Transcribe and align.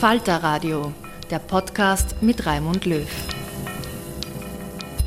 Falter 0.00 0.42
Radio, 0.42 0.92
der 1.30 1.38
Podcast 1.38 2.16
mit 2.20 2.44
Raimund 2.44 2.84
Löw. 2.84 3.08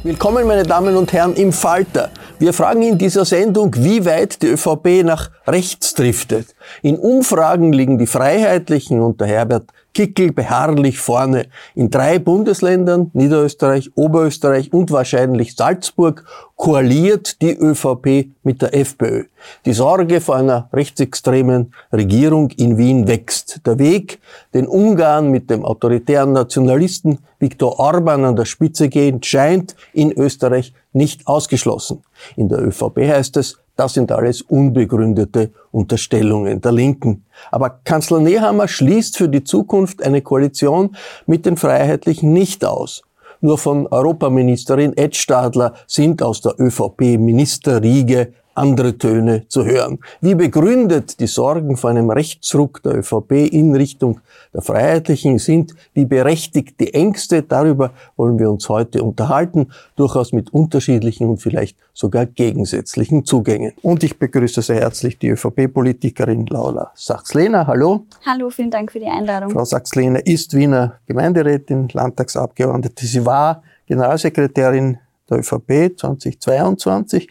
Willkommen, 0.02 0.48
meine 0.48 0.64
Damen 0.64 0.98
und 0.98 1.14
Herren, 1.14 1.36
im 1.36 1.54
Falter. 1.54 2.10
Wir 2.40 2.54
fragen 2.54 2.82
in 2.82 2.98
dieser 2.98 3.24
Sendung, 3.24 3.76
wie 3.76 4.04
weit 4.04 4.42
die 4.42 4.48
ÖVP 4.48 5.04
nach 5.04 5.30
rechts 5.46 5.94
driftet. 5.94 6.56
In 6.82 6.98
Umfragen 6.98 7.72
liegen 7.72 8.00
die 8.00 8.08
Freiheitlichen 8.08 9.00
unter 9.00 9.28
Herbert 9.28 9.66
Kickel 9.94 10.32
beharrlich 10.32 11.00
vorne. 11.00 11.48
In 11.76 11.90
drei 11.90 12.20
Bundesländern, 12.20 13.12
Niederösterreich, 13.14 13.92
Oberösterreich 13.96 14.72
und 14.72 14.92
wahrscheinlich 14.92 15.56
Salzburg, 15.56 16.26
koaliert 16.56 17.42
die 17.42 17.58
ÖVP 17.58 18.30
mit 18.44 18.62
der 18.62 18.76
FPÖ. 18.76 19.26
Die 19.66 19.74
Sorge 19.74 20.22
vor 20.22 20.36
einer 20.36 20.70
rechtsextremen 20.74 21.74
Regierung 21.92 22.52
in 22.52 22.78
Wien 22.78 23.08
wächst. 23.08 23.62
Der 23.66 23.80
Weg, 23.80 24.20
den 24.54 24.68
Ungarn 24.68 25.32
mit 25.32 25.50
dem 25.50 25.66
autoritären 25.66 26.34
Nationalisten 26.34 27.20
Viktor 27.40 27.80
Orban 27.80 28.26
an 28.26 28.36
der 28.36 28.46
Spitze 28.46 28.90
gehen, 28.90 29.24
scheint 29.24 29.76
in 29.94 30.12
Österreich 30.12 30.74
nicht 30.92 31.28
ausgeschlossen. 31.28 32.04
In 32.36 32.50
der 32.50 32.62
ÖVP 32.62 32.98
heißt 33.08 33.38
es, 33.38 33.58
das 33.76 33.94
sind 33.94 34.12
alles 34.12 34.42
unbegründete 34.42 35.52
Unterstellungen 35.72 36.60
der 36.60 36.74
Linken. 36.74 37.24
Aber 37.50 37.80
Kanzler 37.84 38.20
Nehammer 38.20 38.68
schließt 38.68 39.18
für 39.18 39.30
die 39.30 39.44
Zukunft 39.46 40.04
eine 40.04 40.22
Koalition 40.22 40.98
mit 41.26 41.46
den 41.46 41.56
Freiheitlichen 41.56 42.34
nicht 42.34 42.66
aus. 42.66 43.04
Nur 43.42 43.58
von 43.58 43.88
Europaministerin 43.88 44.98
Ed 44.98 45.16
Stadler 45.16 45.74
sind 45.88 46.22
aus 46.22 46.42
der 46.42 46.60
ÖVP-Ministerriege 46.60 48.34
andere 48.60 48.98
Töne 48.98 49.48
zu 49.48 49.66
hören. 49.66 50.00
Wie 50.22 50.36
begründet 50.36 51.20
die 51.20 51.28
Sorgen 51.28 51.78
vor 51.78 51.90
einem 51.90 52.10
Rechtsruck 52.10 52.84
der 52.84 52.98
ÖVP 52.98 53.32
in 53.52 53.74
Richtung 53.76 54.20
der 54.54 54.62
Freiheitlichen 54.62 55.40
sind, 55.40 55.74
wie 55.94 56.06
berechtigt 56.06 56.80
die 56.80 56.94
Ängste, 56.94 57.44
darüber 57.44 57.92
wollen 58.18 58.38
wir 58.38 58.50
uns 58.52 58.68
heute 58.68 59.04
unterhalten, 59.04 59.72
durchaus 59.96 60.34
mit 60.34 60.52
unterschiedlichen 60.54 61.30
und 61.30 61.38
vielleicht 61.38 61.78
sogar 61.94 62.26
gegensätzlichen 62.26 63.26
Zugängen. 63.26 63.74
Und 63.82 64.04
ich 64.04 64.20
begrüße 64.20 64.62
sehr 64.62 64.82
herzlich 64.82 65.18
die 65.18 65.30
ÖVP-Politikerin 65.30 66.46
Laura 66.48 66.92
Sachs-Lehner. 66.96 67.66
Hallo. 67.68 68.06
Hallo, 68.26 68.50
vielen 68.50 68.72
Dank 68.72 68.92
für 68.92 69.00
die 69.00 69.08
Einladung. 69.08 69.52
Frau 69.52 69.64
Sachs-Lehner 69.64 70.26
ist 70.26 70.54
Wiener 70.54 71.00
Gemeinderätin, 71.08 71.88
Landtagsabgeordnete. 71.94 73.06
Sie 73.06 73.26
war 73.26 73.64
Generalsekretärin 73.88 74.98
der 75.30 75.40
ÖVP 75.40 75.98
2022 75.98 77.30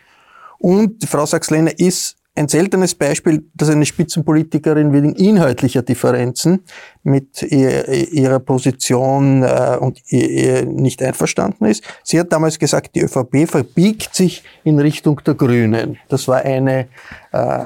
und 0.59 1.05
Frau 1.05 1.27
Sachs-Lehner 1.27 1.79
ist 1.79 2.19
ein 2.39 2.49
seltenes 2.49 2.95
Beispiel, 2.95 3.45
dass 3.55 3.69
eine 3.69 3.85
Spitzenpolitikerin 3.85 4.93
wegen 4.93 5.15
inhaltlicher 5.15 5.83
Differenzen 5.83 6.61
mit 7.03 7.43
ihrer 7.43 8.39
Position 8.39 9.43
äh, 9.43 9.77
und 9.81 10.01
nicht 10.11 11.03
einverstanden 11.03 11.65
ist. 11.67 11.83
Sie 12.05 12.19
hat 12.19 12.33
damals 12.33 12.59
gesagt, 12.59 12.95
die 12.95 13.01
ÖVP 13.01 13.49
verbiegt 13.49 14.15
sich 14.15 14.45
in 14.63 14.79
Richtung 14.79 15.21
der 15.27 15.35
Grünen. 15.35 15.99
Das 16.09 16.29
war 16.29 16.43
eine, 16.43 16.87
äh, 17.33 17.65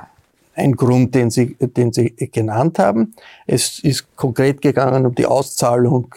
ein 0.54 0.72
Grund, 0.72 1.14
den 1.14 1.30
Sie, 1.30 1.54
den 1.54 1.92
Sie 1.92 2.14
genannt 2.32 2.78
haben. 2.78 3.14
Es 3.46 3.78
ist 3.78 4.16
konkret 4.16 4.62
gegangen 4.62 5.04
um 5.04 5.14
die 5.14 5.26
Auszahlung 5.26 6.14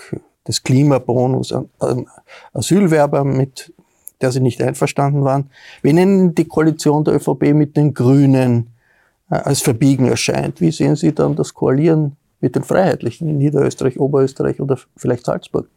des 0.47 0.63
Klimabonus 0.63 1.52
an 1.52 2.06
Asylwerber 2.53 3.24
mit 3.24 3.74
der 4.21 4.31
sie 4.31 4.39
nicht 4.39 4.61
einverstanden 4.61 5.23
waren. 5.23 5.49
Wenn 5.81 5.97
Ihnen 5.97 6.35
die 6.35 6.45
Koalition 6.45 7.03
der 7.03 7.15
ÖVP 7.15 7.53
mit 7.53 7.75
den 7.77 7.93
Grünen 7.93 8.67
äh, 9.29 9.35
als 9.35 9.61
verbiegen 9.61 10.07
erscheint, 10.07 10.61
wie 10.61 10.71
sehen 10.71 10.95
Sie 10.95 11.13
dann 11.13 11.35
das 11.35 11.53
Koalieren 11.53 12.15
mit 12.41 12.55
den 12.55 12.63
Freiheitlichen 12.63 13.29
in 13.29 13.37
Niederösterreich, 13.37 13.99
Oberösterreich 13.99 14.59
oder 14.59 14.77
vielleicht 14.97 15.25
Salzburg? 15.25 15.67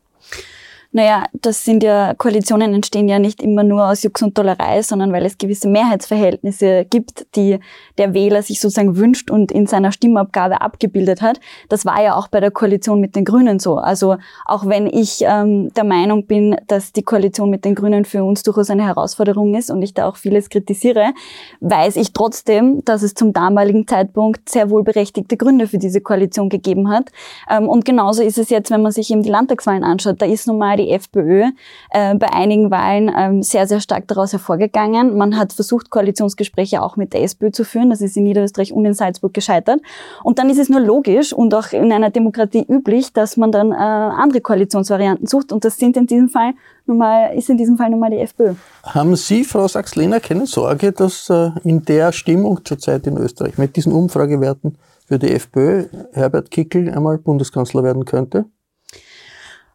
Naja, 0.91 1.27
das 1.35 1.67
sind 1.67 1.83
ja, 1.83 2.15
Koalitionen 2.15 2.73
entstehen 2.73 3.09
ja 3.09 3.19
nicht 3.19 3.43
immer 3.43 3.63
nur 3.63 3.87
aus 3.91 4.03
Jux 4.03 4.23
und 4.23 4.35
Tollerei, 4.35 4.81
sondern 4.81 5.13
weil 5.13 5.27
es 5.27 5.37
gewisse 5.37 5.69
Mehrheitsverhältnisse 5.69 6.87
gibt, 6.89 7.27
die 7.37 7.59
der 7.99 8.15
Wähler 8.15 8.43
sich 8.43 8.59
sozusagen 8.59 8.97
wünscht 8.97 9.31
und 9.31 9.53
in 9.53 9.67
seiner 9.67 9.93
Stimmabgabe 9.93 10.63
abgebildet 10.63 11.21
hat. 11.21 11.41
Das 11.69 11.85
war 11.85 12.03
ja 12.03 12.17
auch 12.17 12.29
bei 12.29 12.41
der 12.41 12.51
Koalition 12.51 13.03
mit 13.03 13.17
den 13.17 13.27
Grünen 13.27 13.59
so. 13.59 13.77
Also 13.77 14.17
auch 14.47 14.65
wenn 14.65 14.87
ich 14.87 15.23
ähm, 15.27 15.71
der 15.75 15.85
Meinung 15.85 16.25
bin, 16.25 16.57
dass 16.69 16.91
die 16.95 17.03
Koalition 17.03 17.51
mit 17.51 17.67
den 17.67 17.75
Grünen 17.75 18.07
für 18.07 18.25
uns 18.25 18.43
durchaus 18.43 18.71
eine 18.71 18.87
Herausforderung 18.87 19.55
ist 19.57 19.71
und 19.71 19.83
ich 19.83 19.93
da 19.93 20.09
auch 20.09 20.17
vieles 20.17 20.49
kritisiere, 20.49 21.13
weiß 21.61 21.97
ich 21.97 22.15
trotzdem, 22.15 22.83
dass 22.87 23.03
es 23.03 23.13
zum 23.13 23.35
damaligen 23.35 23.87
Zeitpunkt 23.87 24.49
sehr 24.49 24.71
wohl 24.71 24.85
berechtigte 24.85 25.37
Gründe 25.37 25.67
für 25.67 25.79
diese 25.79 26.01
Koalition 26.01 26.49
gegeben 26.49 26.89
hat. 26.89 27.11
Ähm, 27.51 27.69
und 27.69 27.85
genauso 27.85 28.23
ist 28.23 28.39
es 28.39 28.49
jetzt, 28.49 28.71
wenn 28.71 28.81
man 28.81 28.93
sich 28.93 29.11
eben 29.11 29.23
die 29.23 29.29
Landtagswahlen 29.29 29.85
anschaut. 29.85 30.23
Da 30.23 30.25
ist 30.25 30.47
nun 30.47 30.57
mal 30.57 30.78
die 30.79 30.91
FPÖ 30.91 31.51
äh, 31.91 32.15
bei 32.15 32.33
einigen 32.33 32.71
Wahlen 32.71 33.11
ähm, 33.17 33.43
sehr, 33.43 33.67
sehr 33.67 33.81
stark 33.81 34.09
daraus 34.09 34.33
hervorgegangen. 34.33 35.17
Man 35.17 35.37
hat 35.37 35.53
versucht, 35.53 35.91
Koalitionsgespräche 35.91 36.83
auch 36.83 36.97
mit 36.97 37.13
der 37.13 37.23
SPÖ 37.23 37.51
zu 37.51 37.65
führen. 37.65 37.91
Das 37.91 38.01
ist 38.01 38.17
in 38.17 38.25
Niederösterreich 38.25 38.73
und 38.73 38.85
in 38.85 38.95
Salzburg 38.95 39.35
gescheitert. 39.35 39.81
Und 40.25 40.39
dann 40.39 40.49
ist 40.49 40.59
es 40.59 40.69
nur 40.69 40.81
logisch 40.81 41.33
und 41.33 41.55
auch 41.55 41.73
in 41.73 41.93
einer 41.93 42.11
Demokratie 42.11 42.65
üblich, 42.69 43.13
dass 43.13 43.37
man 43.37 43.53
dann 43.53 43.73
äh, 43.73 43.75
andere 43.75 44.41
Koalitionsvarianten 44.41 45.27
sucht. 45.27 45.53
Und 45.53 45.65
das 45.65 45.77
sind 45.77 45.97
in 45.97 46.07
diesem 46.07 46.29
Fall 46.29 46.55
nun 46.87 46.99
mal, 46.99 47.37
ist 47.37 47.51
in 47.51 47.59
diesem 47.59 47.77
Fall 47.77 47.91
nun 47.91 48.01
mal 48.01 48.11
die 48.11 48.19
FPÖ. 48.19 48.55
Haben 48.83 49.15
Sie, 49.15 49.45
Frau 49.45 49.69
Sachs-Lehner, 49.69 50.21
keine 50.21 50.47
Sorge, 50.47 50.93
dass 50.93 51.29
äh, 51.29 51.51
in 51.65 51.85
der 51.85 52.13
Stimmung 52.13 52.65
zurzeit 52.65 53.07
in 53.07 53.17
Österreich 53.19 53.59
mit 53.59 53.77
diesen 53.77 53.93
Umfragewerten 53.93 54.79
für 55.07 55.19
die 55.19 55.31
FPÖ 55.31 55.85
Herbert 56.13 56.51
Kickel 56.51 56.91
einmal 56.91 57.19
Bundeskanzler 57.19 57.83
werden 57.83 58.05
könnte? 58.05 58.47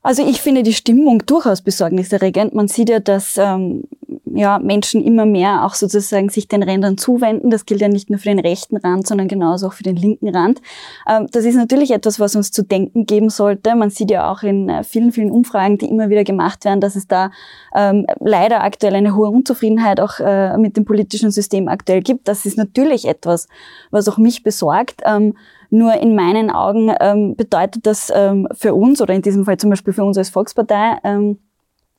Also 0.03 0.27
ich 0.27 0.41
finde 0.41 0.63
die 0.63 0.73
Stimmung 0.73 1.25
durchaus 1.25 1.61
besorgniserregend. 1.61 2.53
Man 2.53 2.67
sieht 2.67 2.89
ja, 2.89 2.99
dass 2.99 3.37
ähm, 3.37 3.85
ja, 4.25 4.59
Menschen 4.59 5.01
immer 5.01 5.25
mehr 5.25 5.65
auch 5.65 5.75
sozusagen 5.75 6.27
sich 6.27 6.49
den 6.49 6.61
Rändern 6.61 6.97
zuwenden. 6.97 7.49
Das 7.49 7.65
gilt 7.65 7.79
ja 7.79 7.87
nicht 7.87 8.09
nur 8.09 8.19
für 8.19 8.27
den 8.27 8.39
rechten 8.39 8.75
Rand, 8.75 9.07
sondern 9.07 9.29
genauso 9.29 9.67
auch 9.67 9.73
für 9.73 9.83
den 9.83 9.95
linken 9.95 10.35
Rand. 10.35 10.61
Ähm, 11.07 11.27
das 11.31 11.45
ist 11.45 11.55
natürlich 11.55 11.91
etwas, 11.91 12.19
was 12.19 12.35
uns 12.35 12.51
zu 12.51 12.63
denken 12.63 13.05
geben 13.05 13.29
sollte. 13.29 13.75
Man 13.75 13.91
sieht 13.91 14.11
ja 14.11 14.29
auch 14.29 14.43
in 14.43 14.67
äh, 14.67 14.83
vielen, 14.83 15.13
vielen 15.13 15.31
Umfragen, 15.31 15.77
die 15.77 15.87
immer 15.87 16.09
wieder 16.09 16.25
gemacht 16.25 16.65
werden, 16.65 16.81
dass 16.81 16.97
es 16.97 17.07
da 17.07 17.31
ähm, 17.73 18.05
leider 18.19 18.61
aktuell 18.61 18.95
eine 18.95 19.15
hohe 19.15 19.29
Unzufriedenheit 19.29 20.01
auch 20.01 20.19
äh, 20.19 20.57
mit 20.57 20.75
dem 20.75 20.83
politischen 20.83 21.31
System 21.31 21.69
aktuell 21.69 22.01
gibt. 22.01 22.27
Das 22.27 22.45
ist 22.45 22.57
natürlich 22.57 23.07
etwas, 23.07 23.47
was 23.89 24.09
auch 24.09 24.17
mich 24.17 24.43
besorgt. 24.43 25.01
Ähm, 25.05 25.35
nur 25.73 25.95
in 25.95 26.13
meinen 26.13 26.51
Augen 26.51 26.93
ähm, 26.99 27.35
bedeutet 27.35 27.87
das 27.87 28.11
ähm, 28.13 28.47
für 28.53 28.75
uns 28.75 29.01
oder 29.01 29.15
in 29.15 29.23
diesem 29.23 29.43
Fall 29.43 29.57
zum 29.57 29.71
Beispiel 29.71 29.91
für 29.91 30.03
uns 30.03 30.19
als 30.19 30.29
Volkspartei, 30.29 30.97
ähm, 31.03 31.39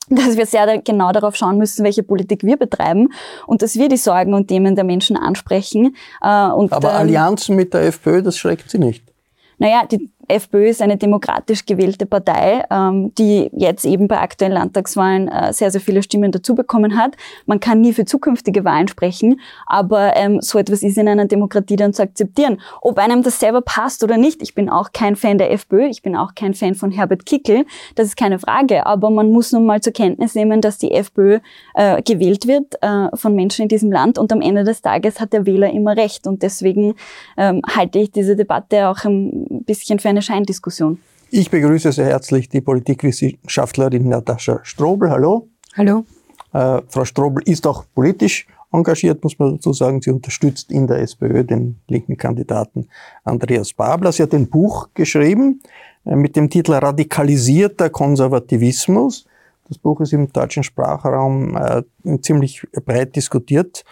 dass 0.09 0.37
wir 0.37 0.47
sehr 0.47 0.81
genau 0.81 1.11
darauf 1.11 1.35
schauen 1.35 1.59
müssen, 1.59 1.85
welche 1.85 2.05
Politik 2.05 2.45
wir 2.45 2.57
betreiben 2.57 3.09
und 3.49 3.63
dass 3.63 3.75
wir 3.75 3.89
die 3.89 3.97
Sorgen 3.97 4.33
und 4.33 4.47
Themen 4.47 4.77
der 4.77 4.85
Menschen 4.85 5.17
ansprechen. 5.17 5.97
Äh, 6.23 6.47
und, 6.51 6.73
Aber 6.73 6.91
ähm, 6.91 6.97
Allianzen 6.99 7.57
mit 7.57 7.75
der 7.75 7.87
FPÖ, 7.87 8.23
das 8.23 8.39
schreckt 8.39 8.71
Sie 8.71 8.79
nicht? 8.79 9.05
Naja, 9.59 9.85
die 9.91 10.11
FPÖ 10.29 10.69
ist 10.69 10.83
eine 10.83 10.97
demokratisch 10.97 11.67
gewählte 11.67 12.07
Partei, 12.07 12.65
ähm, 12.71 13.13
die 13.17 13.51
jetzt 13.53 13.85
eben 13.85 14.09
bei 14.09 14.19
aktuellen 14.19 14.55
Landtagswahlen 14.55 15.29
äh, 15.29 15.53
sehr, 15.53 15.71
sehr 15.71 15.81
viele 15.81 16.03
Stimmen 16.03 16.33
dazu 16.33 16.55
bekommen 16.55 16.97
hat. 16.97 17.17
Man 17.47 17.61
kann 17.61 17.81
nie 17.81 17.93
für 17.93 18.05
zukünftige 18.05 18.65
Wahlen 18.65 18.89
sprechen, 18.89 19.41
aber 19.67 20.17
ähm, 20.17 20.41
so 20.41 20.59
etwas 20.59 20.83
ist 20.83 20.99
in 20.99 21.09
einer 21.09 21.27
Demokratie 21.27 21.77
dann 21.77 21.93
zu 21.93 22.03
akzeptieren. 22.03 22.61
Ob 22.81 22.99
einem 22.99 23.23
das 23.23 23.41
selber 23.41 23.61
passt 23.61 24.03
oder 24.03 24.17
nicht, 24.17 24.43
ich 24.43 24.55
bin 24.55 24.71
auch 24.71 24.93
kein 24.93 25.17
Fan 25.17 25.39
der 25.39 25.53
FPÖ, 25.53 25.87
ich 25.87 26.03
bin 26.03 26.17
auch 26.17 26.35
kein 26.35 26.55
Fan 26.55 26.75
von 26.75 26.91
Herbert 26.91 27.27
Kickel, 27.27 27.67
das 27.95 28.09
ist 28.09 28.17
keine 28.17 28.39
Frage, 28.39 28.87
aber 28.87 29.11
man 29.11 29.31
muss 29.31 29.53
nun 29.53 29.67
mal 29.67 29.81
zur 29.81 29.93
Kenntnis 29.93 30.35
nehmen, 30.35 30.61
dass 30.61 30.79
die 30.79 30.93
FPÖ 30.93 31.41
äh, 31.75 32.03
gewählt 32.03 32.47
wird 32.47 32.75
äh, 32.83 33.09
von 33.15 33.35
Menschen 33.35 33.63
in 33.63 33.69
diesem 33.69 33.93
Land 33.93 34.19
und 34.19 34.33
am 34.33 34.41
Ende 34.41 34.65
des 34.65 34.83
Tages 34.83 35.21
hat 35.21 35.33
der 35.33 35.47
Wähler 35.47 35.71
immer 35.71 35.97
recht 35.97 36.27
und 36.27 36.43
deswegen 36.43 36.95
ähm, 37.37 37.63
halte 37.69 37.99
ich 37.99 38.11
diese 38.11 38.37
Debatte 38.37 38.89
auch 38.89 39.05
ein 39.05 39.65
bisschen 39.67 39.99
für 39.99 40.09
eine 40.15 40.23
Scheindiskussion. 40.23 40.99
Ich 41.31 41.51
begrüße 41.51 41.91
sehr 41.93 42.07
herzlich 42.07 42.49
die 42.49 42.61
Politikwissenschaftlerin 42.61 44.09
Natascha 44.09 44.61
Strobel. 44.63 45.11
Hallo. 45.11 45.49
Hallo. 45.77 46.05
Äh, 46.53 46.81
Frau 46.89 47.05
Strobel 47.05 47.43
ist 47.47 47.67
auch 47.67 47.85
politisch 47.95 48.47
engagiert, 48.73 49.23
muss 49.23 49.39
man 49.39 49.57
dazu 49.57 49.73
sagen. 49.73 50.01
Sie 50.01 50.11
unterstützt 50.11 50.71
in 50.71 50.87
der 50.87 50.99
SPÖ 50.99 51.43
den 51.43 51.81
linken 51.89 52.17
Kandidaten 52.17 52.89
Andreas 53.25 53.73
Babler. 53.73 54.13
Sie 54.13 54.23
hat 54.23 54.35
ein 54.35 54.49
Buch 54.49 54.89
geschrieben 54.95 55.61
äh, 56.05 56.15
mit 56.15 56.37
dem 56.37 56.49
Titel 56.49 56.75
Radikalisierter 56.75 57.91
Konservativismus. 57.91 59.27
Das 59.69 59.79
Buch 59.79 60.01
ist 60.03 60.13
im 60.13 60.33
deutschen 60.33 60.63
Sprachraum 60.63 61.57
äh, 61.57 61.83
ziemlich 62.21 62.63
breit 62.85 63.17
diskutiert 63.17 63.85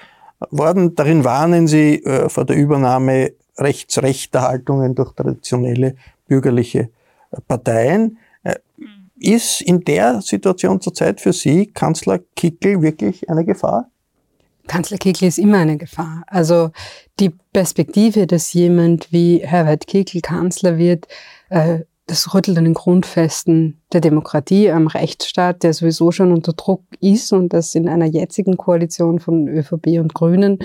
worden. 0.51 0.95
Darin 0.95 1.25
warnen 1.25 1.67
Sie 1.67 2.05
äh, 2.05 2.29
vor 2.29 2.45
der 2.45 2.57
Übernahme 2.57 3.33
rechtsrechter 3.59 4.43
Haltungen 4.43 4.95
durch 4.95 5.13
traditionelle 5.13 5.97
bürgerliche 6.33 6.89
äh, 7.31 7.41
Parteien. 7.47 8.19
Äh, 8.43 8.57
ist 9.21 9.61
in 9.61 9.81
der 9.83 10.23
Situation 10.23 10.81
zurzeit 10.81 11.21
für 11.21 11.33
Sie 11.33 11.67
Kanzler 11.67 12.21
Kickel 12.35 12.81
wirklich 12.81 13.29
eine 13.29 13.45
Gefahr? 13.45 13.91
Kanzler 14.67 14.97
Kickel 14.97 15.29
ist 15.29 15.39
immer 15.39 15.59
eine 15.59 15.77
Gefahr. 15.77 16.23
Also 16.27 16.71
die 17.21 17.31
Perspektive, 17.53 18.27
dass 18.27 18.53
jemand 18.53 19.13
wie 19.13 19.43
Herbert 19.45 19.87
Kickel 19.87 20.23
Kanzler 20.23 20.79
wird, 20.79 21.07
äh, 21.51 21.81
das 22.07 22.35
rüttelt 22.35 22.59
an 22.59 22.65
den 22.65 22.75
Grundfesten 22.75 23.81
der 23.93 24.01
Demokratie, 24.01 24.71
am 24.71 24.87
Rechtsstaat, 24.87 25.63
der 25.63 25.73
sowieso 25.73 26.11
schon 26.11 26.33
unter 26.33 26.53
Druck 26.53 26.83
ist 27.01 27.33
und 27.33 27.53
das 27.53 27.75
in 27.75 27.89
einer 27.89 28.07
jetzigen 28.07 28.57
Koalition 28.57 29.21
von 29.21 29.47
ÖVP 29.49 29.99
und 30.01 30.15
Grünen. 30.15 30.59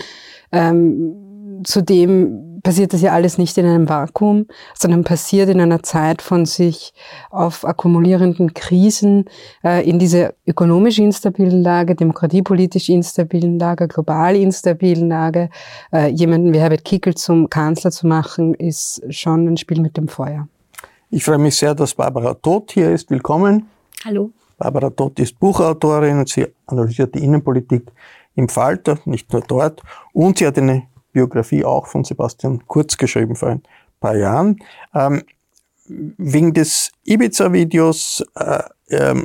Ähm, 0.52 1.62
zudem 1.64 2.47
passiert 2.68 2.92
das 2.92 3.02
ja 3.02 3.14
alles 3.14 3.38
nicht 3.38 3.58
in 3.58 3.66
einem 3.66 3.88
Vakuum, 3.88 4.46
sondern 4.78 5.06
passiert 5.06 5.48
in 5.48 5.62
einer 5.62 5.84
Zeit 5.84 6.22
von 6.22 6.46
sich 6.46 6.94
auf 7.30 7.64
akkumulierenden 7.64 8.54
Krisen, 8.54 9.24
äh, 9.64 9.90
in 9.90 10.00
dieser 10.00 10.34
ökonomisch 10.46 11.00
instabilen 11.00 11.64
Lage, 11.64 11.96
demokratiepolitisch 11.96 12.90
instabilen 12.90 13.58
Lage, 13.58 13.88
global 13.88 14.36
instabilen 14.36 15.08
Lage. 15.08 15.50
Äh, 15.94 16.10
jemanden 16.10 16.54
wie 16.54 16.60
Herbert 16.60 16.84
Kickel 16.84 17.16
zum 17.16 17.50
Kanzler 17.50 17.92
zu 17.92 18.06
machen, 18.06 18.54
ist 18.54 19.02
schon 19.12 19.48
ein 19.48 19.56
Spiel 19.56 19.80
mit 19.80 19.96
dem 19.96 20.10
Feuer. 20.10 20.50
Ich 21.10 21.24
freue 21.24 21.38
mich 21.38 21.56
sehr, 21.56 21.74
dass 21.74 21.96
Barbara 21.96 22.34
Todt 22.34 22.74
hier 22.74 22.92
ist. 22.92 23.10
Willkommen. 23.10 23.70
Hallo. 24.04 24.32
Barbara 24.58 24.90
Todt 24.90 25.20
ist 25.20 25.40
Buchautorin 25.40 26.20
und 26.20 26.28
sie 26.28 26.46
analysiert 26.66 27.16
die 27.16 27.24
Innenpolitik 27.24 27.84
im 28.36 28.50
Falter, 28.50 29.00
nicht 29.06 29.32
nur 29.32 29.42
dort. 29.48 29.82
Und 30.12 30.40
sie 30.40 30.48
hat 30.48 30.58
eine 30.58 30.84
Biografie 31.18 31.66
auch 31.66 31.88
von 31.88 32.04
Sebastian 32.04 32.62
Kurz 32.68 32.96
geschrieben 32.96 33.36
vor 33.36 33.50
ein 33.50 33.64
paar 34.00 34.16
Jahren. 34.16 34.58
Ähm, 34.94 35.24
wegen 35.88 36.54
des 36.54 36.92
Ibiza-Videos 37.06 38.24
äh, 38.36 38.62
äh, 38.90 39.16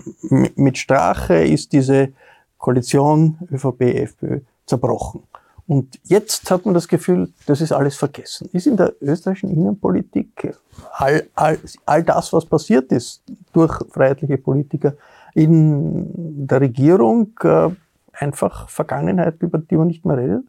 mit 0.57 0.79
Strache 0.79 1.45
ist 1.45 1.73
diese 1.73 2.13
Koalition 2.57 3.37
ÖVP-FPÖ 3.53 4.41
zerbrochen. 4.65 5.23
Und 5.67 5.99
jetzt 6.05 6.51
hat 6.51 6.65
man 6.65 6.73
das 6.73 6.89
Gefühl, 6.89 7.31
das 7.47 7.61
ist 7.61 7.73
alles 7.73 7.97
vergessen. 7.97 8.49
Ist 8.53 8.67
in 8.67 8.79
der 8.79 8.95
österreichischen 9.03 9.51
Innenpolitik 9.51 10.57
all, 10.93 11.29
all, 11.35 11.59
all 11.85 12.03
das, 12.03 12.33
was 12.33 12.47
passiert 12.47 12.91
ist 12.91 13.23
durch 13.53 13.75
freiheitliche 13.91 14.39
Politiker 14.39 14.95
in 15.35 16.47
der 16.47 16.63
Regierung, 16.63 17.33
äh, 17.43 17.69
einfach 18.13 18.71
Vergangenheit, 18.71 19.37
über 19.41 19.59
die 19.59 19.77
man 19.77 19.89
nicht 19.89 20.07
mehr 20.07 20.17
redet? 20.17 20.45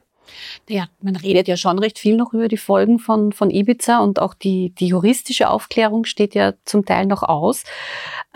Naja, 0.69 0.87
man 1.01 1.15
redet 1.15 1.47
ja 1.47 1.57
schon 1.57 1.79
recht 1.79 1.99
viel 1.99 2.15
noch 2.15 2.33
über 2.33 2.47
die 2.47 2.57
Folgen 2.57 2.99
von, 2.99 3.31
von 3.31 3.49
Ibiza 3.49 3.99
und 3.99 4.19
auch 4.19 4.33
die, 4.33 4.71
die 4.71 4.87
juristische 4.87 5.49
Aufklärung 5.49 6.05
steht 6.05 6.35
ja 6.35 6.53
zum 6.65 6.85
Teil 6.85 7.05
noch 7.05 7.23
aus. 7.23 7.63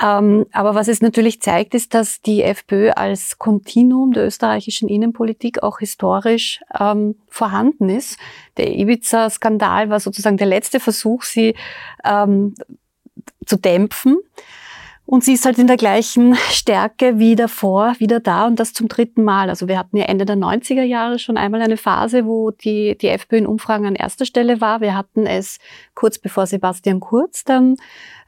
Ähm, 0.02 0.46
aber 0.52 0.76
was 0.76 0.88
es 0.88 1.02
natürlich 1.02 1.42
zeigt, 1.42 1.74
ist, 1.74 1.94
dass 1.94 2.22
die 2.22 2.44
FPÖ 2.44 2.92
als 2.92 3.38
Kontinuum 3.38 4.14
der 4.14 4.26
österreichischen 4.26 4.90
Innenpolitik 4.90 5.64
auch 5.64 5.80
historisch 5.80 6.62
ähm, 6.80 7.16
vorhanden 7.28 7.90
ist. 7.90 8.18
Der 8.58 8.76
Ibiza-Skandal 8.76 9.90
war 9.90 10.00
sozusagen 10.00 10.38
der 10.38 10.48
letzte 10.48 10.80
Versuch, 10.80 11.24
sie 11.24 11.56
ähm, 12.04 12.56
zu 13.46 13.58
dämpfen. 13.58 14.18
Und 15.10 15.24
sie 15.24 15.34
ist 15.34 15.46
halt 15.46 15.58
in 15.58 15.68
der 15.68 15.78
gleichen 15.78 16.36
Stärke 16.52 17.18
wie 17.18 17.38
davor 17.38 17.96
wieder 17.98 18.20
da 18.20 18.46
und 18.46 18.60
das 18.60 18.74
zum 18.74 18.90
dritten 18.90 19.24
Mal. 19.24 19.50
Also 19.50 19.70
wir 19.70 19.80
hatten 19.80 19.96
ja 19.96 20.04
Ende 20.04 20.26
der 20.26 20.36
90er 20.36 20.84
Jahre 20.84 21.18
schon 21.18 21.38
einmal 21.38 21.62
eine 21.62 21.78
Phase, 21.78 22.26
wo 22.26 22.52
die, 22.52 22.98
die 22.98 23.08
FPÖ 23.08 23.38
in 23.38 23.48
Umfragen 23.48 23.86
an 23.86 23.96
erster 23.96 24.26
Stelle 24.26 24.60
war. 24.60 24.82
Wir 24.82 24.96
hatten 24.96 25.26
es 25.26 25.60
kurz 25.96 26.20
bevor 26.20 26.46
Sebastian 26.46 27.00
Kurz 27.00 27.46
dann 27.46 27.78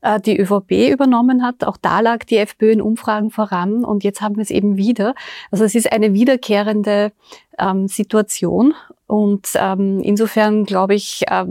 äh, 0.01 0.21
die 0.21 0.39
ÖVP 0.39 0.89
übernommen 0.89 1.43
hat. 1.43 1.65
Auch 1.65 1.75
da 1.75 1.99
lag 1.99 2.23
die 2.23 2.37
FPÖ 2.37 2.71
in 2.71 2.81
Umfragen 2.81 3.29
voran 3.29 3.83
und 3.83 4.05
jetzt 4.05 4.21
haben 4.21 4.37
wir 4.37 4.43
es 4.43 4.49
eben 4.49 4.77
wieder. 4.77 5.15
Also 5.51 5.65
es 5.65 5.75
ist 5.75 5.91
eine 5.91 6.13
wiederkehrende 6.13 7.11
ähm, 7.57 7.89
Situation 7.89 8.73
und 9.05 9.49
ähm, 9.55 9.99
insofern 9.99 10.63
glaube 10.63 10.95
ich, 10.95 11.23
äh, 11.27 11.45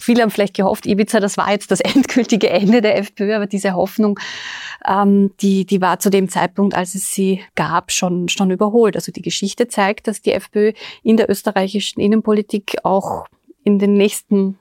viele 0.00 0.22
haben 0.22 0.30
vielleicht 0.30 0.54
gehofft, 0.54 0.86
Ibiza, 0.86 1.20
das 1.20 1.36
war 1.36 1.50
jetzt 1.50 1.70
das 1.70 1.80
endgültige 1.94 2.50
Ende 2.50 2.80
der 2.80 2.98
FPÖ, 2.98 3.34
aber 3.34 3.46
diese 3.46 3.74
Hoffnung, 3.74 4.18
ähm, 4.86 5.32
die, 5.40 5.64
die 5.64 5.80
war 5.80 5.98
zu 5.98 6.10
dem 6.10 6.28
Zeitpunkt, 6.28 6.74
als 6.74 6.94
es 6.94 7.12
sie 7.12 7.42
gab, 7.54 7.92
schon, 7.92 8.28
schon 8.28 8.50
überholt. 8.50 8.96
Also 8.96 9.12
die 9.12 9.22
Geschichte 9.22 9.68
zeigt, 9.68 10.06
dass 10.06 10.22
die 10.22 10.32
FPÖ 10.32 10.72
in 11.02 11.16
der 11.16 11.30
österreichischen 11.30 12.00
Innenpolitik 12.00 12.76
auch 12.84 13.26
in 13.64 13.78
den 13.78 13.94
nächsten 13.94 14.58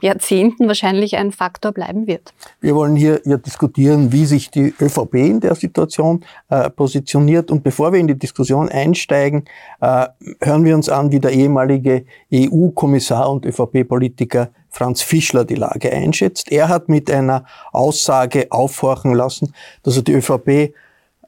Jahrzehnten 0.00 0.68
wahrscheinlich 0.68 1.16
ein 1.16 1.32
Faktor 1.32 1.72
bleiben 1.72 2.06
wird. 2.06 2.32
Wir 2.60 2.74
wollen 2.74 2.96
hier 2.96 3.20
ja 3.24 3.36
diskutieren, 3.36 4.12
wie 4.12 4.24
sich 4.24 4.50
die 4.50 4.74
ÖVP 4.80 5.14
in 5.14 5.40
der 5.40 5.54
Situation 5.54 6.24
äh, 6.48 6.70
positioniert. 6.70 7.50
Und 7.50 7.62
bevor 7.62 7.92
wir 7.92 8.00
in 8.00 8.06
die 8.06 8.18
Diskussion 8.18 8.68
einsteigen, 8.68 9.44
äh, 9.80 10.06
hören 10.40 10.64
wir 10.64 10.74
uns 10.74 10.88
an, 10.88 11.10
wie 11.12 11.20
der 11.20 11.32
ehemalige 11.32 12.04
EU-Kommissar 12.32 13.30
und 13.30 13.44
ÖVP-Politiker 13.44 14.50
Franz 14.70 15.02
Fischler 15.02 15.44
die 15.44 15.54
Lage 15.54 15.92
einschätzt. 15.92 16.50
Er 16.52 16.68
hat 16.68 16.88
mit 16.88 17.10
einer 17.10 17.44
Aussage 17.72 18.46
aufhorchen 18.50 19.14
lassen, 19.14 19.52
dass 19.82 19.96
er 19.96 20.02
die 20.02 20.12
ÖVP 20.12 20.74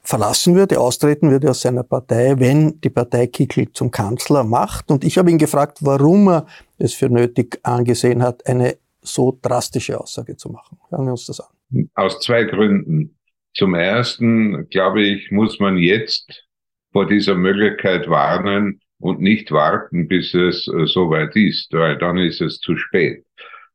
verlassen 0.03 0.55
würde, 0.55 0.81
austreten 0.81 1.31
würde 1.31 1.51
aus 1.51 1.61
seiner 1.61 1.83
Partei, 1.83 2.35
wenn 2.39 2.81
die 2.81 2.89
Partei 2.89 3.27
Kickel 3.27 3.71
zum 3.73 3.91
Kanzler 3.91 4.43
macht. 4.43 4.91
Und 4.91 5.05
ich 5.05 5.19
habe 5.19 5.31
ihn 5.31 5.37
gefragt, 5.37 5.79
warum 5.83 6.29
er 6.29 6.47
es 6.79 6.95
für 6.95 7.09
nötig 7.09 7.59
angesehen 7.63 8.23
hat, 8.23 8.47
eine 8.47 8.77
so 9.03 9.39
drastische 9.41 10.01
Aussage 10.01 10.37
zu 10.37 10.51
machen. 10.51 10.79
Hören 10.91 11.07
wir 11.07 11.13
uns 11.13 11.27
das 11.27 11.41
an. 11.41 11.91
Aus 11.95 12.21
zwei 12.21 12.45
Gründen. 12.45 13.17
Zum 13.55 13.75
ersten, 13.75 14.69
glaube 14.69 15.03
ich, 15.03 15.31
muss 15.31 15.59
man 15.59 15.77
jetzt 15.79 16.45
vor 16.93 17.07
dieser 17.07 17.35
Möglichkeit 17.35 18.09
warnen 18.09 18.81
und 19.01 19.21
nicht 19.21 19.51
warten, 19.51 20.09
bis 20.09 20.35
es 20.35 20.69
äh, 20.69 20.87
soweit 20.87 21.35
ist, 21.37 21.73
weil 21.73 21.99
dann 21.99 22.19
ist 22.19 22.41
es 22.41 22.61
zu 22.61 22.77
spät. 22.77 23.25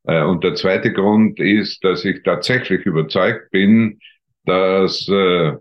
Äh, 0.04 0.22
und 0.22 0.44
der 0.44 0.54
zweite 0.54 0.92
Grund 0.92 1.40
ist, 1.40 1.82
dass 1.84 2.04
ich 2.04 2.22
tatsächlich 2.22 2.84
überzeugt 2.86 3.50
bin, 3.50 3.98
dass 4.44 5.08
äh, 5.08 5.52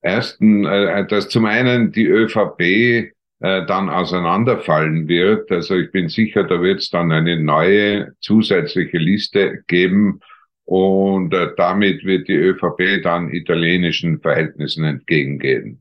ersten, 0.00 0.64
äh, 0.64 1.06
dass 1.06 1.28
zum 1.28 1.44
einen 1.44 1.92
die 1.92 2.06
ÖVP 2.06 3.12
äh, 3.40 3.64
dann 3.66 3.88
auseinanderfallen 3.88 5.08
wird. 5.08 5.50
Also 5.50 5.76
ich 5.76 5.90
bin 5.92 6.08
sicher, 6.08 6.44
da 6.44 6.60
wird 6.60 6.80
es 6.80 6.90
dann 6.90 7.12
eine 7.12 7.40
neue 7.40 8.12
zusätzliche 8.20 8.98
Liste 8.98 9.62
geben 9.66 10.20
und 10.64 11.32
äh, 11.32 11.52
damit 11.56 12.04
wird 12.04 12.28
die 12.28 12.34
ÖVP 12.34 13.02
dann 13.02 13.30
italienischen 13.30 14.20
Verhältnissen 14.20 14.84
entgegengehen. 14.84 15.80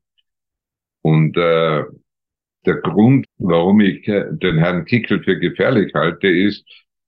Und 1.02 1.36
äh, 1.38 1.84
der 2.66 2.76
Grund, 2.76 3.26
warum 3.38 3.82
ich 3.82 4.08
äh, 4.08 4.26
den 4.30 4.58
Herrn 4.58 4.86
Kickel 4.86 5.24
für 5.24 5.40
gefährlich 5.40 5.94
halte, 5.94 6.28
ist, 6.28 6.66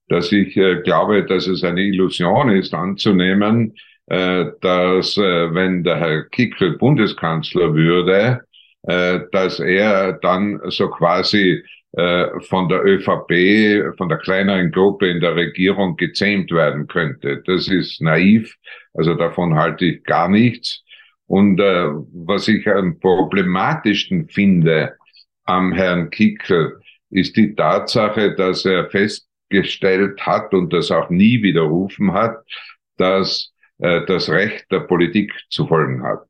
dass 0.08 0.32
ich 0.32 0.56
äh, 0.56 0.82
glaube, 0.82 1.24
dass 1.24 1.46
es 1.46 1.62
eine 1.62 1.82
Illusion 1.82 2.50
ist 2.50 2.74
anzunehmen, 2.74 3.74
äh, 4.06 4.46
dass 4.60 5.16
äh, 5.16 5.54
wenn 5.54 5.84
der 5.84 5.96
Herr 6.00 6.24
Kickel 6.24 6.76
Bundeskanzler 6.76 7.74
würde, 7.74 8.40
äh, 8.82 9.20
dass 9.32 9.60
er 9.60 10.14
dann 10.14 10.60
so 10.68 10.88
quasi 10.88 11.62
von 11.92 12.68
der 12.68 12.84
ÖVP, 12.84 13.96
von 13.98 14.08
der 14.08 14.18
kleineren 14.18 14.70
Gruppe 14.70 15.08
in 15.08 15.18
der 15.18 15.34
Regierung 15.34 15.96
gezähmt 15.96 16.52
werden 16.52 16.86
könnte. 16.86 17.42
Das 17.44 17.66
ist 17.66 18.00
naiv, 18.00 18.54
also 18.94 19.16
davon 19.16 19.56
halte 19.56 19.86
ich 19.86 20.04
gar 20.04 20.28
nichts. 20.28 20.84
Und 21.30 21.60
äh, 21.60 21.86
was 22.12 22.48
ich 22.48 22.66
am 22.66 22.98
problematischsten 22.98 24.28
finde 24.28 24.96
am 25.44 25.72
Herrn 25.72 26.10
Kickel, 26.10 26.80
ist 27.10 27.36
die 27.36 27.54
Tatsache, 27.54 28.34
dass 28.34 28.64
er 28.64 28.90
festgestellt 28.90 30.20
hat 30.26 30.52
und 30.54 30.72
das 30.72 30.90
auch 30.90 31.08
nie 31.08 31.40
widerrufen 31.40 32.12
hat, 32.12 32.44
dass 32.96 33.52
äh, 33.78 34.04
das 34.06 34.28
Recht 34.28 34.66
der 34.72 34.80
Politik 34.80 35.32
zu 35.50 35.68
folgen 35.68 36.02
hat. 36.02 36.24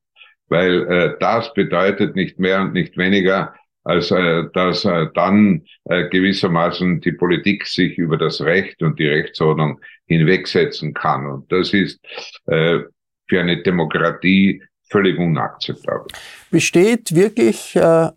Weil 0.51 0.87
äh, 0.87 1.17
das 1.21 1.55
bedeutet 1.55 2.15
nicht 2.17 2.39
mehr 2.39 2.61
und 2.61 2.75
nicht 2.75 2.99
weniger, 2.99 3.55
als 3.85 4.11
äh, 4.11 4.45
dass 4.53 4.85
äh, 4.85 5.07
dann 5.15 5.63
äh, 5.85 6.09
gewissermaßen 6.09 7.01
die 7.01 7.13
Politik 7.13 7.67
sich 7.67 7.97
über 7.97 8.19
das 8.19 8.41
Recht 8.43 8.83
und 8.83 8.99
die 8.99 9.07
Rechtsordnung 9.07 9.81
hinwegsetzen 10.07 10.93
kann. 10.93 11.27
Und 11.27 11.51
das 11.51 11.73
ist 11.73 12.01
äh, 12.47 12.81
für 13.29 13.41
eine 13.41 13.63
Demokratie 13.63 14.63
völlig 14.91 15.19
unakzeptabel. 15.19 16.09
Besteht 16.51 17.15
wirklich 17.15 17.75
äh, 17.77 18.09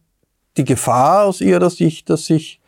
die 0.58 0.66
Gefahr 0.66 1.26
aus 1.26 1.40
Ihrer 1.40 1.70
Sicht, 1.70 2.10
dass 2.10 2.26
sich 2.26 2.60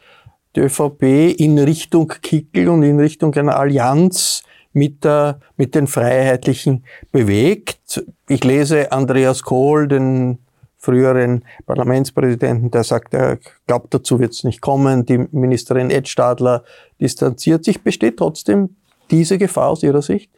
die 0.55 0.62
ÖVP 0.62 1.03
in 1.38 1.60
Richtung 1.60 2.07
Kickel 2.22 2.69
und 2.69 2.84
in 2.84 3.00
Richtung 3.00 3.34
einer 3.34 3.57
Allianz 3.57 4.43
mit, 4.75 5.03
der, 5.03 5.39
mit 5.58 5.74
den 5.74 5.88
Freiheitlichen 5.88 6.84
bewegt. 7.12 8.03
Ich 8.27 8.44
lese 8.44 8.91
Andreas 8.91 9.41
Kohl, 9.41 9.88
den 9.88 10.39
früheren 10.77 11.44
Parlamentspräsidenten, 11.65 12.70
der 12.70 12.84
sagt, 12.84 13.13
er 13.13 13.39
glaubt, 13.65 13.94
dazu 13.94 14.20
wird 14.20 14.34
es 14.34 14.44
nicht 14.44 14.62
kommen. 14.62 15.05
Die 15.05 15.17
Ministerin 15.32 15.89
Ed 15.89 16.08
Stadler 16.08 16.63
distanziert 17.01 17.63
sich. 17.63 17.82
Besteht 17.82 18.17
trotzdem 18.17 18.75
diese 19.10 19.38
Gefahr 19.38 19.70
aus 19.70 19.82
Ihrer 19.82 20.01
Sicht? 20.01 20.29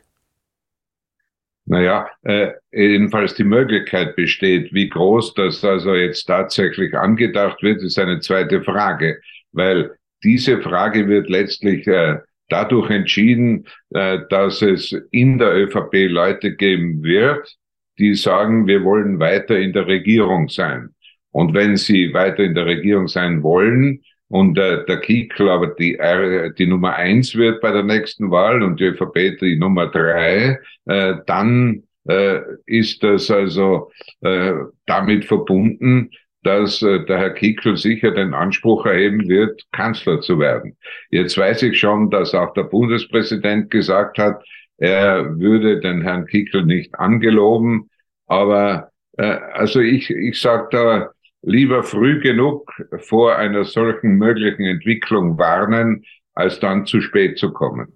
Naja, 1.66 2.08
äh, 2.22 2.52
jedenfalls 2.72 3.34
die 3.36 3.44
Möglichkeit 3.44 4.16
besteht. 4.16 4.74
Wie 4.74 4.88
groß 4.88 5.34
das 5.34 5.66
also 5.66 5.96
jetzt 5.96 6.24
tatsächlich 6.26 6.94
angedacht 6.94 7.62
wird, 7.62 7.82
ist 7.82 8.00
eine 8.00 8.22
zweite 8.22 8.64
Frage, 8.64 9.20
weil 9.52 9.92
diese 10.24 10.62
Frage 10.62 11.10
wird 11.10 11.28
letztlich 11.28 11.86
äh, 11.88 12.20
dadurch 12.50 12.90
entschieden, 12.90 13.66
äh, 13.92 14.20
dass 14.30 14.62
es 14.62 14.92
in 15.12 15.38
der 15.38 15.56
ÖVP 15.56 16.10
Leute 16.10 16.56
geben 16.56 17.04
wird, 17.04 17.58
die 18.00 18.16
sagen, 18.16 18.68
wir 18.68 18.84
wollen 18.84 19.20
weiter 19.20 19.58
in 19.58 19.74
der 19.74 19.88
Regierung 19.88 20.50
sein. 20.50 20.90
Und 21.32 21.54
wenn 21.54 21.78
sie 21.78 22.14
weiter 22.14 22.44
in 22.44 22.56
der 22.56 22.66
Regierung 22.66 23.08
sein 23.08 23.44
wollen 23.44 24.02
und 24.30 24.58
äh, 24.58 24.86
der 24.86 25.00
Kickel 25.00 25.50
aber 25.50 25.68
die, 25.68 25.96
R, 25.96 26.50
die 26.52 26.68
Nummer 26.68 26.96
eins 26.96 27.36
wird 27.36 27.62
bei 27.62 27.72
der 27.72 27.84
nächsten 27.84 28.32
Wahl 28.32 28.64
und 28.64 28.80
die 28.80 28.86
ÖVP 28.86 29.40
die 29.40 29.58
Nummer 29.58 29.88
drei, 29.88 30.60
äh, 30.86 31.16
dann 31.26 31.84
äh, 32.08 32.40
ist 32.66 33.04
das 33.04 33.30
also 33.30 33.92
äh, 34.22 34.54
damit 34.86 35.26
verbunden, 35.26 36.12
dass 36.48 36.82
äh, 36.82 37.06
der 37.06 37.18
Herr 37.18 37.30
Kickel 37.32 37.76
sicher 37.76 38.12
den 38.12 38.34
Anspruch 38.34 38.86
erheben 38.86 39.28
wird, 39.28 39.64
Kanzler 39.74 40.22
zu 40.22 40.40
werden. 40.40 40.78
Jetzt 41.10 41.38
weiß 41.38 41.64
ich 41.64 41.78
schon, 41.78 42.10
dass 42.10 42.34
auch 42.34 42.54
der 42.54 42.64
Bundespräsident 42.64 43.70
gesagt 43.70 44.18
hat, 44.18 44.42
er 44.78 45.38
würde 45.38 45.82
den 45.82 46.02
Herrn 46.02 46.26
Kickel 46.26 46.66
nicht 46.66 46.98
angeloben, 46.98 47.90
aber 48.28 48.92
äh, 49.18 49.38
also 49.54 49.82
ich, 49.82 50.10
ich 50.10 50.40
sage 50.40 50.70
da 50.72 51.10
lieber 51.42 51.84
früh 51.84 52.22
genug 52.22 52.72
vor 52.98 53.36
einer 53.36 53.66
solchen 53.66 54.16
möglichen 54.16 54.64
Entwicklung 54.64 55.38
warnen, 55.38 56.06
als 56.34 56.60
dann 56.62 56.86
zu 56.86 57.02
spät 57.02 57.38
zu 57.38 57.52
kommen. 57.52 57.92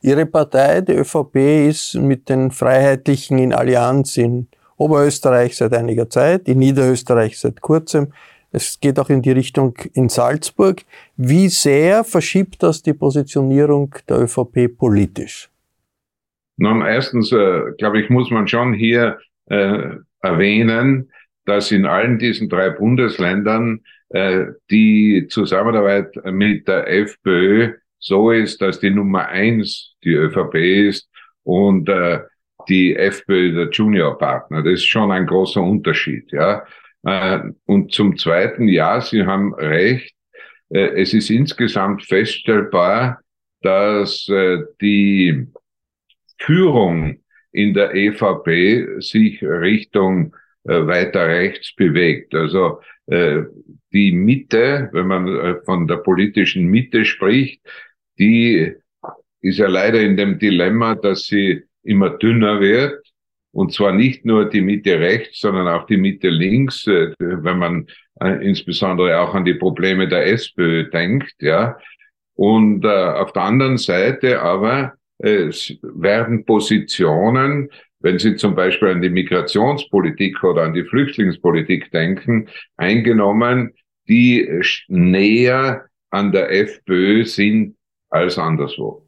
Ihre 0.00 0.26
Partei, 0.26 0.80
die 0.80 0.94
ÖVP, 0.94 1.68
ist 1.68 1.94
mit 1.94 2.28
den 2.28 2.50
Freiheitlichen 2.50 3.38
in 3.38 3.52
Allianz 3.52 4.16
in 4.16 4.48
Oberösterreich 4.82 5.56
seit 5.56 5.72
einiger 5.72 6.10
Zeit, 6.10 6.48
in 6.48 6.58
Niederösterreich 6.58 7.38
seit 7.38 7.60
kurzem. 7.60 8.12
Es 8.50 8.78
geht 8.80 8.98
auch 8.98 9.08
in 9.08 9.22
die 9.22 9.32
Richtung 9.32 9.74
in 9.94 10.08
Salzburg. 10.08 10.82
Wie 11.16 11.48
sehr 11.48 12.04
verschiebt 12.04 12.62
das 12.62 12.82
die 12.82 12.92
Positionierung 12.92 13.94
der 14.08 14.20
ÖVP 14.20 14.76
politisch? 14.76 15.48
Nun, 16.58 16.82
erstens, 16.82 17.32
äh, 17.32 17.60
glaube 17.78 18.00
ich, 18.00 18.10
muss 18.10 18.30
man 18.30 18.46
schon 18.46 18.74
hier 18.74 19.18
äh, 19.46 19.96
erwähnen, 20.20 21.10
dass 21.46 21.72
in 21.72 21.86
allen 21.86 22.18
diesen 22.18 22.48
drei 22.48 22.70
Bundesländern 22.70 23.80
äh, 24.10 24.46
die 24.70 25.26
Zusammenarbeit 25.28 26.14
mit 26.26 26.68
der 26.68 26.88
FPÖ 26.88 27.72
so 27.98 28.30
ist, 28.30 28.60
dass 28.60 28.80
die 28.80 28.90
Nummer 28.90 29.28
eins 29.28 29.94
die 30.04 30.12
ÖVP 30.12 30.54
ist 30.56 31.08
und 31.44 31.88
äh, 31.88 32.20
die 32.68 32.96
FPÖ 32.96 33.52
der 33.52 33.70
Juniorpartner. 33.70 34.62
Das 34.62 34.74
ist 34.74 34.86
schon 34.86 35.10
ein 35.10 35.26
großer 35.26 35.62
Unterschied, 35.62 36.30
ja. 36.32 36.64
Äh, 37.04 37.40
und 37.66 37.92
zum 37.92 38.16
zweiten, 38.16 38.68
ja, 38.68 39.00
Sie 39.00 39.24
haben 39.24 39.54
recht. 39.54 40.14
Äh, 40.70 41.00
es 41.00 41.14
ist 41.14 41.30
insgesamt 41.30 42.04
feststellbar, 42.04 43.20
dass 43.62 44.28
äh, 44.28 44.58
die 44.80 45.46
Führung 46.38 47.22
in 47.52 47.74
der 47.74 47.94
EVP 47.94 49.00
sich 49.00 49.42
Richtung 49.42 50.34
weiter 50.64 51.26
rechts 51.26 51.74
bewegt. 51.74 52.34
Also 52.34 52.80
die 53.08 54.12
Mitte, 54.12 54.88
wenn 54.92 55.06
man 55.06 55.60
von 55.64 55.86
der 55.86 55.96
politischen 55.96 56.66
Mitte 56.66 57.04
spricht, 57.04 57.60
die 58.18 58.72
ist 59.42 59.58
ja 59.58 59.66
leider 59.68 60.00
in 60.00 60.16
dem 60.16 60.38
Dilemma, 60.38 60.94
dass 60.94 61.24
sie 61.24 61.64
immer 61.82 62.10
dünner 62.10 62.60
wird. 62.60 63.02
Und 63.52 63.72
zwar 63.72 63.92
nicht 63.92 64.24
nur 64.24 64.48
die 64.48 64.62
Mitte 64.62 64.98
rechts, 64.98 65.40
sondern 65.40 65.68
auch 65.68 65.86
die 65.86 65.98
Mitte 65.98 66.28
links, 66.28 66.86
äh, 66.86 67.12
wenn 67.18 67.58
man 67.58 67.86
äh, 68.20 68.46
insbesondere 68.46 69.18
auch 69.20 69.34
an 69.34 69.44
die 69.44 69.54
Probleme 69.54 70.08
der 70.08 70.26
SPÖ 70.26 70.88
denkt, 70.90 71.34
ja. 71.40 71.76
Und 72.34 72.84
äh, 72.84 72.88
auf 72.88 73.32
der 73.32 73.42
anderen 73.42 73.76
Seite 73.76 74.40
aber 74.40 74.94
es 75.18 75.72
werden 75.82 76.44
Positionen, 76.44 77.68
wenn 78.00 78.18
Sie 78.18 78.34
zum 78.34 78.56
Beispiel 78.56 78.88
an 78.88 79.02
die 79.02 79.10
Migrationspolitik 79.10 80.42
oder 80.42 80.62
an 80.62 80.74
die 80.74 80.84
Flüchtlingspolitik 80.84 81.92
denken, 81.92 82.48
eingenommen, 82.76 83.74
die 84.08 84.48
näher 84.88 85.86
an 86.10 86.32
der 86.32 86.50
FPÖ 86.50 87.24
sind 87.24 87.76
als 88.10 88.36
anderswo. 88.38 89.06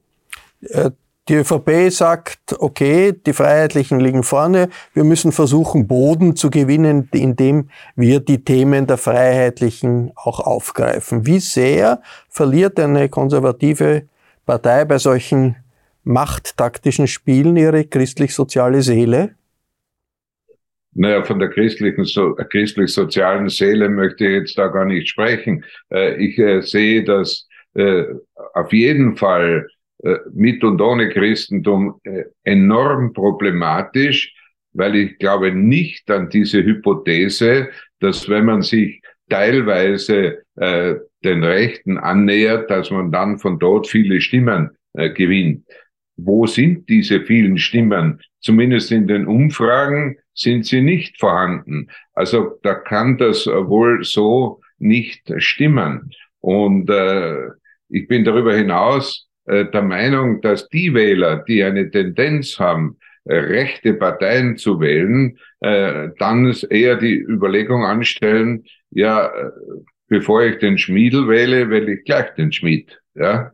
Die 1.28 1.36
ÖVP 1.36 1.90
sagt, 1.90 2.54
okay, 2.58 3.12
die 3.12 3.32
Freiheitlichen 3.32 3.98
liegen 3.98 4.24
vorne, 4.24 4.68
wir 4.92 5.04
müssen 5.04 5.32
versuchen, 5.32 5.88
Boden 5.88 6.36
zu 6.36 6.50
gewinnen, 6.50 7.08
indem 7.14 7.70
wir 7.96 8.20
die 8.20 8.44
Themen 8.44 8.86
der 8.86 8.98
Freiheitlichen 8.98 10.12
auch 10.16 10.40
aufgreifen. 10.40 11.24
Wie 11.24 11.38
sehr 11.38 12.02
verliert 12.28 12.78
eine 12.78 13.08
konservative 13.08 14.02
Partei 14.44 14.84
bei 14.84 14.98
solchen 14.98 15.56
machttaktischen 16.02 17.06
Spielen 17.06 17.56
ihre 17.56 17.84
christlich-soziale 17.84 18.82
Seele? 18.82 19.34
Naja, 20.92 21.24
von 21.24 21.38
der 21.38 21.48
christlichen, 21.48 22.04
so, 22.04 22.34
christlich-sozialen 22.34 23.48
Seele 23.48 23.88
möchte 23.88 24.26
ich 24.26 24.32
jetzt 24.32 24.58
da 24.58 24.68
gar 24.68 24.84
nicht 24.84 25.08
sprechen. 25.08 25.64
Äh, 25.90 26.22
ich 26.22 26.38
äh, 26.38 26.60
sehe 26.60 27.02
das 27.02 27.48
äh, 27.72 28.04
auf 28.52 28.74
jeden 28.74 29.16
Fall 29.16 29.66
mit 30.32 30.62
und 30.64 30.80
ohne 30.80 31.08
Christentum 31.08 32.00
äh, 32.04 32.24
enorm 32.42 33.12
problematisch, 33.12 34.34
weil 34.72 34.96
ich 34.96 35.18
glaube 35.18 35.52
nicht 35.52 36.10
an 36.10 36.28
diese 36.28 36.62
Hypothese, 36.62 37.70
dass 38.00 38.28
wenn 38.28 38.44
man 38.44 38.62
sich 38.62 39.00
teilweise 39.28 40.42
äh, 40.56 40.96
den 41.24 41.42
Rechten 41.42 41.96
annähert, 41.96 42.70
dass 42.70 42.90
man 42.90 43.10
dann 43.10 43.38
von 43.38 43.58
dort 43.58 43.86
viele 43.86 44.20
Stimmen 44.20 44.70
äh, 44.92 45.10
gewinnt. 45.10 45.66
Wo 46.16 46.46
sind 46.46 46.88
diese 46.88 47.22
vielen 47.22 47.58
Stimmen? 47.58 48.20
Zumindest 48.40 48.92
in 48.92 49.06
den 49.06 49.26
Umfragen 49.26 50.18
sind 50.34 50.66
sie 50.66 50.82
nicht 50.82 51.18
vorhanden. 51.18 51.88
Also 52.12 52.58
da 52.62 52.74
kann 52.74 53.16
das 53.16 53.46
wohl 53.46 54.04
so 54.04 54.60
nicht 54.78 55.32
stimmen. 55.38 56.10
Und 56.40 56.90
äh, 56.90 57.48
ich 57.88 58.06
bin 58.06 58.24
darüber 58.24 58.54
hinaus 58.54 59.23
äh, 59.23 59.23
der 59.46 59.82
Meinung, 59.82 60.40
dass 60.40 60.68
die 60.70 60.94
Wähler, 60.94 61.44
die 61.46 61.62
eine 61.62 61.90
Tendenz 61.90 62.58
haben, 62.58 62.96
äh, 63.26 63.36
rechte 63.36 63.94
Parteien 63.94 64.58
zu 64.58 64.80
wählen, 64.80 65.38
äh, 65.60 66.10
dann 66.18 66.54
eher 66.68 66.96
die 66.96 67.16
Überlegung 67.16 67.82
anstellen, 67.82 68.64
ja, 68.90 69.28
äh, 69.28 69.50
bevor 70.08 70.42
ich 70.42 70.58
den 70.58 70.76
Schmiedel 70.76 71.26
wähle, 71.26 71.70
wähle 71.70 71.94
ich 71.94 72.04
gleich 72.04 72.34
den 72.34 72.52
Schmied. 72.52 73.00
Ja? 73.14 73.52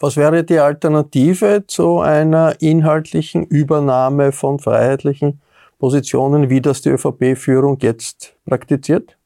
Was 0.00 0.16
wäre 0.16 0.42
die 0.42 0.58
Alternative 0.58 1.64
zu 1.68 2.00
einer 2.00 2.56
inhaltlichen 2.60 3.46
Übernahme 3.46 4.32
von 4.32 4.58
freiheitlichen 4.58 5.40
Positionen, 5.78 6.50
wie 6.50 6.60
das 6.60 6.82
die 6.82 6.88
ÖVP-Führung 6.88 7.78
jetzt 7.80 8.36
praktiziert? 8.44 9.16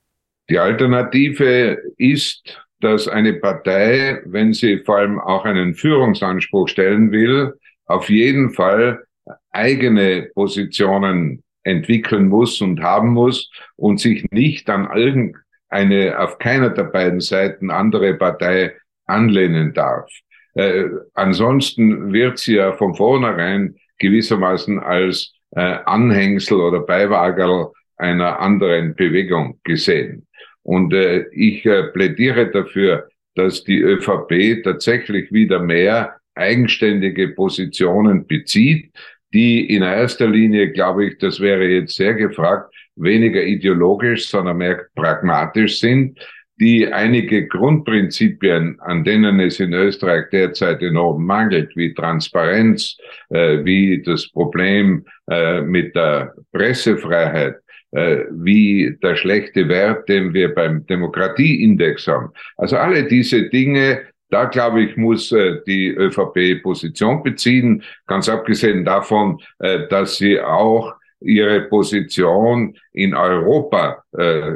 Die 0.51 0.59
Alternative 0.59 1.79
ist, 1.97 2.67
dass 2.83 3.09
eine 3.09 3.35
Partei, 3.35 4.21
wenn 4.25 4.53
sie 4.53 4.79
vor 4.79 4.99
allem 4.99 5.21
auch 5.21 5.45
einen 5.45 5.75
Führungsanspruch 5.75 6.69
stellen 6.69 7.12
will, 7.12 7.55
auf 7.87 8.09
jeden 8.09 8.51
Fall 8.51 9.05
eigene 9.51 10.31
Positionen 10.35 11.43
entwickeln 11.65 12.29
muss 12.29 12.61
und 12.61 12.83
haben 12.83 13.11
muss 13.11 13.51
und 13.77 14.01
sich 14.01 14.31
nicht 14.31 14.69
an 14.69 14.89
irgendeine, 14.95 16.19
auf 16.19 16.39
keiner 16.39 16.71
der 16.71 16.85
beiden 16.85 17.21
Seiten 17.21 17.71
andere 17.71 18.15
Partei 18.15 18.75
anlehnen 19.07 19.73
darf. 19.75 20.11
Äh, 20.55 20.85
ansonsten 21.15 22.12
wird 22.12 22.39
sie 22.39 22.57
ja 22.57 22.73
von 22.73 22.95
vornherein 22.95 23.77
gewissermaßen 23.99 24.81
als 24.81 25.33
äh, 25.53 25.61
Anhängsel 25.61 26.61
oder 26.61 26.81
Beiwagerl 26.81 27.71
einer 27.97 28.41
anderen 28.41 28.95
Bewegung 28.95 29.61
gesehen. 29.65 30.27
Und 30.62 30.92
äh, 30.92 31.26
ich 31.33 31.64
äh, 31.66 31.85
plädiere 31.92 32.50
dafür, 32.50 33.09
dass 33.35 33.64
die 33.64 33.81
ÖVP 33.81 34.62
tatsächlich 34.62 35.33
wieder 35.33 35.59
mehr 35.59 36.16
eigenständige 36.35 37.28
Positionen 37.28 38.26
bezieht, 38.26 38.90
die 39.33 39.75
in 39.75 39.83
erster 39.83 40.28
Linie, 40.28 40.71
glaube 40.73 41.07
ich, 41.07 41.19
das 41.19 41.40
wäre 41.40 41.64
jetzt 41.64 41.97
sehr 41.97 42.14
gefragt, 42.14 42.75
weniger 42.97 43.42
ideologisch, 43.42 44.28
sondern 44.28 44.59
mehr 44.59 44.87
pragmatisch 44.95 45.81
sind, 45.81 46.19
die 46.61 46.87
einige 46.87 47.49
Grundprinzipien, 47.49 48.78
an 48.81 49.04
denen 49.04 49.40
es 49.40 49.59
in 49.59 49.73
Österreich 49.73 50.26
derzeit 50.31 50.83
enorm 50.83 51.25
mangelt, 51.25 51.75
wie 51.75 51.95
Transparenz, 51.95 52.97
äh, 53.31 53.64
wie 53.64 54.02
das 54.02 54.31
Problem 54.31 55.04
äh, 55.31 55.62
mit 55.62 55.95
der 55.97 56.35
Pressefreiheit, 56.52 57.57
wie 57.93 58.97
der 59.03 59.17
schlechte 59.17 59.69
Wert, 59.69 60.09
den 60.09 60.33
wir 60.33 60.55
beim 60.55 60.87
Demokratieindex 60.87 62.07
haben. 62.07 62.31
Also 62.57 62.79
alle 62.79 63.05
diese 63.05 63.51
Dinge, 63.51 64.01
da 64.33 64.47
glaube 64.47 64.83
ich, 64.83 64.97
muss 64.97 65.31
äh, 65.31 65.59
die 65.67 65.89
ÖVP 65.89 66.63
Position 66.63 67.23
beziehen, 67.23 67.83
ganz 68.07 68.29
abgesehen 68.31 68.85
davon, 68.85 69.41
äh, 69.59 69.87
dass 69.89 70.17
sie 70.17 70.41
auch 70.41 70.95
ihre 71.21 71.61
Position 71.69 72.77
in 72.93 73.15
Europa 73.15 74.03
äh, 74.17 74.55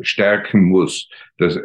stärken 0.00 0.64
muss. 0.64 1.08
Das, 1.36 1.58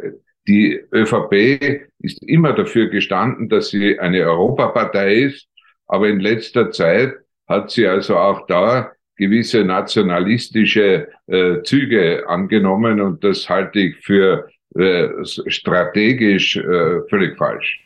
die 0.46 0.80
ÖVP 0.92 1.86
ist 2.00 2.22
immer 2.22 2.52
dafür 2.52 2.88
gestanden, 2.88 3.48
dass 3.48 3.70
sie 3.70 3.98
eine 3.98 4.20
Europapartei 4.20 5.14
ist, 5.14 5.48
aber 5.86 6.08
in 6.08 6.20
letzter 6.20 6.70
Zeit 6.70 7.14
hat 7.48 7.70
sie 7.70 7.86
also 7.86 8.16
auch 8.16 8.46
da 8.46 8.92
gewisse 9.16 9.64
nationalistische 9.64 11.08
äh, 11.26 11.62
Züge 11.62 12.24
angenommen 12.28 13.00
und 13.00 13.24
das 13.24 13.48
halte 13.48 13.78
ich 13.80 13.96
für 14.04 14.48
äh, 14.74 15.08
strategisch 15.24 16.56
äh, 16.56 17.00
völlig 17.08 17.36
falsch. 17.38 17.80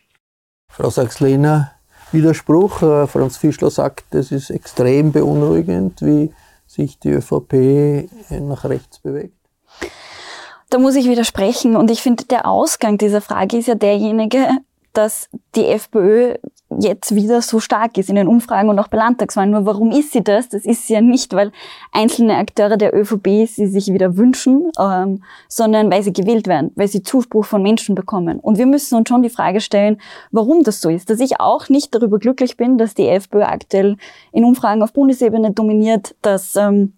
Frau 0.69 0.91
Sachs-Lehner, 0.91 1.73
Widerspruch. 2.11 2.83
Äh, 2.83 3.07
Franz 3.07 3.37
Fischler 3.37 3.71
sagt, 3.71 4.15
es 4.15 4.33
ist 4.33 4.51
extrem 4.51 5.13
beunruhigend, 5.13 6.03
wie 6.03 6.33
sich 6.67 6.99
die 6.99 7.11
ÖVP 7.11 8.09
nach 8.31 8.65
rechts 8.65 9.01
bewegt? 9.01 9.35
Da 10.71 10.79
muss 10.79 10.95
ich 10.95 11.09
widersprechen. 11.09 11.77
Und 11.77 11.91
ich 11.91 12.01
finde, 12.01 12.25
der 12.25 12.47
Ausgang 12.47 12.97
dieser 12.97 13.21
Frage 13.21 13.59
ist 13.59 13.67
ja 13.67 13.75
derjenige, 13.75 14.49
dass 14.93 15.29
die 15.57 15.67
FPÖ 15.67 16.37
jetzt 16.79 17.15
wieder 17.15 17.43
so 17.43 17.59
stark 17.59 17.99
ist 17.99 18.09
in 18.09 18.17
den 18.17 18.29
Umfragen 18.29 18.69
und 18.69 18.79
auch 18.79 18.89
bei 18.89 18.99
Landtagswahlen. 18.99 19.51
Nur 19.51 19.67
warum 19.67 19.91
ist 19.91 20.13
sie 20.13 20.23
das? 20.23 20.49
Das 20.49 20.65
ist 20.65 20.87
sie 20.87 20.95
ja 20.95 21.01
nicht, 21.01 21.35
weil 21.35 21.53
einzelne 21.93 22.37
Akteure 22.37 22.77
der 22.77 22.95
ÖVP 22.95 23.47
sie 23.47 23.67
sich 23.67 23.93
wieder 23.93 24.17
wünschen, 24.17 24.71
ähm, 24.79 25.23
sondern 25.49 25.91
weil 25.91 26.03
sie 26.03 26.13
gewählt 26.13 26.47
werden, 26.47 26.71
weil 26.77 26.89
sie 26.89 27.03
Zuspruch 27.03 27.45
von 27.45 27.63
Menschen 27.63 27.95
bekommen. 27.95 28.39
Und 28.39 28.59
wir 28.59 28.67
müssen 28.67 28.97
uns 28.97 29.09
schon 29.09 29.23
die 29.23 29.31
Frage 29.31 29.61
stellen, 29.61 30.01
warum 30.31 30.63
das 30.63 30.81
so 30.81 30.89
ist. 30.89 31.11
Dass 31.11 31.21
ich 31.21 31.41
auch 31.41 31.69
nicht 31.69 31.95
darüber 31.95 32.19
glücklich 32.19 32.57
bin, 32.57 32.79
dass 32.79 32.95
die 32.95 33.09
FPÖ 33.09 33.43
aktuell 33.43 33.97
in 34.33 34.45
Umfragen 34.45 34.83
auf 34.83 34.93
Bundesebene 34.93 35.53
dominiert, 35.53 36.15
dass 36.23 36.55
ähm, 36.57 36.95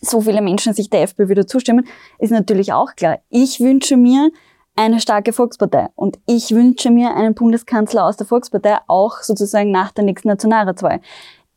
so 0.00 0.20
viele 0.20 0.42
Menschen 0.42 0.72
sich 0.72 0.90
der 0.90 1.02
FPÖ 1.02 1.28
wieder 1.28 1.46
zustimmen, 1.46 1.86
ist 2.18 2.30
natürlich 2.30 2.72
auch 2.72 2.94
klar. 2.94 3.18
Ich 3.30 3.60
wünsche 3.60 3.96
mir, 3.96 4.30
eine 4.76 5.00
starke 5.00 5.32
Volkspartei. 5.32 5.88
Und 5.94 6.18
ich 6.26 6.50
wünsche 6.50 6.90
mir 6.90 7.14
einen 7.14 7.34
Bundeskanzler 7.34 8.04
aus 8.04 8.16
der 8.16 8.26
Volkspartei, 8.26 8.78
auch 8.86 9.18
sozusagen 9.22 9.70
nach 9.70 9.92
der 9.92 10.04
nächsten 10.04 10.28
Nationalratswahl. 10.28 11.00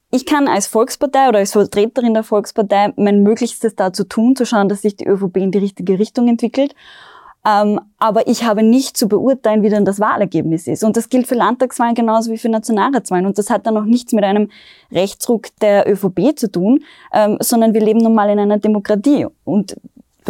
Ich 0.10 0.25
kann 0.25 0.47
als 0.47 0.67
Volkspartei 0.67 1.27
oder 1.27 1.39
als 1.39 1.51
Vertreterin 1.51 2.13
der 2.13 2.23
Volkspartei 2.23 2.93
mein 2.95 3.23
Möglichstes 3.23 3.75
dazu 3.75 4.06
tun, 4.06 4.36
zu 4.36 4.45
schauen, 4.45 4.69
dass 4.69 4.84
sich 4.84 4.95
die 4.95 5.08
ÖVP 5.08 5.38
in 5.38 5.51
die 5.51 5.58
richtige 5.58 5.99
Richtung 5.99 6.30
entwickelt. 6.30 6.75
Ähm, 7.45 7.80
aber 7.97 8.27
ich 8.27 8.43
habe 8.43 8.63
nicht 8.63 8.97
zu 8.97 9.08
beurteilen, 9.08 9.63
wie 9.63 9.69
dann 9.69 9.86
das 9.86 9.99
Wahlergebnis 9.99 10.67
ist. 10.67 10.84
Und 10.84 10.97
das 10.97 11.10
gilt 11.10 11.27
für 11.27 11.36
Landtagswahlen 11.36 11.95
genauso 11.95 12.32
wie 12.32 12.38
für 12.38 12.49
Nationalratswahlen. 12.49 13.25
Und 13.25 13.38
das 13.38 13.49
hat 13.49 13.65
dann 13.65 13.77
auch 13.77 13.86
nichts 13.86 14.13
mit 14.13 14.23
einem 14.23 14.49
Rechtsruck 14.91 15.47
der 15.62 15.89
ÖVP 15.89 16.38
zu 16.38 16.51
tun, 16.51 16.84
ähm, 17.13 17.38
sondern 17.39 17.73
wir 17.73 17.82
leben 17.82 17.99
nun 17.99 18.15
mal 18.15 18.30
in 18.30 18.39
einer 18.39 18.58
Demokratie. 18.58 19.27
Und 19.43 19.77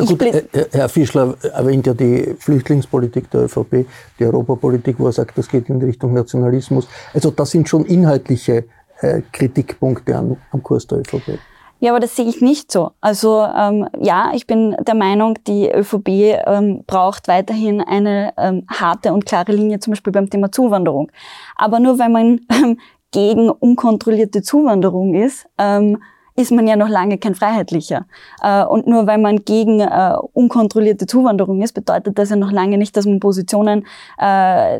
gut, 0.05 0.23
Herr 0.71 0.89
Fischler 0.89 1.36
erwähnt 1.53 1.88
ja 1.88 1.93
die 1.93 2.36
Flüchtlingspolitik 2.39 3.29
der 3.31 3.45
ÖVP, 3.45 3.86
die 4.19 4.25
Europapolitik, 4.25 4.99
wo 4.99 5.07
er 5.07 5.12
sagt, 5.12 5.38
das 5.38 5.47
geht 5.47 5.69
in 5.69 5.81
Richtung 5.81 6.13
Nationalismus. 6.13 6.88
Also 7.13 7.31
das 7.31 7.51
sind 7.51 7.67
schon 7.67 7.86
inhaltliche 7.86 8.65
äh, 9.01 9.21
Kritikpunkte 9.31 10.15
am, 10.15 10.38
am 10.51 10.63
Kurs 10.63 10.88
der 10.88 10.99
ÖVP. 10.99 11.39
Ja, 11.79 11.91
aber 11.91 11.99
das 11.99 12.15
sehe 12.15 12.25
ich 12.25 12.41
nicht 12.41 12.71
so. 12.71 12.91
Also 13.01 13.45
ähm, 13.55 13.88
ja, 13.99 14.31
ich 14.33 14.47
bin 14.47 14.75
der 14.79 14.95
Meinung, 14.95 15.38
die 15.45 15.69
ÖVP 15.69 16.07
ähm, 16.47 16.83
braucht 16.88 17.27
weiterhin 17.27 17.81
eine 17.81 18.33
ähm, 18.38 18.65
harte 18.67 19.13
und 19.13 19.27
klare 19.27 19.51
Linie, 19.51 19.79
zum 19.79 19.91
Beispiel 19.91 20.12
beim 20.12 20.29
Thema 20.29 20.51
Zuwanderung. 20.51 21.12
Aber 21.55 21.79
nur 21.79 21.99
wenn 21.99 22.12
man 22.12 22.41
ähm, 22.51 22.79
gegen 23.12 23.49
unkontrollierte 23.49 24.41
Zuwanderung 24.41 25.13
ist, 25.13 25.45
ähm, 25.60 26.01
ist 26.39 26.52
man 26.52 26.67
ja 26.67 26.76
noch 26.76 26.88
lange 26.88 27.17
kein 27.17 27.34
Freiheitlicher. 27.34 28.06
Äh, 28.41 28.63
und 28.63 28.86
nur 28.86 29.08
weil 29.08 29.17
man 29.17 29.43
gegen 29.43 29.80
äh, 29.80 30.13
unkontrollierte 30.34 31.08
Zuwanderung 31.08 31.63
ist, 31.63 31.73
bedeutet 31.73 32.17
das 32.19 32.30
ja 32.30 32.36
noch 32.36 32.52
lange 32.52 32.78
nicht, 32.78 32.95
dass 32.95 33.08
man 33.08 33.19
Positionen 33.19 33.88
äh, 34.19 34.80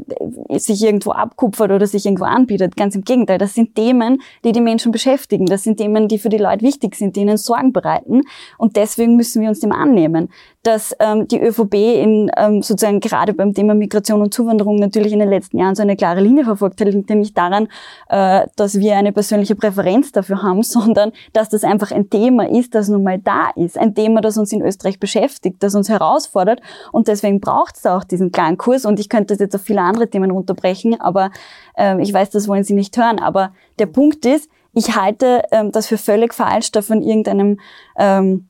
sich 0.60 0.84
irgendwo 0.84 1.12
abkupfert 1.12 1.72
oder 1.72 1.88
sich 1.88 2.06
irgendwo 2.06 2.26
anbietet. 2.26 2.78
Ganz 2.78 2.93
im 2.96 3.04
Gegenteil, 3.04 3.39
das 3.39 3.56
sind 3.56 3.74
Themen, 3.74 4.22
die 4.46 4.52
die 4.52 4.62
Menschen 4.62 4.91
beschäftigen. 4.91 5.48
Das 5.48 5.63
sind 5.63 5.78
Themen, 5.78 6.08
die 6.08 6.20
für 6.20 6.30
die 6.30 6.38
Leute 6.38 6.63
wichtig 6.63 6.96
sind, 6.96 7.15
die 7.15 7.22
ihnen 7.22 7.38
Sorgen 7.38 7.74
bereiten. 7.74 8.22
Und 8.60 8.76
deswegen 8.76 9.15
müssen 9.15 9.41
wir 9.41 9.50
uns 9.50 9.60
dem 9.60 9.72
annehmen. 9.72 10.30
Dass 10.67 10.93
ähm, 10.99 11.30
die 11.30 11.41
ÖVP 11.41 11.73
in 11.75 12.30
ähm, 12.36 12.62
sozusagen 12.62 12.99
gerade 12.99 13.34
beim 13.34 13.53
Thema 13.53 13.73
Migration 13.73 14.21
und 14.21 14.34
Zuwanderung 14.34 14.75
natürlich 14.75 15.13
in 15.13 15.19
den 15.19 15.30
letzten 15.30 15.58
Jahren 15.58 15.75
so 15.75 15.82
eine 15.82 15.95
klare 15.95 16.19
Linie 16.19 16.43
verfolgt 16.43 16.82
hat, 16.82 16.89
liegt 16.89 17.10
ja 17.10 17.15
daran, 17.34 17.69
äh, 18.10 18.47
dass 18.58 18.77
wir 18.77 18.97
eine 18.97 19.13
persönliche 19.13 19.56
Präferenz 19.56 20.12
dafür 20.12 20.43
haben, 20.43 20.63
sondern 20.77 21.13
dass 21.32 21.47
das 21.47 21.63
einfach 21.63 21.91
ein 21.91 22.10
Thema 22.10 22.49
ist, 22.49 22.75
das 22.75 22.89
nun 22.89 23.03
mal 23.03 23.17
da 23.17 23.49
ist. 23.56 23.77
Ein 23.77 23.95
Thema, 23.95 24.19
das 24.19 24.38
uns 24.38 24.51
in 24.51 24.62
Österreich 24.62 24.99
beschäftigt, 24.99 25.63
das 25.63 25.73
uns 25.73 25.88
herausfordert. 25.88 26.60
Und 26.91 27.08
deswegen 27.08 27.39
braucht 27.39 27.77
es 27.77 27.86
auch 27.86 28.03
diesen 28.03 28.34
klaren 28.34 28.58
Kurs. 28.58 28.86
Und 28.86 28.99
ich 28.99 29.08
könnte 29.08 29.34
das 29.34 29.39
jetzt 29.39 29.56
auf 29.56 29.62
viele 29.62 29.82
andere 29.82 30.10
Themen 30.10 30.32
runterbrechen, 30.32 30.99
aber 30.99 31.32
äh, 31.77 32.01
ich 32.01 32.12
weiß, 32.13 32.30
das 32.32 32.49
wollen 32.49 32.65
Sie 32.65 32.73
nicht 32.73 32.97
hören. 32.97 33.19
Aber 33.19 33.53
der 33.80 33.86
Punkt 33.86 34.25
ist, 34.25 34.49
ich 34.73 34.97
halte 34.97 35.43
ähm, 35.51 35.71
das 35.71 35.88
für 35.88 35.97
völlig 35.97 36.34
falsch, 36.34 36.71
da 36.71 36.82
von 36.82 37.01
irgendeinem 37.01 37.60
ähm, 37.97 38.49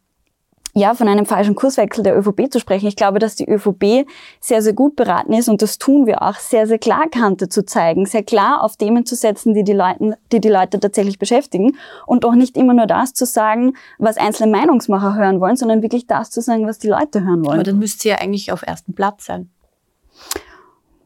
ja, 0.78 0.94
von 0.94 1.08
einem 1.08 1.26
falschen 1.26 1.56
Kurswechsel 1.56 2.04
der 2.04 2.16
ÖVP 2.16 2.52
zu 2.52 2.60
sprechen. 2.60 2.88
Ich 2.88 2.96
glaube, 2.96 3.18
dass 3.18 3.36
die 3.36 3.50
ÖVP 3.50 4.08
sehr, 4.40 4.62
sehr 4.62 4.74
gut 4.74 4.96
beraten 4.96 5.34
ist 5.34 5.50
und 5.50 5.64
das 5.64 5.80
tun 5.80 6.06
wir 6.06 6.22
auch, 6.22 6.36
sehr, 6.36 6.68
sehr 6.68 6.78
klar 6.78 7.08
Kante 7.10 7.50
zu 7.50 7.66
zeigen, 7.66 8.06
sehr 8.06 8.24
klar 8.24 8.64
auf 8.64 8.78
Themen 8.78 9.04
zu 9.06 9.16
setzen, 9.16 9.56
die 9.56 9.64
die, 9.64 9.74
Leute, 9.74 10.18
die 10.32 10.40
die 10.40 10.50
Leute 10.50 10.80
tatsächlich 10.80 11.18
beschäftigen 11.18 11.76
und 12.06 12.26
auch 12.26 12.36
nicht 12.36 12.56
immer 12.58 12.76
nur 12.76 12.86
das 12.86 13.14
zu 13.14 13.26
sagen, 13.26 13.74
was 13.98 14.18
einzelne 14.18 14.52
Meinungsmacher 14.52 15.16
hören 15.16 15.42
wollen, 15.42 15.56
sondern 15.56 15.82
wirklich 15.82 16.06
das 16.06 16.30
zu 16.30 16.42
sagen, 16.42 16.68
was 16.68 16.78
die 16.78 16.90
Leute 16.90 17.24
hören 17.24 17.44
wollen. 17.44 17.56
Aber 17.56 17.64
dann 17.64 17.80
müsste 17.80 18.04
sie 18.04 18.10
ja 18.10 18.18
eigentlich 18.20 18.52
auf 18.52 18.62
ersten 18.62 18.94
Platz 18.94 19.26
sein. 19.26 19.50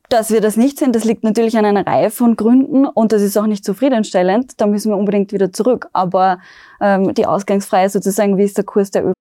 Dass 0.10 0.32
wir 0.32 0.42
das 0.42 0.58
nicht 0.58 0.80
sind, 0.80 0.94
das 0.94 1.06
liegt 1.06 1.24
natürlich 1.24 1.58
an 1.58 1.64
einer 1.64 1.88
Reihe 1.88 2.10
von 2.10 2.36
Gründen 2.36 2.86
und 2.86 3.14
das 3.14 3.22
ist 3.22 3.38
auch 3.38 3.48
nicht 3.48 3.64
zufriedenstellend. 3.64 4.60
Da 4.60 4.68
müssen 4.68 4.92
wir 4.92 4.98
unbedingt 4.98 5.32
wieder 5.32 5.54
zurück. 5.54 5.88
Aber 5.94 6.40
ähm, 6.82 7.14
die 7.14 7.26
Ausgangsfreie 7.26 7.90
sozusagen, 7.90 8.38
wie 8.38 8.44
ist 8.44 8.58
der 8.58 8.66
Kurs 8.66 8.92
der 8.92 9.06
ÖVP? 9.06 9.21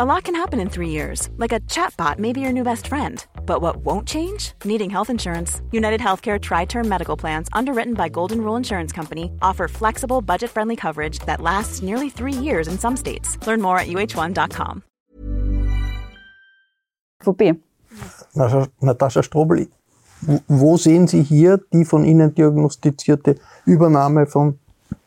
A 0.00 0.04
lot 0.06 0.22
can 0.22 0.36
happen 0.36 0.60
in 0.60 0.70
three 0.70 0.90
years, 0.90 1.28
like 1.38 1.52
a 1.52 1.58
chatbot 1.66 2.20
may 2.20 2.32
be 2.32 2.40
your 2.40 2.52
new 2.52 2.62
best 2.62 2.86
friend. 2.86 3.26
But 3.44 3.62
what 3.62 3.78
won't 3.84 4.06
change? 4.06 4.52
Needing 4.64 4.90
health 4.90 5.10
insurance. 5.10 5.60
United 5.72 6.00
Healthcare 6.00 6.38
Tri 6.40 6.66
Term 6.66 6.88
Medical 6.88 7.16
Plans, 7.16 7.48
underwritten 7.52 7.94
by 7.94 8.08
Golden 8.08 8.40
Rule 8.40 8.56
Insurance 8.56 8.92
Company, 8.92 9.32
offer 9.42 9.66
flexible, 9.66 10.22
budget 10.22 10.50
friendly 10.50 10.76
coverage 10.76 11.18
that 11.26 11.40
lasts 11.40 11.82
nearly 11.82 12.10
three 12.10 12.32
years 12.32 12.68
in 12.68 12.78
some 12.78 12.96
states. 12.96 13.36
Learn 13.44 13.60
more 13.60 13.80
at 13.80 13.88
uh1.com. 13.88 14.82
ÖVP. 17.24 17.58
Natascha 18.80 19.22
Strobel, 19.24 19.66
wo 20.46 20.76
sehen 20.76 21.08
Sie 21.08 21.24
hier 21.24 21.58
die 21.72 21.84
von 21.84 22.04
Ihnen 22.04 22.32
diagnostizierte 22.36 23.34
Übernahme 23.66 24.26
von 24.26 24.60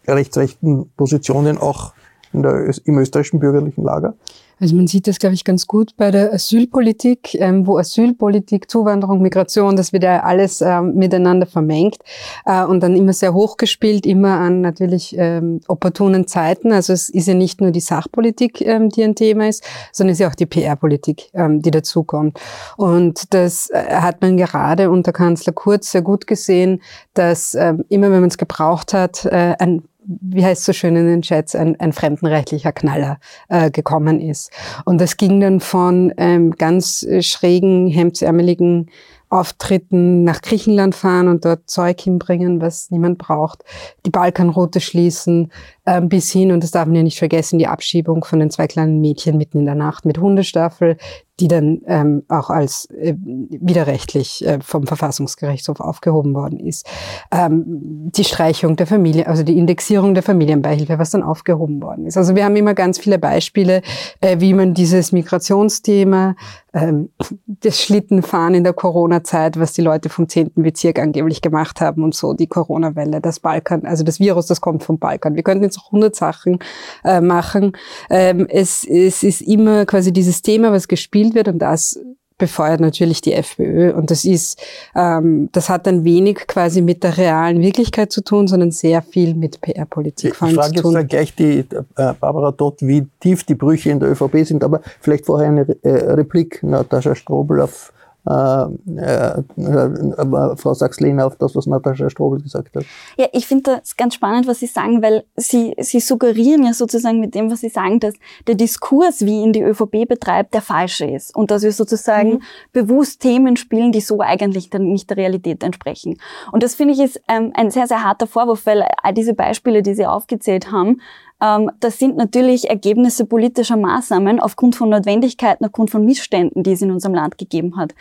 rechtsrechten 0.05 0.91
Positionen 0.97 1.57
auch 1.57 1.93
in 2.33 2.43
der, 2.43 2.73
im 2.83 2.97
österreichischen 2.99 3.39
bürgerlichen 3.39 3.85
Lager? 3.85 4.15
Also 4.61 4.75
man 4.75 4.85
sieht 4.85 5.07
das, 5.07 5.17
glaube 5.17 5.33
ich, 5.33 5.43
ganz 5.43 5.65
gut 5.65 5.97
bei 5.97 6.11
der 6.11 6.31
Asylpolitik, 6.31 7.33
ähm, 7.33 7.65
wo 7.65 7.79
Asylpolitik, 7.79 8.69
Zuwanderung, 8.69 9.19
Migration, 9.19 9.75
das 9.75 9.91
wird 9.91 10.03
ja 10.03 10.21
alles 10.21 10.61
ähm, 10.61 10.93
miteinander 10.93 11.47
vermengt 11.47 11.97
äh, 12.45 12.63
und 12.63 12.81
dann 12.81 12.95
immer 12.95 13.13
sehr 13.13 13.33
hochgespielt, 13.33 14.05
immer 14.05 14.37
an 14.37 14.61
natürlich 14.61 15.15
ähm, 15.17 15.61
opportunen 15.67 16.27
Zeiten. 16.27 16.71
Also 16.71 16.93
es 16.93 17.09
ist 17.09 17.27
ja 17.27 17.33
nicht 17.33 17.59
nur 17.59 17.71
die 17.71 17.79
Sachpolitik, 17.79 18.61
ähm, 18.61 18.89
die 18.89 19.03
ein 19.03 19.15
Thema 19.15 19.49
ist, 19.49 19.63
sondern 19.91 20.11
es 20.11 20.19
ist 20.19 20.21
ja 20.21 20.29
auch 20.29 20.35
die 20.35 20.45
PR-Politik, 20.45 21.31
ähm, 21.33 21.63
die 21.63 21.71
dazukommt. 21.71 22.39
Und 22.77 23.33
das 23.33 23.71
äh, 23.71 23.83
hat 23.89 24.21
man 24.21 24.37
gerade 24.37 24.91
unter 24.91 25.11
Kanzler 25.11 25.53
Kurz 25.53 25.91
sehr 25.91 26.03
gut 26.03 26.27
gesehen, 26.27 26.83
dass 27.15 27.55
ähm, 27.55 27.83
immer, 27.89 28.11
wenn 28.11 28.21
man 28.21 28.29
es 28.29 28.37
gebraucht 28.37 28.93
hat, 28.93 29.25
äh, 29.25 29.55
ein 29.57 29.81
wie 30.05 30.43
heißt 30.43 30.63
so 30.63 30.73
schön 30.73 30.95
in 30.95 31.05
den 31.05 31.21
Chats, 31.21 31.55
ein, 31.55 31.79
ein 31.79 31.93
fremdenrechtlicher 31.93 32.71
Knaller 32.71 33.19
äh, 33.49 33.69
gekommen 33.69 34.19
ist. 34.19 34.51
Und 34.85 34.99
das 34.99 35.17
ging 35.17 35.39
dann 35.39 35.59
von 35.59 36.13
ähm, 36.17 36.51
ganz 36.55 37.03
äh, 37.03 37.21
schrägen, 37.21 37.87
hemdsärmeligen 37.87 38.89
Auftritten 39.29 40.25
nach 40.25 40.41
Griechenland 40.41 40.93
fahren 40.93 41.29
und 41.29 41.45
dort 41.45 41.69
Zeug 41.69 42.01
hinbringen, 42.01 42.59
was 42.59 42.91
niemand 42.91 43.17
braucht, 43.17 43.63
die 44.05 44.09
Balkanroute 44.09 44.81
schließen, 44.81 45.53
äh, 45.85 46.01
bis 46.01 46.31
hin, 46.31 46.51
und 46.51 46.63
das 46.63 46.71
darf 46.71 46.85
man 46.85 46.95
ja 46.95 47.03
nicht 47.03 47.17
vergessen, 47.17 47.57
die 47.57 47.67
Abschiebung 47.67 48.25
von 48.25 48.39
den 48.39 48.51
zwei 48.51 48.67
kleinen 48.67 48.99
Mädchen 48.99 49.37
mitten 49.37 49.59
in 49.59 49.65
der 49.65 49.75
Nacht 49.75 50.03
mit 50.03 50.17
Hundestaffel, 50.17 50.97
die 51.41 51.47
dann 51.47 51.81
ähm, 51.87 52.23
auch 52.29 52.51
als 52.51 52.85
äh, 52.91 53.15
widerrechtlich 53.17 54.45
äh, 54.45 54.59
vom 54.61 54.85
Verfassungsgerichtshof 54.85 55.79
aufgehoben 55.79 56.35
worden 56.35 56.59
ist. 56.59 56.85
Ähm, 57.31 57.63
die 57.65 58.23
Streichung 58.23 58.75
der 58.75 58.85
Familie, 58.85 59.27
also 59.27 59.41
die 59.41 59.57
Indexierung 59.57 60.13
der 60.13 60.21
Familienbeihilfe, 60.21 60.99
was 60.99 61.09
dann 61.09 61.23
aufgehoben 61.23 61.81
worden 61.81 62.05
ist. 62.05 62.15
Also 62.15 62.35
wir 62.35 62.45
haben 62.45 62.55
immer 62.55 62.75
ganz 62.75 62.99
viele 62.99 63.17
Beispiele, 63.17 63.81
äh, 64.21 64.39
wie 64.39 64.53
man 64.53 64.75
dieses 64.75 65.11
Migrationsthema, 65.11 66.35
ähm, 66.73 67.09
das 67.47 67.81
Schlittenfahren 67.81 68.53
in 68.53 68.63
der 68.63 68.73
Corona-Zeit, 68.73 69.59
was 69.59 69.73
die 69.73 69.81
Leute 69.81 70.09
vom 70.09 70.29
10. 70.29 70.51
Bezirk 70.55 70.99
angeblich 70.99 71.41
gemacht 71.41 71.81
haben 71.81 72.03
und 72.03 72.15
so, 72.15 72.33
die 72.33 72.47
Corona-Welle, 72.47 73.19
das 73.19 73.39
Balkan, 73.39 73.85
also 73.85 74.03
das 74.03 74.19
Virus, 74.19 74.45
das 74.45 74.61
kommt 74.61 74.83
vom 74.83 74.97
Balkan. 74.97 75.35
Wir 75.35 75.43
könnten 75.43 75.63
jetzt 75.63 75.79
auch 75.79 75.87
100 75.87 76.15
Sachen 76.15 76.59
äh, 77.03 77.19
machen. 77.19 77.73
Ähm, 78.09 78.47
es, 78.47 78.85
es 78.85 79.23
ist 79.23 79.41
immer 79.41 79.85
quasi 79.85 80.13
dieses 80.13 80.41
Thema, 80.41 80.71
was 80.71 80.87
gespielt 80.87 81.30
wird 81.33 81.47
und 81.47 81.59
das 81.59 81.99
befeuert 82.41 82.79
natürlich 82.79 83.21
die 83.21 83.33
FPÖ. 83.33 83.93
Und 83.93 84.09
das 84.09 84.25
ist, 84.25 84.59
ähm, 84.95 85.49
das 85.51 85.69
hat 85.69 85.85
dann 85.85 86.03
wenig 86.03 86.47
quasi 86.47 86.81
mit 86.81 87.03
der 87.03 87.15
realen 87.15 87.61
Wirklichkeit 87.61 88.11
zu 88.11 88.23
tun, 88.23 88.47
sondern 88.47 88.71
sehr 88.71 89.03
viel 89.03 89.35
mit 89.35 89.61
PR-Politik 89.61 90.31
Ich 90.31 90.37
frage 90.37 90.75
jetzt 90.75 90.83
dann 90.83 91.07
gleich 91.07 91.35
die 91.35 91.59
äh, 91.59 92.13
Barbara 92.19 92.51
Dott, 92.51 92.81
wie 92.81 93.07
tief 93.19 93.43
die 93.43 93.53
Brüche 93.53 93.91
in 93.91 93.99
der 93.99 94.09
ÖVP 94.09 94.43
sind, 94.43 94.63
aber 94.63 94.81
vielleicht 94.99 95.27
vorher 95.27 95.49
eine 95.49 95.67
äh, 95.83 95.89
Replik, 95.89 96.63
Natascha 96.63 97.13
Strobel 97.13 97.61
auf 97.61 97.93
äh, 98.27 98.63
äh, 98.97 99.39
äh, 99.57 100.55
Frau 100.55 100.73
Sachs-Lehner 100.73 101.25
auf 101.25 101.35
das, 101.37 101.55
was 101.55 101.65
Natascha 101.65 102.09
Strobel 102.09 102.41
gesagt 102.41 102.75
hat. 102.75 102.85
Ja, 103.17 103.27
ich 103.33 103.47
finde 103.47 103.79
das 103.81 103.97
ganz 103.97 104.15
spannend, 104.15 104.47
was 104.47 104.59
Sie 104.59 104.67
sagen, 104.67 105.01
weil 105.01 105.23
Sie, 105.35 105.73
Sie 105.79 105.99
suggerieren 105.99 106.63
ja 106.63 106.73
sozusagen 106.73 107.19
mit 107.19 107.33
dem, 107.33 107.49
was 107.49 107.61
Sie 107.61 107.69
sagen, 107.69 107.99
dass 107.99 108.13
der 108.47 108.55
Diskurs, 108.55 109.21
wie 109.21 109.41
ihn 109.41 109.53
die 109.53 109.63
ÖVP 109.63 110.07
betreibt, 110.07 110.53
der 110.53 110.61
falsche 110.61 111.05
ist. 111.05 111.35
Und 111.35 111.49
dass 111.49 111.63
wir 111.63 111.71
sozusagen 111.71 112.33
mhm. 112.33 112.41
bewusst 112.73 113.21
Themen 113.21 113.57
spielen, 113.57 113.91
die 113.91 114.01
so 114.01 114.21
eigentlich 114.21 114.69
dann 114.69 114.83
nicht 114.83 115.09
der 115.09 115.17
Realität 115.17 115.63
entsprechen. 115.63 116.19
Und 116.51 116.61
das 116.63 116.75
finde 116.75 116.93
ich 116.93 116.99
ist 116.99 117.21
ähm, 117.27 117.51
ein 117.55 117.71
sehr, 117.71 117.87
sehr 117.87 118.03
harter 118.03 118.27
Vorwurf, 118.27 118.65
weil 118.65 118.85
all 119.01 119.13
diese 119.13 119.33
Beispiele, 119.33 119.81
die 119.81 119.95
Sie 119.95 120.05
aufgezählt 120.05 120.71
haben, 120.71 121.01
das 121.41 121.97
sind 121.97 122.17
natürlich 122.17 122.69
Ergebnisse 122.69 123.25
politischer 123.25 123.75
Maßnahmen 123.75 124.39
aufgrund 124.39 124.75
von 124.75 124.89
Notwendigkeiten, 124.89 125.65
aufgrund 125.65 125.89
von 125.89 126.05
Missständen, 126.05 126.61
die 126.61 126.73
es 126.73 126.83
in 126.83 126.91
unserem 126.91 127.15
Land 127.15 127.39
gegeben 127.39 127.77
hat. 127.77 127.95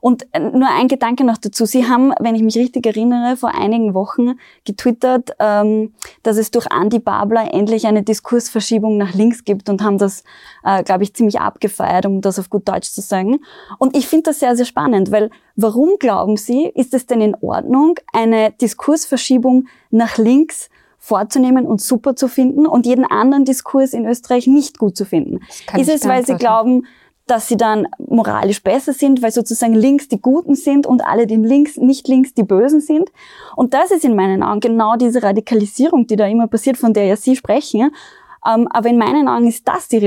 Und 0.00 0.26
äh, 0.30 0.38
nur 0.38 0.68
ein 0.68 0.86
Gedanke 0.86 1.24
noch 1.24 1.38
dazu. 1.38 1.64
Sie 1.64 1.88
haben, 1.88 2.12
wenn 2.20 2.36
ich 2.36 2.42
mich 2.42 2.56
richtig 2.56 2.86
erinnere, 2.86 3.36
vor 3.36 3.52
einigen 3.52 3.94
Wochen 3.94 4.38
getwittert, 4.64 5.32
ähm, 5.40 5.92
dass 6.22 6.36
es 6.36 6.52
durch 6.52 6.66
Andy 6.70 7.00
Babler 7.00 7.52
endlich 7.52 7.86
eine 7.88 8.04
Diskursverschiebung 8.04 8.96
nach 8.96 9.12
links 9.12 9.44
gibt 9.44 9.68
und 9.68 9.82
haben 9.82 9.98
das, 9.98 10.22
äh, 10.62 10.84
glaube 10.84 11.02
ich, 11.02 11.14
ziemlich 11.14 11.40
abgefeiert, 11.40 12.06
um 12.06 12.20
das 12.20 12.38
auf 12.38 12.48
gut 12.48 12.68
Deutsch 12.68 12.90
zu 12.90 13.00
sagen. 13.00 13.40
Und 13.78 13.96
ich 13.96 14.06
finde 14.06 14.30
das 14.30 14.38
sehr, 14.38 14.54
sehr 14.54 14.66
spannend, 14.66 15.10
weil 15.10 15.30
warum 15.56 15.96
glauben 15.98 16.36
Sie, 16.36 16.70
ist 16.74 16.94
es 16.94 17.06
denn 17.06 17.20
in 17.20 17.34
Ordnung, 17.40 17.96
eine 18.12 18.52
Diskursverschiebung 18.52 19.66
nach 19.90 20.16
links 20.16 20.68
vorzunehmen 21.04 21.66
und 21.66 21.82
super 21.82 22.16
zu 22.16 22.28
finden 22.28 22.66
und 22.66 22.86
jeden 22.86 23.04
anderen 23.04 23.44
Diskurs 23.44 23.92
in 23.92 24.06
Österreich 24.06 24.46
nicht 24.46 24.78
gut 24.78 24.96
zu 24.96 25.04
finden? 25.04 25.40
Ist 25.76 25.90
es, 25.90 26.08
weil 26.08 26.24
sie 26.24 26.36
glauben, 26.36 26.86
dass 27.26 27.46
sie 27.46 27.58
dann 27.58 27.86
moralisch 27.98 28.62
besser 28.62 28.94
sind, 28.94 29.22
weil 29.22 29.30
sozusagen 29.30 29.74
links 29.74 30.08
die 30.08 30.20
Guten 30.20 30.54
sind 30.54 30.86
und 30.86 31.04
alle, 31.04 31.26
die 31.26 31.36
links, 31.36 31.76
nicht 31.76 32.08
links 32.08 32.32
die 32.32 32.42
Bösen 32.42 32.80
sind. 32.80 33.10
Und 33.54 33.74
das 33.74 33.90
ist 33.90 34.04
in 34.04 34.16
meinen 34.16 34.42
Augen 34.42 34.60
genau 34.60 34.96
diese 34.96 35.22
Radikalisierung, 35.22 36.06
die 36.06 36.16
da 36.16 36.26
immer 36.26 36.46
passiert, 36.46 36.78
von 36.78 36.94
der 36.94 37.04
ja 37.04 37.16
Sie 37.16 37.36
sprechen. 37.36 37.90
Ähm, 38.46 38.68
aber 38.70 38.88
in 38.88 38.98
meinen 38.98 39.28
Augen 39.28 39.46
ist 39.46 39.66
das 39.66 39.88
die 39.88 39.98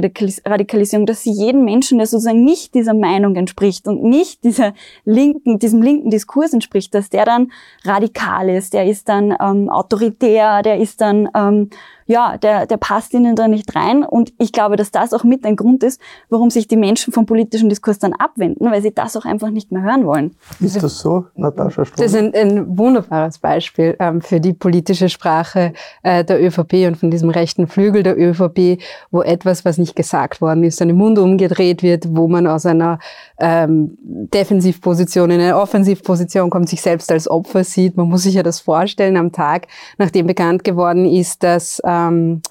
Radikalisierung, 0.45 1.05
dass 1.05 1.23
sie 1.23 1.31
jeden 1.31 1.65
Menschen, 1.65 1.97
der 1.97 2.07
sozusagen 2.07 2.43
nicht 2.43 2.75
dieser 2.75 2.93
Meinung 2.93 3.35
entspricht 3.35 3.87
und 3.87 4.03
nicht 4.03 4.43
dieser 4.43 4.73
linken, 5.05 5.59
diesem 5.59 5.81
linken 5.81 6.09
Diskurs 6.09 6.53
entspricht, 6.53 6.93
dass 6.93 7.09
der 7.09 7.25
dann 7.25 7.51
radikal 7.83 8.49
ist, 8.49 8.73
der 8.73 8.85
ist 8.85 9.09
dann 9.09 9.35
ähm, 9.39 9.69
autoritär, 9.69 10.61
der 10.61 10.77
ist 10.77 11.01
dann 11.01 11.29
ähm, 11.35 11.69
ja, 12.07 12.37
der, 12.37 12.65
der 12.65 12.77
passt 12.77 13.13
ihnen 13.13 13.35
da 13.35 13.47
nicht 13.47 13.75
rein. 13.75 14.03
Und 14.03 14.33
ich 14.39 14.51
glaube, 14.51 14.75
dass 14.77 14.91
das 14.91 15.13
auch 15.13 15.23
mit 15.23 15.45
ein 15.45 15.55
Grund 15.55 15.83
ist, 15.83 16.01
warum 16.29 16.49
sich 16.49 16.67
die 16.67 16.77
Menschen 16.77 17.13
vom 17.13 17.25
politischen 17.25 17.69
Diskurs 17.69 17.99
dann 17.99 18.13
abwenden, 18.13 18.71
weil 18.71 18.81
sie 18.81 18.93
das 18.93 19.15
auch 19.15 19.25
einfach 19.25 19.49
nicht 19.49 19.71
mehr 19.71 19.83
hören 19.83 20.05
wollen. 20.05 20.35
Ist 20.59 20.81
das 20.81 20.99
so, 20.99 21.25
Natascha 21.35 21.85
Strobel? 21.85 22.05
Das 22.05 22.13
ist 22.13 22.17
ein, 22.17 22.33
ein 22.33 22.77
wunderbares 22.77 23.39
Beispiel 23.39 23.95
ähm, 23.99 24.21
für 24.21 24.39
die 24.39 24.53
politische 24.53 25.09
Sprache 25.09 25.73
äh, 26.03 26.23
der 26.23 26.41
ÖVP 26.41 26.87
und 26.87 26.97
von 26.97 27.11
diesem 27.11 27.29
rechten 27.29 27.67
Flügel 27.67 28.03
der 28.03 28.17
ÖVP, 28.17 28.81
wo 29.11 29.21
etwas, 29.21 29.65
was 29.65 29.77
nicht 29.77 29.95
gesagt 29.95 30.41
worden 30.41 30.63
ist, 30.63 30.81
an 30.81 30.87
den 30.87 30.97
Mund 30.97 31.19
umgedreht 31.19 31.83
wird, 31.83 32.15
wo 32.15 32.27
man 32.27 32.47
aus 32.47 32.65
einer 32.65 32.99
ähm, 33.39 33.97
Defensivposition 34.01 35.29
in 35.31 35.39
eine 35.39 35.57
Offensivposition 35.57 36.49
kommt, 36.49 36.69
sich 36.69 36.81
selbst 36.81 37.11
als 37.11 37.29
Opfer 37.29 37.63
sieht. 37.63 37.95
Man 37.97 38.07
muss 38.09 38.23
sich 38.23 38.35
ja 38.35 38.43
das 38.43 38.59
vorstellen 38.59 39.17
am 39.17 39.31
Tag, 39.31 39.67
nachdem 39.97 40.27
bekannt 40.27 40.63
geworden 40.63 41.05
ist, 41.05 41.43
dass 41.43 41.81
ähm, 41.85 42.41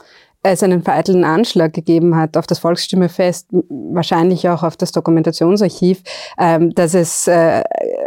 es 0.52 0.62
einen 0.62 0.82
vereitelten 0.82 1.24
Anschlag 1.24 1.72
gegeben 1.72 2.16
hat 2.16 2.36
auf 2.36 2.46
das 2.46 2.58
Volksstimmefest, 2.58 3.48
wahrscheinlich 3.50 4.48
auch 4.48 4.62
auf 4.62 4.76
das 4.76 4.92
Dokumentationsarchiv, 4.92 6.02
ähm, 6.38 6.74
dass 6.74 6.94
es 6.94 7.26
äh, 7.26 7.62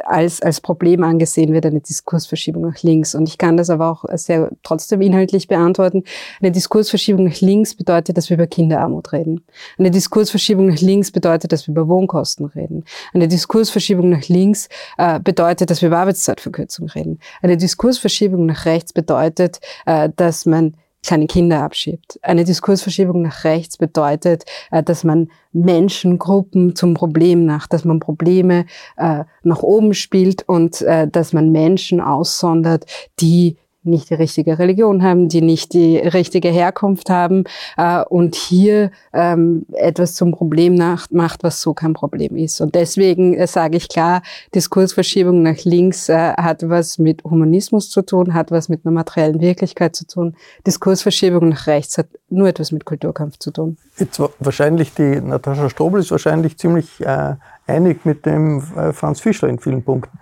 als, 0.06 0.42
als 0.42 0.62
Problem 0.62 1.04
angesehen 1.04 1.54
wird, 1.54 1.66
eine 1.66 1.82
Diskursverschiebung 1.82 2.64
nach 2.64 2.82
links. 2.82 3.16
Und 3.16 3.28
ich 3.28 3.38
kann 3.38 3.58
das 3.58 3.70
aber 3.70 3.90
auch 3.90 4.06
sehr 4.14 4.50
trotzdem 4.64 5.02
inhaltlich 5.02 5.48
beantworten. 5.48 6.04
Eine 6.42 6.52
Diskursverschiebung 6.52 7.26
nach 7.26 7.42
links 7.42 7.76
bedeutet, 7.76 8.18
dass 8.18 8.30
wir 8.30 8.36
über 8.36 8.48
Kinderarmut 8.48 9.14
reden. 9.14 9.46
Eine 9.78 9.92
Diskursverschiebung 9.92 10.68
nach 10.68 10.82
links 10.82 11.12
bedeutet, 11.12 11.52
dass 11.52 11.68
wir 11.68 11.72
über 11.74 11.88
Wohnkosten 11.88 12.46
reden. 12.46 12.84
Eine 13.14 13.28
Diskursverschiebung 13.28 14.10
nach 14.10 14.28
links 14.28 14.70
äh, 14.98 15.20
bedeutet, 15.20 15.70
dass 15.70 15.82
wir 15.82 15.88
über 15.88 16.00
Arbeitszeitverkürzung 16.00 16.88
reden. 16.90 17.20
Eine 17.42 17.58
Diskursverschiebung 17.58 18.46
nach 18.46 18.66
rechts 18.66 18.94
bedeutet, 18.94 19.60
äh, 19.86 20.10
dass 20.16 20.46
man 20.46 20.76
kleine 21.04 21.28
Kinder 21.28 21.64
abschiebt. 21.64 22.20
Eine 22.22 22.44
Diskursverschiebung 22.44 23.22
nach 23.22 23.44
rechts 23.44 23.78
bedeutet, 23.78 24.46
äh, 24.72 24.84
dass 24.84 25.04
man 25.04 25.30
Menschengruppen 25.52 26.76
zum 26.76 26.94
Problem 26.94 27.46
macht, 27.46 27.74
dass 27.74 27.86
man 27.86 28.00
Probleme 28.00 28.66
äh, 28.98 29.24
nach 29.44 29.64
oben 29.64 29.94
spielt 29.94 30.48
und 30.48 30.82
äh, 30.82 31.08
dass 31.08 31.34
man 31.34 31.52
Menschen 31.52 32.02
aussondert, 32.02 32.86
die 33.20 33.58
nicht 33.90 34.10
die 34.10 34.16
richtige 34.16 34.60
Religion 34.60 35.04
haben, 35.04 35.30
die 35.30 35.42
nicht 35.42 35.74
die 35.74 35.98
richtige 35.98 36.50
Herkunft 36.50 37.10
haben 37.10 37.44
äh, 37.78 38.04
und 38.04 38.36
hier 38.36 38.92
ähm, 39.14 39.66
etwas 39.74 40.16
zum 40.16 40.32
Problem 40.32 40.76
macht, 41.12 41.44
was 41.44 41.62
so 41.62 41.74
kein 41.74 41.94
Problem 41.94 42.36
ist. 42.36 42.62
Und 42.62 42.76
deswegen 42.76 43.36
äh, 43.36 43.48
sage 43.48 43.78
ich 43.78 43.90
klar, 43.90 44.22
Diskursverschiebung 44.56 45.42
nach 45.44 45.64
links 45.64 46.10
äh, 46.10 46.34
hat 46.34 46.68
was 46.70 46.98
mit 46.98 47.24
Humanismus 47.24 47.90
zu 47.90 48.02
tun, 48.02 48.34
hat 48.34 48.52
was 48.52 48.70
mit 48.70 48.86
einer 48.86 48.94
materiellen 48.94 49.42
Wirklichkeit 49.42 49.96
zu 49.96 50.06
tun. 50.06 50.36
Diskursverschiebung 50.66 51.50
nach 51.50 51.68
rechts 51.68 51.98
hat 51.98 52.08
nur 52.30 52.48
etwas 52.48 52.72
mit 52.72 52.86
Kulturkampf 52.86 53.40
zu 53.40 53.52
tun. 53.52 53.78
Jetzt 53.98 54.22
wahrscheinlich 54.40 54.94
die 54.94 55.20
Natascha 55.22 55.70
Strobel 55.70 56.02
ist 56.02 56.12
wahrscheinlich 56.12 56.58
ziemlich 56.58 57.02
äh, 57.02 57.36
einig 57.68 58.06
mit 58.06 58.26
dem 58.26 58.64
äh, 58.76 58.94
Franz 58.94 59.20
Fischler 59.20 59.50
in 59.50 59.60
vielen 59.60 59.84
Punkten. 59.84 60.18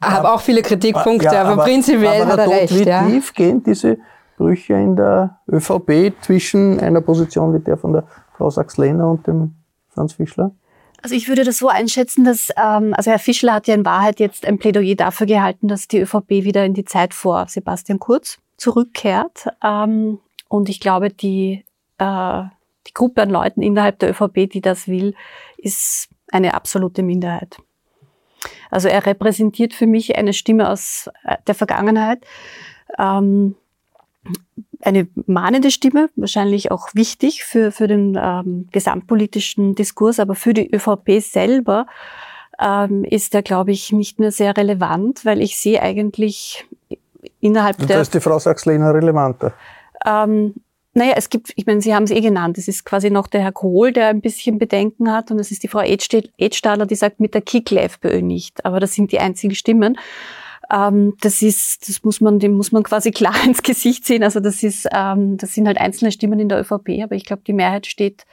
Habe 0.00 0.30
auch 0.30 0.40
viele 0.40 0.62
Kritikpunkte, 0.62 1.26
ja, 1.26 1.40
aber, 1.42 1.52
aber, 1.52 1.64
prinzipiell 1.64 2.22
aber 2.22 2.32
hat 2.32 2.38
er 2.38 2.48
recht. 2.50 2.74
Wie 2.74 2.84
ja. 2.84 3.06
tief 3.06 3.32
gehen 3.32 3.62
diese 3.62 3.98
Brüche 4.36 4.74
in 4.74 4.96
der 4.96 5.40
ÖVP 5.50 6.12
zwischen 6.20 6.78
einer 6.80 7.00
Position 7.00 7.54
wie 7.54 7.60
der 7.60 7.78
von 7.78 7.94
der 7.94 8.04
Frau 8.36 8.50
Sachs-Lehner 8.50 9.08
und 9.08 9.26
dem 9.26 9.54
Franz 9.88 10.14
Fischler? 10.14 10.52
Also 11.02 11.14
ich 11.14 11.28
würde 11.28 11.44
das 11.44 11.58
so 11.58 11.68
einschätzen, 11.68 12.24
dass 12.24 12.50
ähm, 12.56 12.92
also 12.94 13.10
Herr 13.10 13.18
Fischler 13.18 13.54
hat 13.54 13.68
ja 13.68 13.74
in 13.74 13.84
Wahrheit 13.84 14.20
jetzt 14.20 14.46
ein 14.46 14.58
Plädoyer 14.58 14.96
dafür 14.96 15.26
gehalten, 15.26 15.68
dass 15.68 15.88
die 15.88 16.00
ÖVP 16.00 16.30
wieder 16.30 16.64
in 16.64 16.74
die 16.74 16.84
Zeit 16.84 17.14
vor 17.14 17.46
Sebastian 17.48 17.98
Kurz 17.98 18.38
zurückkehrt. 18.56 19.48
Ähm, 19.62 20.18
und 20.48 20.68
ich 20.68 20.80
glaube, 20.80 21.10
die, 21.10 21.64
äh, 21.98 22.42
die 22.86 22.94
Gruppe 22.94 23.22
an 23.22 23.30
Leuten 23.30 23.62
innerhalb 23.62 23.98
der 23.98 24.10
ÖVP, 24.10 24.50
die 24.50 24.60
das 24.60 24.88
will, 24.88 25.14
ist 25.58 26.08
eine 26.32 26.54
absolute 26.54 27.02
Minderheit. 27.02 27.58
Also 28.70 28.88
er 28.88 29.06
repräsentiert 29.06 29.74
für 29.74 29.86
mich 29.86 30.16
eine 30.16 30.32
Stimme 30.32 30.68
aus 30.70 31.10
äh, 31.24 31.36
der 31.46 31.54
Vergangenheit. 31.54 32.24
Ähm, 32.98 33.56
eine 34.82 35.08
mahnende 35.26 35.70
Stimme, 35.70 36.08
wahrscheinlich 36.16 36.70
auch 36.70 36.88
wichtig 36.94 37.44
für, 37.44 37.72
für 37.72 37.86
den 37.86 38.18
ähm, 38.20 38.68
gesamtpolitischen 38.72 39.74
Diskurs, 39.74 40.20
aber 40.20 40.34
für 40.34 40.54
die 40.54 40.70
ÖVP 40.74 41.20
selber 41.20 41.86
ähm, 42.60 43.04
ist 43.04 43.34
er, 43.34 43.42
glaube 43.42 43.72
ich, 43.72 43.92
nicht 43.92 44.18
mehr 44.18 44.32
sehr 44.32 44.56
relevant, 44.56 45.24
weil 45.24 45.40
ich 45.40 45.58
sehe 45.58 45.82
eigentlich 45.82 46.66
innerhalb 47.40 47.80
Und 47.80 47.88
der... 47.88 47.96
Da 47.96 48.02
ist 48.02 48.14
die 48.14 48.20
Frau 48.20 48.38
Sachs-Lehner 48.38 48.94
relevanter. 48.94 49.52
Ähm, 50.04 50.54
naja, 50.96 51.12
es 51.16 51.28
gibt, 51.28 51.52
ich 51.56 51.66
meine, 51.66 51.82
Sie 51.82 51.94
haben 51.94 52.04
es 52.04 52.10
eh 52.10 52.22
genannt, 52.22 52.56
es 52.56 52.68
ist 52.68 52.86
quasi 52.86 53.10
noch 53.10 53.26
der 53.26 53.42
Herr 53.42 53.52
Kohl, 53.52 53.92
der 53.92 54.08
ein 54.08 54.22
bisschen 54.22 54.58
Bedenken 54.58 55.12
hat 55.12 55.30
und 55.30 55.38
es 55.38 55.50
ist 55.50 55.62
die 55.62 55.68
Frau 55.68 55.82
Edstadler, 55.82 56.86
die 56.86 56.94
sagt 56.94 57.20
mit 57.20 57.34
der 57.34 57.42
Kickle 57.42 57.82
FPÖ 57.82 58.22
nicht. 58.22 58.64
Aber 58.64 58.80
das 58.80 58.94
sind 58.94 59.12
die 59.12 59.20
einzigen 59.20 59.54
Stimmen. 59.54 59.98
Ähm, 60.72 61.14
das 61.20 61.42
ist, 61.42 61.86
das 61.86 62.02
muss 62.02 62.22
man, 62.22 62.38
dem 62.38 62.56
muss 62.56 62.72
man 62.72 62.82
quasi 62.82 63.10
klar 63.12 63.34
ins 63.44 63.62
Gesicht 63.62 64.06
sehen. 64.06 64.22
Also 64.22 64.40
das 64.40 64.62
ist, 64.62 64.88
ähm, 64.90 65.36
das 65.36 65.52
sind 65.52 65.66
halt 65.66 65.76
einzelne 65.76 66.12
Stimmen 66.12 66.40
in 66.40 66.48
der 66.48 66.60
ÖVP, 66.60 67.02
aber 67.02 67.14
ich 67.14 67.26
glaube, 67.26 67.42
die 67.46 67.52
Mehrheit 67.52 67.86
steht 67.86 68.24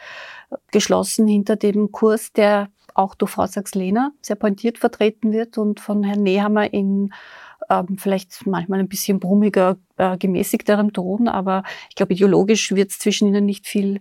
geschlossen 0.71 1.27
hinter 1.27 1.57
dem 1.57 1.91
Kurs, 1.91 2.31
der 2.31 2.69
auch 2.93 3.13
durch 3.15 3.31
Frau 3.31 3.45
Sachs-Lehner 3.45 4.13
sehr 4.21 4.37
pointiert 4.37 4.77
vertreten 4.77 5.33
wird 5.33 5.57
und 5.57 5.81
von 5.81 6.03
Herrn 6.03 6.23
Nehammer 6.23 6.71
in 6.73 7.13
ähm, 7.69 7.97
vielleicht 7.97 8.45
manchmal 8.45 8.79
ein 8.79 8.87
bisschen 8.87 9.19
brummiger, 9.19 9.77
äh, 9.97 10.17
gemäßigterem 10.17 10.93
Ton, 10.93 11.27
aber 11.27 11.63
ich 11.89 11.95
glaube, 11.95 12.13
ideologisch 12.13 12.71
wird 12.73 12.91
es 12.91 12.99
zwischen 12.99 13.27
ihnen 13.27 13.45
nicht 13.45 13.67
viel 13.67 13.99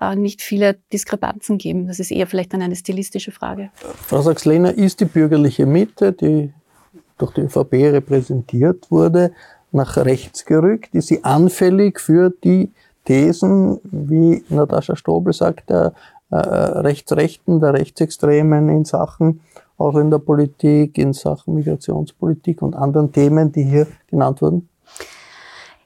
äh, 0.00 0.14
nicht 0.14 0.42
viele 0.42 0.76
Diskrepanzen 0.92 1.58
geben. 1.58 1.86
Das 1.86 1.98
ist 1.98 2.10
eher 2.10 2.26
vielleicht 2.26 2.52
dann 2.52 2.62
eine 2.62 2.76
stilistische 2.76 3.32
Frage. 3.32 3.70
Frau 4.06 4.20
Sachs-Lehner 4.20 4.74
ist 4.74 5.00
die 5.00 5.06
bürgerliche 5.06 5.64
Mitte, 5.64 6.12
die 6.12 6.52
durch 7.18 7.32
die 7.32 7.42
ÖVP 7.42 7.72
repräsentiert 7.72 8.90
wurde, 8.90 9.32
nach 9.72 9.96
rechts 9.96 10.44
gerückt. 10.44 10.94
Ist 10.94 11.08
sie 11.08 11.24
anfällig 11.24 11.98
für 11.98 12.30
die 12.44 12.70
Thesen, 13.06 13.80
wie 13.84 14.44
Natascha 14.48 14.96
Strobel 14.96 15.32
sagt, 15.32 15.70
der 15.70 15.94
äh, 16.30 16.36
Rechtsrechten, 16.36 17.60
der 17.60 17.74
Rechtsextremen 17.74 18.68
in 18.68 18.84
Sachen 18.84 19.40
auch 19.78 19.96
in 19.96 20.10
der 20.10 20.18
Politik, 20.18 20.98
in 20.98 21.12
Sachen 21.12 21.54
Migrationspolitik 21.54 22.62
und 22.62 22.74
anderen 22.74 23.12
Themen, 23.12 23.52
die 23.52 23.64
hier 23.64 23.86
genannt 24.08 24.42
wurden? 24.42 24.68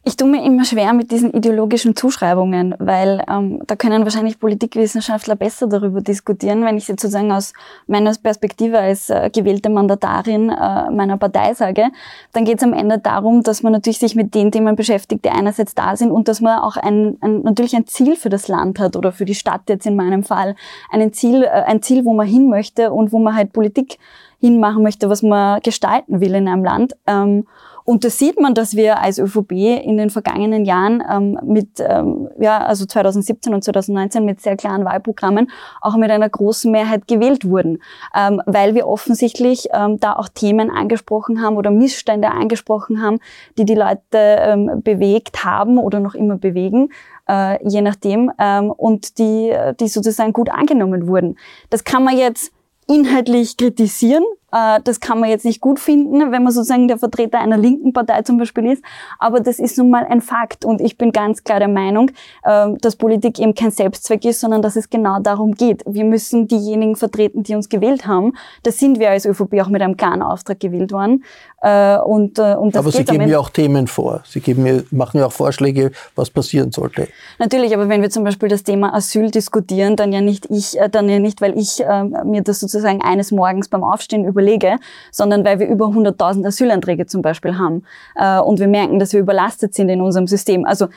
Ich 0.03 0.17
tue 0.17 0.29
mir 0.29 0.43
immer 0.43 0.65
schwer 0.65 0.95
mit 0.95 1.11
diesen 1.11 1.35
ideologischen 1.35 1.95
Zuschreibungen, 1.95 2.75
weil 2.79 3.23
ähm, 3.29 3.61
da 3.67 3.77
können 3.77 4.05
wahrscheinlich 4.05 4.41
Politikwissenschaftler 4.41 5.37
besser 5.37 5.67
darüber 5.67 6.01
diskutieren. 6.01 6.65
Wenn 6.65 6.79
ich 6.79 6.89
jetzt 6.89 7.03
sozusagen 7.03 7.31
aus 7.31 7.53
meiner 7.87 8.15
Perspektive 8.15 8.79
als 8.79 9.11
äh, 9.11 9.29
gewählte 9.31 9.69
Mandatarin 9.69 10.49
äh, 10.49 10.91
meiner 10.91 11.19
Partei 11.19 11.53
sage, 11.53 11.89
dann 12.33 12.47
geht 12.47 12.57
es 12.57 12.63
am 12.63 12.73
Ende 12.73 12.99
darum, 12.99 13.43
dass 13.43 13.63
man 13.63 13.73
natürlich 13.73 13.99
sich 13.99 14.15
mit 14.15 14.35
den 14.35 14.51
Themen 14.51 14.75
beschäftigt, 14.75 15.23
die 15.23 15.29
einerseits 15.29 15.75
da 15.75 15.95
sind 15.95 16.13
und 16.13 16.29
dass 16.29 16.41
man 16.41 16.61
auch 16.61 16.79
ein, 16.79 17.19
ein 17.21 17.43
natürlich 17.43 17.77
ein 17.77 17.87
Ziel 17.87 18.17
für 18.17 18.31
das 18.31 18.49
Land 18.49 18.79
hat 18.79 18.97
oder 18.97 19.13
für 19.13 19.27
die 19.27 19.35
Stadt 19.35 19.69
jetzt 19.69 19.85
in 19.85 19.97
meinem 19.97 20.25
Fall, 20.25 20.57
ein 20.91 21.13
Ziel, 21.13 21.43
äh, 21.43 21.49
ein 21.49 21.83
Ziel, 21.83 22.07
wo 22.07 22.15
man 22.15 22.27
hin 22.27 22.49
möchte 22.49 22.91
und 22.91 23.13
wo 23.13 23.19
man 23.19 23.37
halt 23.37 23.53
Politik 23.53 23.99
hinmachen 24.41 24.83
möchte, 24.83 25.11
was 25.11 25.23
man 25.23 25.61
gestalten 25.61 26.23
will 26.23 26.35
in 26.35 26.49
einem 26.49 26.65
Land. 26.65 26.97
Ähm, 27.07 27.45
und 27.85 28.05
da 28.05 28.11
sieht 28.11 28.41
man, 28.41 28.55
dass 28.55 28.77
wir 28.77 29.01
als 29.01 29.19
ÖVP 29.19 29.53
in 29.53 29.97
den 29.97 30.11
vergangenen 30.11 30.65
Jahren 30.65 31.03
ähm, 31.11 31.39
mit, 31.45 31.81
ähm, 31.81 32.29
ja, 32.39 32.59
also 32.59 32.87
2017 32.87 33.55
und 33.55 33.65
2019 33.65 34.25
mit 34.25 34.41
sehr 34.41 34.57
klaren 34.57 34.85
Wahlprogrammen 34.85 35.51
auch 35.81 35.97
mit 35.97 36.11
einer 36.11 36.29
großen 36.29 36.71
Mehrheit 36.71 37.09
gewählt 37.09 37.49
wurden, 37.49 37.83
ähm, 38.15 38.43
weil 38.47 38.75
wir 38.75 38.87
offensichtlich 38.87 39.69
ähm, 39.73 39.99
da 39.99 40.15
auch 40.15 40.29
Themen 40.29 40.71
angesprochen 40.71 41.43
haben 41.43 41.57
oder 41.57 41.71
Missstände 41.71 42.31
angesprochen 42.31 43.03
haben, 43.03 43.19
die 43.59 43.65
die 43.65 43.75
Leute 43.75 44.01
ähm, 44.13 44.83
bewegt 44.83 45.45
haben 45.45 45.79
oder 45.79 46.01
noch 46.01 46.15
immer 46.15 46.37
bewegen 46.37 46.91
äh, 47.29 47.69
je 47.69 47.81
nachdem, 47.81 48.33
ähm, 48.39 48.71
und 48.71 49.19
die, 49.19 49.55
die 49.79 49.89
sozusagen 49.89 50.33
gut 50.33 50.51
angenommen 50.51 51.07
wurden. 51.07 51.39
Das 51.71 51.85
kann 51.85 52.03
man 52.03 52.19
jetzt 52.19 52.53
inhaltlich 52.89 53.57
kritisieren, 53.57 54.25
das 54.51 55.01
kann 55.01 55.21
man 55.21 55.31
jetzt 55.31 55.45
nicht 55.45 55.61
gut 55.61 55.79
finden, 55.79 56.33
wenn 56.33 56.43
man 56.43 56.53
sozusagen 56.53 56.89
der 56.89 56.99
Vertreter 56.99 57.39
einer 57.39 57.57
linken 57.57 57.93
Partei 57.93 58.23
zum 58.23 58.39
Beispiel 58.39 58.73
ist. 58.73 58.83
Aber 59.19 59.41
das 59.41 59.59
ist 59.59 59.79
nun 59.79 59.91
mal 59.91 60.05
ein 60.05 60.21
Fakt. 60.21 60.65
Und 60.65 60.81
ich 60.81 60.99
bin 60.99 61.13
ganz 61.13 61.45
klar 61.45 61.59
der 61.59 61.69
Meinung, 61.69 62.11
ähm, 62.45 62.79
dass 62.79 62.97
Politik 62.97 63.39
eben 63.39 63.55
kein 63.55 63.71
Selbstzweck 63.71 64.25
ist, 64.25 64.41
sondern 64.41 64.63
dass 64.63 64.77
es 64.77 64.91
genau 64.91 65.21
darum 65.21 65.55
geht. 65.55 65.83
Wir 65.87 66.05
müssen 66.05 66.49
diejenigen 66.49 66.97
vertreten, 66.97 67.43
die 67.43 67.55
uns 67.55 67.69
gewählt 67.69 68.07
haben. 68.07 68.35
Da 68.63 68.71
sind 68.71 68.99
wir 68.99 69.11
als 69.11 69.27
ÖVP 69.27 69.61
auch 69.63 69.69
mit 69.69 69.83
einem 69.83 69.97
klaren 69.97 70.23
Auftrag 70.23 70.61
gewählt 70.61 70.93
worden. 70.93 71.25
Äh, 71.63 71.99
und, 71.99 72.39
äh, 72.39 72.55
und 72.55 72.75
das 72.75 72.81
aber 72.81 72.93
Sie 72.93 73.05
geben 73.05 73.29
ja 73.29 73.39
auch 73.39 73.51
Themen 73.51 73.87
vor. 73.87 74.23
Sie 74.27 74.41
geben 74.41 74.67
ja, 74.67 74.81
machen 74.91 75.19
ja 75.19 75.27
auch 75.27 75.33
Vorschläge, 75.33 75.93
was 76.15 76.31
passieren 76.31 76.73
sollte. 76.73 77.09
Natürlich, 77.39 77.75
aber 77.75 77.89
wenn 77.89 78.03
wir 78.03 78.11
zum 78.11 78.25
Beispiel 78.25 78.49
das 78.49 78.63
Thema 78.63 78.95
Asyl 78.95 79.31
diskutieren, 79.31 79.97
dann 79.97 80.13
ja 80.13 80.21
nicht 80.21 80.47
ich, 80.51 80.79
dann 80.91 81.09
ja 81.09 81.19
nicht, 81.19 81.41
weil 81.41 81.59
ich 81.59 81.83
mir 82.25 82.43
das 82.43 82.61
sozusagen 82.61 83.03
eines 83.03 83.31
Morgens 83.31 83.69
beim 83.69 83.85
Aufstehen 83.85 84.25
über 84.25 84.40
überlege, 84.41 84.77
sondern 85.11 85.45
weil 85.45 85.59
wir 85.59 85.69
über 85.69 85.87
100.000 85.87 86.47
Asylanträge 86.47 87.07
zum 87.07 87.23
Beispiel 87.23 87.59
haben 87.59 87.85
äh, 88.17 88.41
und 88.41 88.59
wir 88.59 88.69
merken, 88.69 88.99
dass 88.99 89.13
wir 89.13 89.21
überlastet 89.21 89.75
sind 89.75 89.89
in 89.89 90.01
unserem 90.01 90.27
System. 90.27 90.65
Also 90.65 90.89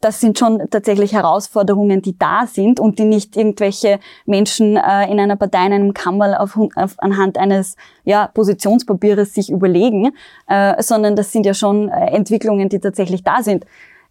das 0.00 0.20
sind 0.20 0.38
schon 0.38 0.68
tatsächlich 0.70 1.12
Herausforderungen, 1.12 2.02
die 2.02 2.18
da 2.18 2.46
sind 2.46 2.80
und 2.80 2.98
die 2.98 3.04
nicht 3.04 3.36
irgendwelche 3.36 4.00
Menschen 4.26 4.76
äh, 4.76 5.10
in 5.10 5.20
einer 5.20 5.36
Partei, 5.36 5.66
in 5.66 5.72
einem 5.72 5.94
Kammerl 5.94 6.34
auf, 6.34 6.58
auf, 6.74 6.94
anhand 6.98 7.38
eines 7.38 7.76
ja, 8.04 8.26
Positionspapiers 8.26 9.34
sich 9.34 9.50
überlegen, 9.50 10.12
äh, 10.48 10.82
sondern 10.82 11.14
das 11.14 11.32
sind 11.32 11.46
ja 11.46 11.54
schon 11.54 11.88
äh, 11.88 12.06
Entwicklungen, 12.10 12.68
die 12.68 12.80
tatsächlich 12.80 13.22
da 13.22 13.42
sind. 13.42 13.64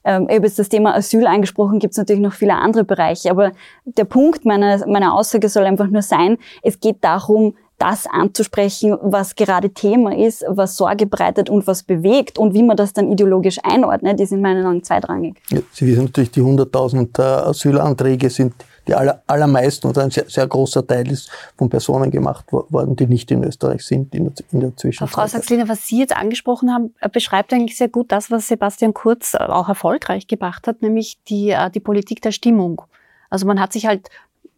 Ähm, 0.07 0.27
ich 0.29 0.55
das 0.55 0.69
Thema 0.69 0.95
Asyl 0.95 1.27
angesprochen, 1.27 1.79
gibt 1.79 1.91
es 1.91 1.97
natürlich 1.97 2.21
noch 2.21 2.33
viele 2.33 2.55
andere 2.55 2.85
Bereiche, 2.85 3.29
aber 3.29 3.51
der 3.83 4.05
Punkt 4.05 4.45
meiner, 4.45 4.87
meiner 4.87 5.13
Aussage 5.13 5.49
soll 5.49 5.65
einfach 5.65 5.87
nur 5.87 6.01
sein, 6.01 6.37
es 6.63 6.79
geht 6.79 7.03
darum, 7.03 7.55
das 7.77 8.07
anzusprechen, 8.07 8.97
was 9.01 9.35
gerade 9.35 9.69
Thema 9.69 10.15
ist, 10.15 10.43
was 10.47 10.77
Sorge 10.77 11.05
bereitet 11.05 11.49
und 11.49 11.67
was 11.67 11.83
bewegt 11.83 12.37
und 12.37 12.53
wie 12.53 12.63
man 12.63 12.75
das 12.75 12.93
dann 12.93 13.11
ideologisch 13.11 13.59
einordnet, 13.63 14.19
ist 14.19 14.31
in 14.31 14.41
meinen 14.41 14.65
Augen 14.65 14.83
zweitrangig. 14.83 15.35
Ja, 15.49 15.59
Sie 15.71 15.85
wissen 15.85 16.05
natürlich, 16.05 16.31
die 16.31 16.41
100.000 16.41 17.19
äh, 17.19 17.21
Asylanträge 17.21 18.29
sind 18.29 18.53
die 18.87 18.95
aller, 18.95 19.21
allermeisten 19.27 19.87
und 19.87 19.97
ein 19.97 20.11
sehr, 20.11 20.25
sehr, 20.29 20.47
großer 20.47 20.85
Teil 20.87 21.11
ist 21.11 21.29
von 21.57 21.69
Personen 21.69 22.09
gemacht 22.09 22.45
worden, 22.51 22.95
die 22.95 23.05
nicht 23.05 23.29
in 23.31 23.43
Österreich 23.43 23.83
sind 23.83 24.15
in 24.15 24.33
der, 24.33 24.33
in 24.51 24.59
der 24.61 24.77
Zwischenzeit. 24.77 25.13
Frau 25.13 25.27
Sachsliner, 25.27 25.67
was 25.67 25.85
Sie 25.85 25.99
jetzt 25.99 26.15
angesprochen 26.15 26.71
haben, 26.71 26.95
äh, 27.01 27.09
beschreibt 27.09 27.53
eigentlich 27.53 27.77
sehr 27.77 27.89
gut 27.89 28.11
das, 28.11 28.31
was 28.31 28.47
Sebastian 28.47 28.93
Kurz 28.93 29.33
äh, 29.33 29.39
auch 29.39 29.67
erfolgreich 29.67 30.27
gemacht 30.27 30.67
hat, 30.67 30.81
nämlich 30.81 31.19
die, 31.27 31.55
die 31.73 31.79
Politik 31.79 32.21
der 32.21 32.31
Stimmung. 32.31 32.81
Also 33.29 33.45
man 33.45 33.59
hat 33.59 33.73
sich 33.73 33.87
halt 33.87 34.09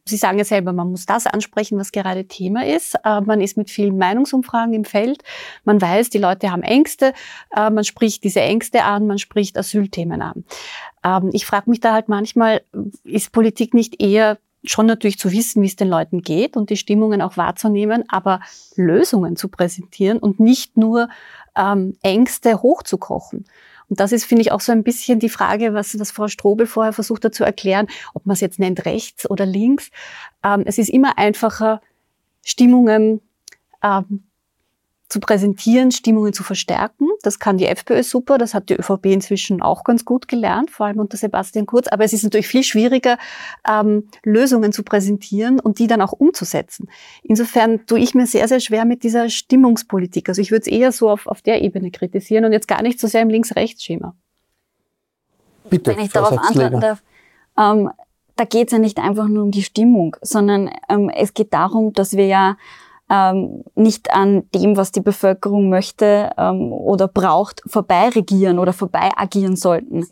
Sie 0.10 0.18
sagen 0.18 0.38
ja 0.38 0.46
selber, 0.46 0.74
man 0.74 0.92
muss 0.92 1.06
das 1.06 1.28
ansprechen, 1.28 1.78
was 1.78 1.92
gerade 1.92 2.26
Thema 2.26 2.66
ist. 2.66 2.96
Äh, 3.04 3.22
man 3.22 3.42
ist 3.42 3.58
mit 3.58 3.70
vielen 3.70 3.98
Meinungsumfragen 3.98 4.74
im 4.74 4.86
Feld. 4.86 5.24
Man 5.64 5.82
weiß, 5.82 6.10
die 6.10 6.18
Leute 6.18 6.52
haben 6.52 6.64
Ängste. 6.64 7.14
Äh, 7.56 7.70
man 7.70 7.84
spricht 7.84 8.24
diese 8.24 8.42
Ängste 8.42 8.84
an. 8.84 9.08
Man 9.08 9.20
spricht 9.20 9.58
Asylthemen 9.58 10.22
an. 10.22 10.44
Ähm, 11.04 11.30
ich 11.34 11.46
frage 11.46 11.70
mich 11.70 11.80
da 11.80 11.94
halt 11.94 12.10
manchmal, 12.10 12.62
ist 13.04 13.32
Politik 13.32 13.74
nicht 13.74 14.02
eher 14.02 14.38
schon 14.64 14.86
natürlich 14.86 15.18
zu 15.18 15.32
wissen, 15.32 15.62
wie 15.62 15.68
es 15.68 15.76
den 15.76 15.88
Leuten 15.88 16.22
geht 16.22 16.58
und 16.58 16.70
die 16.70 16.78
Stimmungen 16.78 17.22
auch 17.22 17.38
wahrzunehmen, 17.38 18.04
aber 18.10 18.42
Lösungen 18.76 19.36
zu 19.36 19.48
präsentieren 19.48 20.18
und 20.18 20.40
nicht 20.40 20.78
nur 20.78 21.10
ähm, 21.56 21.96
Ängste 22.02 22.62
hochzukochen. 22.62 23.46
Und 23.90 24.00
das 24.00 24.12
ist, 24.12 24.26
finde 24.26 24.42
ich, 24.42 24.52
auch 24.52 24.62
so 24.62 24.72
ein 24.72 24.84
bisschen 24.84 25.20
die 25.20 25.30
Frage, 25.30 25.74
was, 25.74 26.00
was 26.00 26.12
Frau 26.12 26.28
Strobel 26.28 26.68
vorher 26.68 26.94
versucht 26.94 27.26
hat 27.26 27.34
zu 27.34 27.44
erklären, 27.44 27.88
ob 28.14 28.26
man 28.26 28.36
es 28.36 28.42
jetzt 28.42 28.60
nennt 28.60 28.86
rechts 28.86 29.30
oder 29.30 29.46
links. 29.46 29.90
Ähm, 30.44 30.64
es 30.66 30.78
ist 30.78 30.90
immer 30.90 31.18
einfacher, 31.18 31.82
Stimmungen 32.46 33.22
ähm, 33.84 34.24
zu 35.10 35.20
präsentieren, 35.20 35.92
Stimmungen 35.92 36.34
zu 36.34 36.44
verstärken. 36.44 37.08
Das 37.24 37.40
kann 37.40 37.58
die 37.58 37.66
FPÖ 37.66 38.04
super, 38.04 38.38
das 38.38 38.54
hat 38.54 38.70
die 38.70 38.76
ÖVP 38.76 39.08
inzwischen 39.08 39.62
auch 39.62 39.84
ganz 39.84 40.06
gut 40.06 40.28
gelernt, 40.28 40.70
vor 40.70 40.86
allem 40.86 41.00
unter 41.00 41.18
Sebastian 41.18 41.66
Kurz. 41.66 41.88
Aber 41.88 42.04
es 42.04 42.14
ist 42.14 42.24
natürlich 42.24 42.48
viel 42.48 42.64
schwieriger, 42.64 43.18
ähm, 43.68 44.08
Lösungen 44.24 44.72
zu 44.72 44.84
präsentieren 44.84 45.60
und 45.60 45.80
die 45.80 45.88
dann 45.88 46.02
auch 46.02 46.14
umzusetzen. 46.14 46.90
Insofern 47.24 47.88
tue 47.88 48.00
ich 48.00 48.14
mir 48.14 48.28
sehr, 48.28 48.48
sehr 48.48 48.60
schwer 48.60 48.86
mit 48.86 49.04
dieser 49.04 49.30
Stimmungspolitik. 49.30 50.30
Also 50.30 50.42
ich 50.42 50.52
würde 50.52 50.62
es 50.62 50.68
eher 50.68 50.92
so 50.92 51.10
auf, 51.10 51.26
auf 51.26 51.42
der 51.42 51.64
Ebene 51.64 51.90
kritisieren 51.90 52.46
und 52.46 52.52
jetzt 52.52 52.68
gar 52.68 52.84
nicht 52.84 53.00
so 53.00 53.08
sehr 53.08 53.24
im 53.24 53.30
Links-Rechts-Schema. 53.30 54.16
Bitte, 55.72 55.96
Wenn 55.96 56.06
ich 56.06 56.12
darauf 56.12 56.38
antworten 56.38 56.82
darf. 56.82 57.02
Ähm, 57.58 57.90
da 58.36 58.46
geht 58.46 58.68
es 58.68 58.72
ja 58.72 58.80
nicht 58.80 59.00
einfach 59.00 59.28
nur 59.28 59.44
um 59.44 59.52
die 59.52 59.64
Stimmung, 59.64 60.16
sondern 60.22 60.70
ähm, 60.88 61.10
es 61.10 61.34
geht 61.34 61.54
darum, 61.54 61.94
dass 61.94 62.16
wir 62.16 62.26
ja 62.26 62.58
ähm, 63.10 63.64
nicht 63.76 64.14
an 64.14 64.44
dem, 64.54 64.78
was 64.78 64.92
die 64.92 65.02
Bevölkerung 65.02 65.70
möchte 65.70 66.30
ähm, 66.38 66.72
oder 66.72 67.08
braucht, 67.08 67.62
vorbei 67.66 68.10
regieren 68.10 68.60
oder 68.60 68.74
vorbei 68.74 69.10
agieren 69.16 69.56
sollten. 69.56 70.06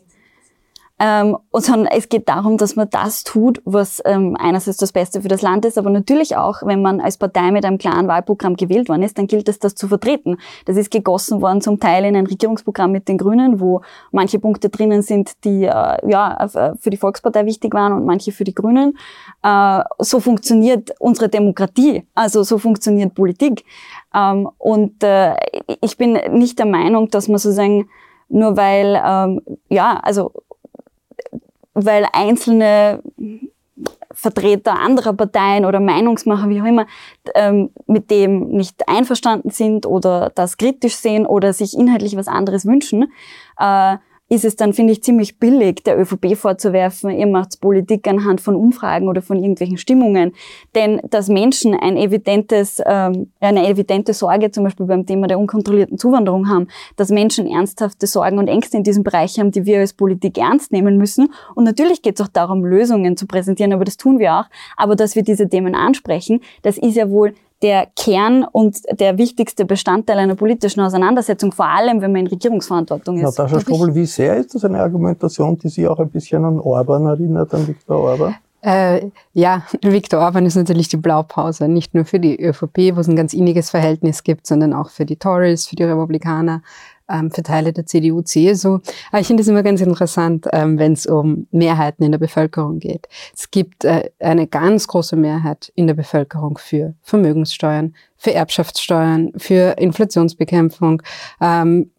Ähm, 1.00 1.36
sondern 1.52 1.86
es 1.86 2.08
geht 2.08 2.28
darum, 2.28 2.56
dass 2.56 2.74
man 2.74 2.90
das 2.90 3.22
tut, 3.22 3.62
was 3.64 4.02
ähm, 4.04 4.36
einerseits 4.38 4.78
das 4.78 4.92
Beste 4.92 5.22
für 5.22 5.28
das 5.28 5.42
Land 5.42 5.64
ist, 5.64 5.78
aber 5.78 5.90
natürlich 5.90 6.36
auch, 6.36 6.62
wenn 6.64 6.82
man 6.82 7.00
als 7.00 7.18
Partei 7.18 7.52
mit 7.52 7.64
einem 7.64 7.78
klaren 7.78 8.08
Wahlprogramm 8.08 8.56
gewählt 8.56 8.88
worden 8.88 9.04
ist, 9.04 9.16
dann 9.16 9.28
gilt 9.28 9.48
es, 9.48 9.60
das 9.60 9.76
zu 9.76 9.86
vertreten. 9.86 10.38
Das 10.64 10.76
ist 10.76 10.90
gegossen 10.90 11.40
worden 11.40 11.60
zum 11.60 11.78
Teil 11.78 12.04
in 12.04 12.16
ein 12.16 12.26
Regierungsprogramm 12.26 12.90
mit 12.90 13.06
den 13.08 13.16
Grünen, 13.16 13.60
wo 13.60 13.82
manche 14.10 14.40
Punkte 14.40 14.70
drinnen 14.70 15.02
sind, 15.02 15.44
die 15.44 15.64
äh, 15.64 16.10
ja 16.10 16.36
äh, 16.36 16.74
für 16.76 16.90
die 16.90 16.96
Volkspartei 16.96 17.46
wichtig 17.46 17.74
waren 17.74 17.92
und 17.92 18.04
manche 18.04 18.32
für 18.32 18.44
die 18.44 18.54
Grünen. 18.54 18.98
Äh, 19.44 19.82
so 19.98 20.18
funktioniert 20.18 20.92
unsere 20.98 21.28
Demokratie, 21.28 22.06
also 22.14 22.42
so 22.42 22.58
funktioniert 22.58 23.14
Politik. 23.14 23.64
Ähm, 24.12 24.48
und 24.58 25.02
äh, 25.04 25.34
ich 25.80 25.96
bin 25.96 26.18
nicht 26.32 26.58
der 26.58 26.66
Meinung, 26.66 27.08
dass 27.10 27.28
man 27.28 27.38
sozusagen 27.38 27.88
nur 28.28 28.56
weil, 28.56 29.00
ähm, 29.04 29.40
ja, 29.68 29.98
also 30.02 30.32
weil 31.74 32.06
einzelne 32.12 33.02
Vertreter 34.10 34.78
anderer 34.78 35.12
Parteien 35.12 35.64
oder 35.64 35.78
Meinungsmacher, 35.78 36.48
wie 36.48 36.60
auch 36.60 36.66
immer, 36.66 36.86
ähm, 37.34 37.70
mit 37.86 38.10
dem 38.10 38.48
nicht 38.48 38.88
einverstanden 38.88 39.50
sind 39.50 39.86
oder 39.86 40.32
das 40.34 40.56
kritisch 40.56 40.96
sehen 40.96 41.26
oder 41.26 41.52
sich 41.52 41.74
inhaltlich 41.74 42.16
was 42.16 42.26
anderes 42.26 42.66
wünschen, 42.66 43.12
äh, 43.58 43.96
ist 44.28 44.44
es 44.44 44.56
dann, 44.56 44.72
finde 44.72 44.92
ich, 44.92 45.02
ziemlich 45.02 45.38
billig, 45.38 45.82
der 45.84 45.98
ÖVP 45.98 46.36
vorzuwerfen, 46.36 47.10
ihr 47.10 47.26
macht 47.26 47.60
Politik 47.60 48.06
anhand 48.06 48.40
von 48.40 48.56
Umfragen 48.56 49.08
oder 49.08 49.22
von 49.22 49.38
irgendwelchen 49.38 49.78
Stimmungen. 49.78 50.32
Denn 50.74 51.00
dass 51.08 51.28
Menschen 51.28 51.74
ein 51.74 51.96
evidentes, 51.96 52.82
ähm, 52.84 53.30
eine 53.40 53.66
evidente 53.66 54.12
Sorge 54.12 54.50
zum 54.50 54.64
Beispiel 54.64 54.86
beim 54.86 55.06
Thema 55.06 55.28
der 55.28 55.38
unkontrollierten 55.38 55.96
Zuwanderung 55.96 56.48
haben, 56.48 56.68
dass 56.96 57.08
Menschen 57.08 57.46
ernsthafte 57.46 58.06
Sorgen 58.06 58.38
und 58.38 58.48
Ängste 58.48 58.76
in 58.76 58.82
diesem 58.82 59.02
Bereich 59.02 59.38
haben, 59.38 59.50
die 59.50 59.64
wir 59.64 59.80
als 59.80 59.94
Politik 59.94 60.36
ernst 60.36 60.72
nehmen 60.72 60.98
müssen. 60.98 61.32
Und 61.54 61.64
natürlich 61.64 62.02
geht 62.02 62.20
es 62.20 62.26
auch 62.26 62.30
darum, 62.30 62.64
Lösungen 62.64 63.16
zu 63.16 63.26
präsentieren, 63.26 63.72
aber 63.72 63.84
das 63.84 63.96
tun 63.96 64.18
wir 64.18 64.34
auch. 64.34 64.44
Aber 64.76 64.94
dass 64.94 65.16
wir 65.16 65.22
diese 65.22 65.48
Themen 65.48 65.74
ansprechen, 65.74 66.40
das 66.62 66.76
ist 66.76 66.96
ja 66.96 67.08
wohl 67.10 67.32
der 67.62 67.88
Kern 67.96 68.44
und 68.44 68.78
der 69.00 69.18
wichtigste 69.18 69.64
Bestandteil 69.64 70.18
einer 70.18 70.36
politischen 70.36 70.80
Auseinandersetzung, 70.80 71.50
vor 71.52 71.66
allem 71.66 72.00
wenn 72.00 72.12
man 72.12 72.22
in 72.22 72.26
Regierungsverantwortung 72.28 73.16
ist. 73.16 73.22
Natascha 73.22 73.60
Strobel, 73.60 73.94
wie 73.94 74.06
sehr 74.06 74.36
ist 74.36 74.54
das 74.54 74.64
eine 74.64 74.80
Argumentation, 74.80 75.58
die 75.58 75.68
Sie 75.68 75.86
auch 75.88 75.98
ein 75.98 76.10
bisschen 76.10 76.44
an 76.44 76.60
Orban 76.60 77.06
erinnert, 77.06 77.52
an 77.54 77.66
Viktor 77.66 77.98
Orban? 77.98 78.36
Äh, 78.60 79.10
ja, 79.32 79.62
Viktor 79.82 80.20
Orban 80.20 80.46
ist 80.46 80.56
natürlich 80.56 80.88
die 80.88 80.96
Blaupause, 80.96 81.68
nicht 81.68 81.94
nur 81.94 82.04
für 82.04 82.20
die 82.20 82.40
ÖVP, 82.40 82.96
wo 82.96 83.00
es 83.00 83.08
ein 83.08 83.16
ganz 83.16 83.32
inniges 83.32 83.70
Verhältnis 83.70 84.22
gibt, 84.22 84.46
sondern 84.46 84.72
auch 84.72 84.90
für 84.90 85.04
die 85.04 85.16
Tories, 85.16 85.66
für 85.66 85.76
die 85.76 85.84
Republikaner, 85.84 86.62
ähm, 87.08 87.30
für 87.30 87.42
Teile 87.42 87.72
der 87.72 87.86
CDU, 87.86 88.22
CSU. 88.22 88.80
Aber 89.10 89.20
ich 89.20 89.26
finde 89.26 89.42
es 89.42 89.48
immer 89.48 89.62
ganz 89.62 89.80
interessant, 89.80 90.46
ähm, 90.52 90.78
wenn 90.78 90.92
es 90.92 91.06
um 91.06 91.46
Mehrheiten 91.50 92.04
in 92.04 92.12
der 92.12 92.18
Bevölkerung 92.18 92.80
geht. 92.80 93.08
Es 93.34 93.50
gibt 93.50 93.84
äh, 93.84 94.10
eine 94.18 94.46
ganz 94.46 94.86
große 94.88 95.16
Mehrheit 95.16 95.72
in 95.74 95.86
der 95.86 95.94
Bevölkerung 95.94 96.58
für 96.58 96.94
Vermögenssteuern, 97.02 97.94
für 98.16 98.34
Erbschaftssteuern, 98.34 99.32
für 99.36 99.78
Inflationsbekämpfung, 99.78 101.02
ähm, 101.40 101.90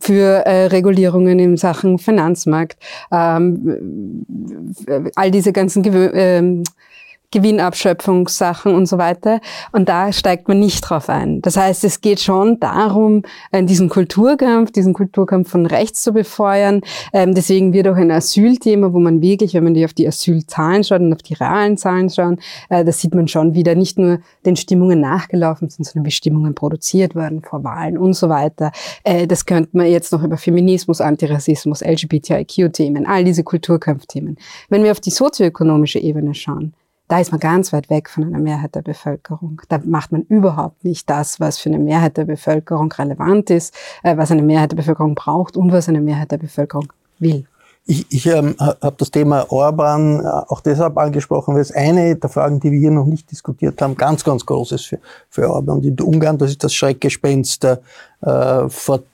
für 0.00 0.46
äh, 0.46 0.66
Regulierungen 0.66 1.38
in 1.38 1.56
Sachen 1.56 1.98
Finanzmarkt, 1.98 2.78
ähm, 3.12 4.24
all 5.14 5.30
diese 5.30 5.52
ganzen 5.52 5.82
Gewö 5.82 6.10
ähm, 6.12 6.64
Gewinnabschöpfungssachen 7.34 8.72
und 8.72 8.86
so 8.86 8.96
weiter. 8.96 9.40
Und 9.72 9.88
da 9.88 10.12
steigt 10.12 10.46
man 10.46 10.60
nicht 10.60 10.80
drauf 10.82 11.08
ein. 11.08 11.42
Das 11.42 11.56
heißt, 11.56 11.82
es 11.84 12.00
geht 12.00 12.20
schon 12.20 12.60
darum, 12.60 13.22
äh, 13.50 13.62
diesen 13.64 13.88
Kulturkampf, 13.88 14.70
diesen 14.70 14.94
Kulturkampf 14.94 15.50
von 15.50 15.66
rechts 15.66 16.02
zu 16.02 16.12
befeuern. 16.12 16.80
Ähm, 17.12 17.34
deswegen 17.34 17.72
wird 17.72 17.88
auch 17.88 17.96
ein 17.96 18.12
Asylthema, 18.12 18.92
wo 18.92 19.00
man 19.00 19.20
wirklich, 19.20 19.52
wenn 19.54 19.64
man 19.64 19.74
die 19.74 19.84
auf 19.84 19.92
die 19.92 20.06
Asylzahlen 20.06 20.84
schaut 20.84 21.00
und 21.00 21.12
auf 21.12 21.22
die 21.22 21.34
realen 21.34 21.76
Zahlen 21.76 22.08
schaut, 22.08 22.38
äh, 22.68 22.84
da 22.84 22.92
sieht 22.92 23.14
man 23.14 23.26
schon 23.26 23.54
wieder 23.54 23.74
nicht 23.74 23.98
nur 23.98 24.20
den 24.46 24.54
Stimmungen 24.54 25.00
nachgelaufen 25.00 25.68
sind, 25.68 25.84
sondern 25.84 26.06
wie 26.06 26.12
Stimmungen 26.12 26.54
produziert 26.54 27.16
werden 27.16 27.42
vor 27.42 27.64
Wahlen 27.64 27.98
und 27.98 28.14
so 28.14 28.28
weiter. 28.28 28.70
Äh, 29.02 29.26
das 29.26 29.44
könnte 29.44 29.70
man 29.72 29.86
jetzt 29.86 30.12
noch 30.12 30.22
über 30.22 30.36
Feminismus, 30.36 31.00
Antirassismus, 31.00 31.82
LGBTIQ-Themen, 31.82 33.06
all 33.06 33.24
diese 33.24 33.42
Kulturkampfthemen. 33.42 34.36
Wenn 34.68 34.84
wir 34.84 34.92
auf 34.92 35.00
die 35.00 35.10
sozioökonomische 35.10 35.98
Ebene 35.98 36.34
schauen, 36.34 36.74
da 37.14 37.20
ist 37.20 37.30
man 37.30 37.38
ganz 37.38 37.72
weit 37.72 37.90
weg 37.90 38.10
von 38.10 38.24
einer 38.24 38.40
Mehrheit 38.40 38.74
der 38.74 38.82
Bevölkerung. 38.82 39.62
Da 39.68 39.80
macht 39.84 40.10
man 40.10 40.22
überhaupt 40.22 40.84
nicht 40.84 41.08
das, 41.08 41.38
was 41.38 41.58
für 41.58 41.68
eine 41.68 41.78
Mehrheit 41.78 42.16
der 42.16 42.24
Bevölkerung 42.24 42.90
relevant 42.90 43.50
ist, 43.50 43.72
äh, 44.02 44.16
was 44.16 44.32
eine 44.32 44.42
Mehrheit 44.42 44.72
der 44.72 44.78
Bevölkerung 44.78 45.14
braucht 45.14 45.56
und 45.56 45.70
was 45.70 45.88
eine 45.88 46.00
Mehrheit 46.00 46.32
der 46.32 46.38
Bevölkerung 46.38 46.92
will. 47.20 47.46
Ich, 47.86 48.04
ich 48.10 48.26
ähm, 48.26 48.56
habe 48.58 48.96
das 48.98 49.12
Thema 49.12 49.46
Orban 49.52 50.24
äh, 50.24 50.26
auch 50.26 50.60
deshalb 50.60 50.98
angesprochen, 50.98 51.54
weil 51.54 51.60
es 51.60 51.70
eine 51.70 52.16
der 52.16 52.30
Fragen, 52.30 52.58
die 52.58 52.72
wir 52.72 52.80
hier 52.80 52.90
noch 52.90 53.06
nicht 53.06 53.30
diskutiert 53.30 53.80
haben, 53.80 53.96
ganz, 53.96 54.24
ganz 54.24 54.44
groß 54.44 54.72
ist 54.72 54.86
für, 54.86 54.98
für 55.30 55.48
Orban. 55.48 55.76
Und 55.76 55.84
in 55.84 56.00
Ungarn, 56.00 56.36
das 56.36 56.50
ist 56.50 56.64
das 56.64 56.74
Schreckgespenst 56.74 57.64
äh, 57.64 57.76
vor 58.68 59.04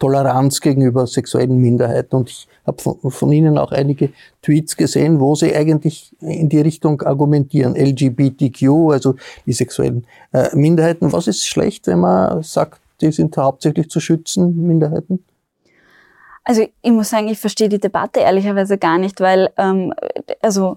Toleranz 0.00 0.60
gegenüber 0.60 1.06
sexuellen 1.06 1.58
Minderheiten. 1.58 2.16
Und 2.16 2.30
ich 2.30 2.48
habe 2.66 2.80
von, 2.80 3.10
von, 3.10 3.32
Ihnen 3.32 3.58
auch 3.58 3.72
einige 3.72 4.10
Tweets 4.42 4.76
gesehen, 4.76 5.20
wo 5.20 5.34
Sie 5.34 5.54
eigentlich 5.54 6.14
in 6.20 6.48
die 6.48 6.60
Richtung 6.60 7.02
argumentieren. 7.02 7.76
LGBTQ, 7.76 8.90
also 8.90 9.14
die 9.46 9.52
sexuellen 9.52 10.06
äh, 10.32 10.54
Minderheiten. 10.54 11.12
Was 11.12 11.26
ist 11.26 11.46
schlecht, 11.46 11.86
wenn 11.86 12.00
man 12.00 12.42
sagt, 12.42 12.80
die 13.00 13.12
sind 13.12 13.36
hauptsächlich 13.36 13.90
zu 13.90 14.00
schützen, 14.00 14.66
Minderheiten? 14.66 15.24
Also 16.44 16.66
ich 16.82 16.90
muss 16.92 17.08
sagen, 17.08 17.28
ich 17.28 17.38
verstehe 17.38 17.70
die 17.70 17.80
Debatte 17.80 18.20
ehrlicherweise 18.20 18.76
gar 18.76 18.98
nicht, 18.98 19.20
weil 19.20 19.50
ähm, 19.56 19.94
also 20.42 20.76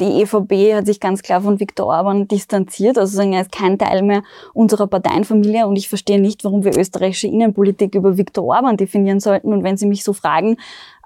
die 0.00 0.22
EVP 0.22 0.74
hat 0.74 0.86
sich 0.86 0.98
ganz 0.98 1.22
klar 1.22 1.40
von 1.40 1.60
Viktor 1.60 1.86
Orban 1.86 2.26
distanziert, 2.26 2.98
also 2.98 3.22
er 3.22 3.42
ist 3.42 3.52
kein 3.52 3.78
Teil 3.78 4.02
mehr 4.02 4.24
unserer 4.52 4.88
Parteienfamilie 4.88 5.68
und 5.68 5.76
ich 5.76 5.88
verstehe 5.88 6.20
nicht, 6.20 6.42
warum 6.42 6.64
wir 6.64 6.76
österreichische 6.76 7.28
Innenpolitik 7.28 7.94
über 7.94 8.16
Viktor 8.16 8.44
Orban 8.44 8.76
definieren 8.76 9.20
sollten. 9.20 9.52
Und 9.52 9.62
wenn 9.62 9.76
Sie 9.76 9.86
mich 9.86 10.02
so 10.02 10.12
fragen, 10.12 10.56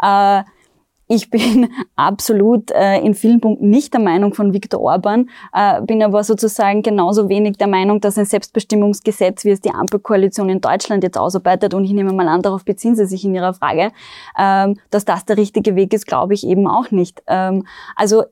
äh, 0.01 0.43
ich 1.09 1.31
bin 1.31 1.71
absolut 1.97 2.71
äh, 2.71 2.99
in 3.01 3.14
vielen 3.14 3.40
Punkten 3.40 3.71
nicht 3.71 3.92
der 3.92 4.01
Meinung 4.01 4.35
von 4.35 4.53
Viktor 4.53 4.81
Orban, 4.81 5.31
äh, 5.53 5.81
bin 5.83 6.03
aber 6.03 6.25
sozusagen 6.25 6.83
genauso 6.83 7.29
wenig 7.29 7.57
der 7.57 7.69
Meinung, 7.69 8.01
dass 8.01 8.19
ein 8.19 8.25
Selbstbestimmungsgesetz, 8.25 9.45
wie 9.45 9.51
es 9.51 9.61
die 9.61 9.71
Ampelkoalition 9.71 10.49
in 10.49 10.61
Deutschland 10.61 11.05
jetzt 11.05 11.19
ausarbeitet, 11.19 11.75
und 11.75 11.85
ich 11.85 11.92
nehme 11.92 12.12
mal 12.12 12.29
an, 12.29 12.42
darauf 12.42 12.64
beziehen 12.64 12.97
Sie 12.97 13.07
sich 13.07 13.25
in 13.25 13.35
Ihrer 13.35 13.55
Frage, 13.55 13.92
ähm, 14.38 14.79
dass 14.91 15.05
das 15.05 15.24
der 15.24 15.37
richtige 15.37 15.76
Weg 15.76 15.93
ist, 15.93 16.07
glaube 16.07 16.35
ich 16.35 16.47
eben 16.47 16.66
auch 16.66 16.91
nicht. 16.91 17.22
Ähm, 17.26 17.66
also 17.95 18.24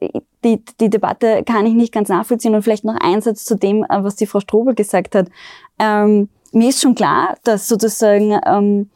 die, 0.44 0.62
die 0.80 0.90
Debatte 0.90 1.42
kann 1.44 1.66
ich 1.66 1.74
nicht 1.74 1.92
ganz 1.92 2.08
nachvollziehen 2.08 2.54
und 2.54 2.62
vielleicht 2.62 2.84
noch 2.84 2.96
ein 3.00 3.20
Satz 3.20 3.44
zu 3.44 3.56
dem, 3.56 3.84
äh, 3.84 4.02
was 4.02 4.16
die 4.16 4.26
Frau 4.26 4.40
Strobel 4.40 4.74
gesagt 4.74 5.14
hat. 5.14 5.28
Ähm, 5.78 6.28
mir 6.52 6.68
ist 6.68 6.80
schon 6.80 6.94
klar, 6.94 7.36
dass 7.44 7.68
sozusagen 7.68 8.38
ähm, 8.46 8.90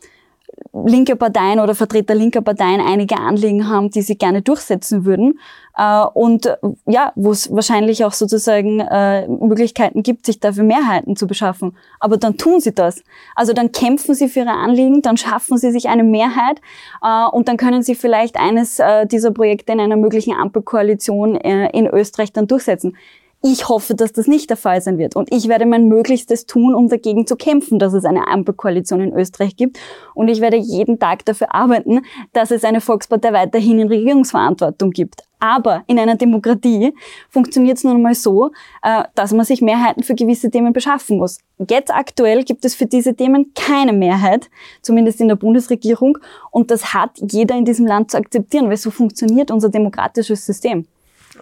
linke 0.86 1.16
Parteien 1.16 1.60
oder 1.60 1.74
Vertreter 1.74 2.14
linker 2.14 2.40
Parteien 2.40 2.80
einige 2.80 3.18
Anliegen 3.18 3.68
haben, 3.68 3.90
die 3.90 4.02
sie 4.02 4.16
gerne 4.16 4.42
durchsetzen 4.42 5.04
würden. 5.04 5.38
Äh, 5.76 6.04
und 6.14 6.56
ja, 6.86 7.12
wo 7.14 7.30
es 7.30 7.50
wahrscheinlich 7.52 8.04
auch 8.04 8.12
sozusagen 8.12 8.80
äh, 8.80 9.26
Möglichkeiten 9.28 10.02
gibt, 10.02 10.26
sich 10.26 10.40
dafür 10.40 10.64
Mehrheiten 10.64 11.16
zu 11.16 11.26
beschaffen. 11.26 11.76
Aber 12.00 12.16
dann 12.16 12.36
tun 12.36 12.60
sie 12.60 12.74
das. 12.74 13.02
Also 13.34 13.52
dann 13.52 13.72
kämpfen 13.72 14.14
sie 14.14 14.28
für 14.28 14.40
ihre 14.40 14.50
Anliegen, 14.50 15.02
dann 15.02 15.16
schaffen 15.16 15.56
sie 15.58 15.70
sich 15.70 15.88
eine 15.88 16.04
Mehrheit 16.04 16.60
äh, 17.02 17.26
und 17.30 17.48
dann 17.48 17.56
können 17.56 17.82
sie 17.82 17.94
vielleicht 17.94 18.36
eines 18.36 18.78
äh, 18.78 19.06
dieser 19.06 19.30
Projekte 19.30 19.72
in 19.72 19.80
einer 19.80 19.96
möglichen 19.96 20.34
Ampelkoalition 20.34 21.36
äh, 21.36 21.70
in 21.70 21.86
Österreich 21.86 22.32
dann 22.32 22.46
durchsetzen. 22.46 22.96
Ich 23.40 23.68
hoffe, 23.68 23.94
dass 23.94 24.12
das 24.12 24.26
nicht 24.26 24.50
der 24.50 24.56
Fall 24.56 24.80
sein 24.80 24.98
wird. 24.98 25.14
Und 25.14 25.32
ich 25.32 25.46
werde 25.46 25.64
mein 25.64 25.86
Möglichstes 25.86 26.46
tun, 26.46 26.74
um 26.74 26.88
dagegen 26.88 27.24
zu 27.24 27.36
kämpfen, 27.36 27.78
dass 27.78 27.92
es 27.92 28.04
eine 28.04 28.26
Ampelkoalition 28.26 29.00
in 29.00 29.12
Österreich 29.12 29.54
gibt. 29.54 29.78
Und 30.14 30.26
ich 30.26 30.40
werde 30.40 30.56
jeden 30.56 30.98
Tag 30.98 31.24
dafür 31.24 31.54
arbeiten, 31.54 32.00
dass 32.32 32.50
es 32.50 32.64
eine 32.64 32.80
Volkspartei 32.80 33.32
weiterhin 33.32 33.78
in 33.78 33.88
Regierungsverantwortung 33.88 34.90
gibt. 34.90 35.22
Aber 35.38 35.84
in 35.86 36.00
einer 36.00 36.16
Demokratie 36.16 36.92
funktioniert 37.28 37.76
es 37.78 37.84
nun 37.84 38.02
mal 38.02 38.14
so, 38.14 38.50
äh, 38.82 39.04
dass 39.14 39.32
man 39.32 39.46
sich 39.46 39.62
Mehrheiten 39.62 40.02
für 40.02 40.16
gewisse 40.16 40.50
Themen 40.50 40.72
beschaffen 40.72 41.18
muss. 41.18 41.38
Jetzt 41.70 41.94
aktuell 41.94 42.42
gibt 42.42 42.64
es 42.64 42.74
für 42.74 42.86
diese 42.86 43.14
Themen 43.14 43.52
keine 43.54 43.92
Mehrheit, 43.92 44.50
zumindest 44.82 45.20
in 45.20 45.28
der 45.28 45.36
Bundesregierung. 45.36 46.18
Und 46.50 46.72
das 46.72 46.92
hat 46.92 47.10
jeder 47.18 47.56
in 47.56 47.64
diesem 47.64 47.86
Land 47.86 48.10
zu 48.10 48.16
akzeptieren, 48.16 48.68
weil 48.68 48.76
so 48.76 48.90
funktioniert 48.90 49.52
unser 49.52 49.68
demokratisches 49.68 50.44
System. 50.44 50.86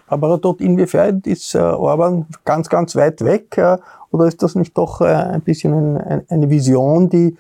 Aber 0.07 0.39
dort 0.39 0.61
inwiefern 0.61 1.23
ist 1.25 1.55
äh, 1.55 1.59
Orban 1.59 2.27
ganz, 2.45 2.69
ganz 2.69 2.97
weit 2.97 3.25
weg? 3.25 3.57
Äh, 3.59 3.79
oder 4.11 4.27
ist 4.27 4.43
das 4.43 4.55
nicht 4.55 4.77
doch 4.77 5.01
äh, 5.01 5.07
ein 5.07 5.43
bisschen 5.43 5.97
ein, 5.97 6.25
eine 6.29 6.51
Vision, 6.51 7.09
die 7.09 7.37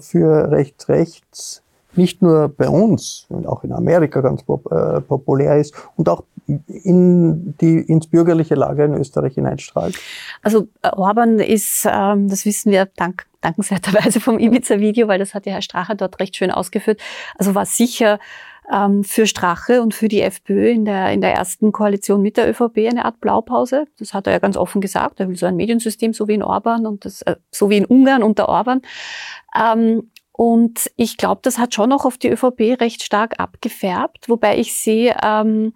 für 0.00 0.50
rechts, 0.50 0.88
rechts 0.88 1.62
nicht 1.94 2.22
nur 2.22 2.48
bei 2.48 2.68
uns, 2.68 3.26
und 3.30 3.48
auch 3.48 3.64
in 3.64 3.72
Amerika 3.72 4.20
ganz 4.20 4.44
pop 4.44 4.62
populär 5.08 5.58
ist 5.58 5.74
und 5.96 6.08
auch 6.08 6.22
in 6.46 7.54
die, 7.60 7.78
ins 7.78 8.06
bürgerliche 8.06 8.54
Lager 8.54 8.84
in 8.84 8.94
Österreich 8.94 9.34
hineinstrahlt? 9.34 9.98
Also 10.42 10.68
Orban 10.82 11.38
ist, 11.40 11.86
ähm, 11.90 12.28
das 12.28 12.44
wissen 12.44 12.70
wir 12.70 12.88
dank, 12.96 13.26
dankenswerterweise 13.40 14.20
vom 14.20 14.38
Ibiza-Video, 14.38 15.08
weil 15.08 15.18
das 15.18 15.34
hat 15.34 15.46
ja 15.46 15.54
Herr 15.54 15.62
Strache 15.62 15.96
dort 15.96 16.20
recht 16.20 16.36
schön 16.36 16.50
ausgeführt, 16.50 17.00
also 17.38 17.54
war 17.54 17.66
sicher 17.66 18.18
ähm, 18.72 19.04
für 19.04 19.26
Strache 19.26 19.82
und 19.82 19.94
für 19.94 20.08
die 20.08 20.22
FPÖ 20.22 20.70
in 20.70 20.84
der, 20.84 21.12
in 21.12 21.20
der 21.20 21.34
ersten 21.34 21.72
Koalition 21.72 22.22
mit 22.22 22.36
der 22.36 22.48
ÖVP 22.48 22.78
eine 22.88 23.04
Art 23.04 23.20
Blaupause. 23.20 23.84
Das 23.98 24.14
hat 24.14 24.26
er 24.26 24.32
ja 24.32 24.38
ganz 24.38 24.56
offen 24.56 24.80
gesagt. 24.80 25.20
Er 25.20 25.28
will 25.28 25.36
so 25.36 25.46
ein 25.46 25.56
Mediensystem, 25.56 26.14
so 26.14 26.26
wie 26.26 26.34
in 26.34 26.42
Orban 26.42 26.86
und 26.86 27.04
das, 27.04 27.22
äh, 27.22 27.36
so 27.50 27.68
wie 27.68 27.76
in 27.76 27.84
Ungarn 27.84 28.22
unter 28.22 28.48
Orban. 28.48 28.80
Ähm, 29.54 30.10
und 30.32 30.90
ich 30.96 31.18
glaube, 31.18 31.40
das 31.44 31.58
hat 31.58 31.74
schon 31.74 31.92
auch 31.92 32.06
auf 32.06 32.16
die 32.16 32.30
ÖVP 32.30 32.80
recht 32.80 33.02
stark 33.02 33.38
abgefärbt, 33.38 34.30
wobei 34.30 34.58
ich 34.58 34.74
sehe, 34.74 35.14
ähm, 35.22 35.74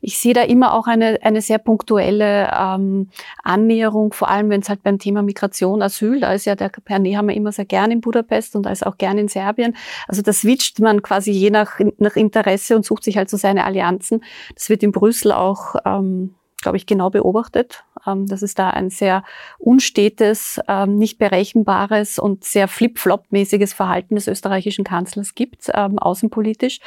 ich 0.00 0.18
sehe 0.18 0.32
da 0.32 0.42
immer 0.42 0.72
auch 0.72 0.86
eine, 0.86 1.18
eine 1.22 1.42
sehr 1.42 1.58
punktuelle 1.58 2.50
ähm, 2.58 3.10
Annäherung, 3.44 4.14
vor 4.14 4.30
allem 4.30 4.48
wenn 4.48 4.62
es 4.62 4.70
halt 4.70 4.82
beim 4.82 4.98
Thema 4.98 5.22
Migration, 5.22 5.82
Asyl, 5.82 6.20
da 6.20 6.32
ist 6.32 6.46
ja 6.46 6.56
der 6.56 6.70
Per 6.70 6.98
Nehammer 6.98 7.34
immer 7.34 7.52
sehr 7.52 7.66
gern 7.66 7.90
in 7.90 8.00
Budapest 8.00 8.56
und 8.56 8.64
da 8.64 8.70
ist 8.70 8.86
auch 8.86 8.96
gern 8.96 9.18
in 9.18 9.28
Serbien. 9.28 9.76
Also 10.06 10.22
da 10.22 10.32
switcht 10.32 10.78
man 10.78 11.02
quasi 11.02 11.30
je 11.30 11.50
nach, 11.50 11.78
nach 11.98 12.16
Interesse 12.16 12.76
und 12.76 12.86
sucht 12.86 13.04
sich 13.04 13.18
halt 13.18 13.28
so 13.28 13.36
seine 13.36 13.64
Allianzen. 13.64 14.24
Das 14.54 14.70
wird 14.70 14.82
in 14.82 14.92
Brüssel 14.92 15.32
auch 15.32 15.74
ähm, 15.84 16.34
glaube 16.60 16.76
ich, 16.76 16.86
genau 16.86 17.08
beobachtet, 17.10 17.84
ähm, 18.06 18.26
dass 18.26 18.42
es 18.42 18.54
da 18.54 18.70
ein 18.70 18.90
sehr 18.90 19.22
unstetes, 19.58 20.60
ähm, 20.66 20.96
nicht 20.96 21.18
berechenbares 21.18 22.18
und 22.18 22.44
sehr 22.44 22.66
flip-flop-mäßiges 22.66 23.72
Verhalten 23.72 24.16
des 24.16 24.26
österreichischen 24.26 24.84
Kanzlers 24.84 25.34
gibt, 25.34 25.70
ähm, 25.74 25.98
außenpolitisch. 25.98 26.80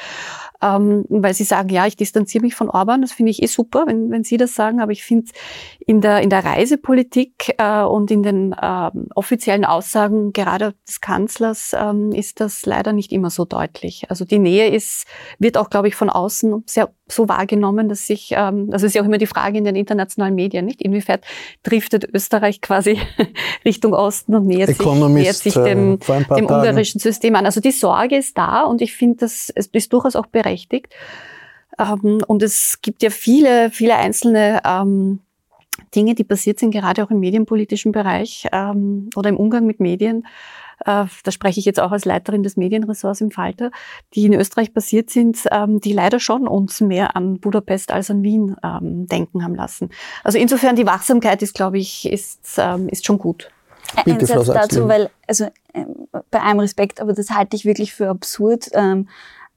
Weil 0.60 1.34
Sie 1.34 1.42
sagen, 1.42 1.70
ja, 1.70 1.86
ich 1.86 1.96
distanziere 1.96 2.42
mich 2.42 2.54
von 2.54 2.70
Orban, 2.70 3.02
das 3.02 3.10
finde 3.10 3.30
ich 3.30 3.42
eh 3.42 3.46
super, 3.46 3.84
wenn, 3.88 4.12
wenn 4.12 4.22
Sie 4.22 4.36
das 4.36 4.54
sagen, 4.54 4.80
aber 4.80 4.92
ich 4.92 5.02
finde 5.02 5.32
in 5.80 6.00
der, 6.00 6.20
in 6.20 6.30
der 6.30 6.44
Reisepolitik 6.44 7.56
äh, 7.58 7.82
und 7.82 8.12
in 8.12 8.22
den 8.22 8.54
offiziellen 9.14 9.64
Aussagen 9.64 10.32
gerade 10.32 10.74
des 10.86 11.00
Kanzlers 11.00 11.74
ist 12.12 12.40
das 12.40 12.64
leider 12.64 12.92
nicht 12.92 13.10
immer 13.10 13.30
so 13.30 13.44
deutlich. 13.44 14.08
Also 14.08 14.24
die 14.24 14.38
Nähe 14.38 14.68
ist, 14.68 15.06
wird 15.38 15.56
auch, 15.56 15.68
glaube 15.68 15.88
ich, 15.88 15.96
von 15.96 16.10
außen 16.10 16.62
sehr 16.66 16.92
so 17.08 17.28
wahrgenommen, 17.28 17.88
dass 17.88 18.06
sich, 18.06 18.28
das 18.28 18.82
ist 18.82 18.94
ja 18.94 19.02
auch 19.02 19.06
immer 19.06 19.18
die 19.18 19.26
Frage 19.26 19.61
in 19.62 19.74
den 19.74 19.76
internationalen 19.76 20.34
Medien, 20.34 20.64
nicht? 20.64 20.82
Inwiefern 20.82 21.20
driftet 21.62 22.08
Österreich 22.12 22.60
quasi 22.60 22.98
Richtung 23.64 23.94
Osten 23.94 24.34
und 24.34 24.46
nähert 24.46 24.68
sich, 24.68 24.86
nähert 24.86 25.36
sich 25.36 25.54
dem, 25.54 25.94
äh, 25.94 26.34
dem 26.36 26.46
ungarischen 26.46 27.00
System 27.00 27.34
an. 27.36 27.46
Also 27.46 27.60
die 27.60 27.72
Sorge 27.72 28.16
ist 28.16 28.36
da 28.36 28.62
und 28.62 28.82
ich 28.82 28.94
finde, 28.94 29.18
das 29.18 29.48
ist 29.50 29.92
durchaus 29.92 30.16
auch 30.16 30.26
berechtigt. 30.26 30.92
Ähm, 31.78 32.22
und 32.26 32.42
es 32.42 32.80
gibt 32.82 33.02
ja 33.02 33.10
viele, 33.10 33.70
viele 33.70 33.96
einzelne 33.96 34.60
ähm, 34.64 35.20
Dinge, 35.94 36.14
die 36.14 36.24
passiert 36.24 36.58
sind, 36.58 36.70
gerade 36.70 37.02
auch 37.04 37.10
im 37.10 37.20
medienpolitischen 37.20 37.92
Bereich 37.92 38.46
ähm, 38.52 39.10
oder 39.16 39.30
im 39.30 39.36
Umgang 39.36 39.66
mit 39.66 39.80
Medien, 39.80 40.26
da 40.84 41.30
spreche 41.30 41.60
ich 41.60 41.66
jetzt 41.66 41.80
auch 41.80 41.92
als 41.92 42.04
Leiterin 42.04 42.42
des 42.42 42.56
Medienressorts 42.56 43.20
im 43.20 43.30
Falter, 43.30 43.70
die 44.14 44.26
in 44.26 44.34
Österreich 44.34 44.72
passiert 44.72 45.10
sind, 45.10 45.38
ähm, 45.50 45.80
die 45.80 45.92
leider 45.92 46.20
schon 46.20 46.46
uns 46.46 46.80
mehr 46.80 47.16
an 47.16 47.38
Budapest 47.38 47.92
als 47.92 48.10
an 48.10 48.22
Wien 48.22 48.56
ähm, 48.62 49.06
denken 49.06 49.44
haben 49.44 49.54
lassen. 49.54 49.90
Also 50.24 50.38
insofern 50.38 50.76
die 50.76 50.86
Wachsamkeit 50.86 51.42
ist, 51.42 51.54
glaube 51.54 51.78
ich, 51.78 52.10
ist, 52.10 52.56
ähm, 52.58 52.88
ist 52.88 53.06
schon 53.06 53.18
gut. 53.18 53.50
Bitte, 54.04 54.20
Ein 54.20 54.26
Satz 54.26 54.46
dazu, 54.46 54.88
weil, 54.88 55.10
also 55.26 55.48
bei 56.30 56.40
allem 56.40 56.60
Respekt, 56.60 57.00
aber 57.00 57.12
das 57.12 57.30
halte 57.30 57.56
ich 57.56 57.64
wirklich 57.64 57.92
für 57.92 58.08
absurd, 58.08 58.70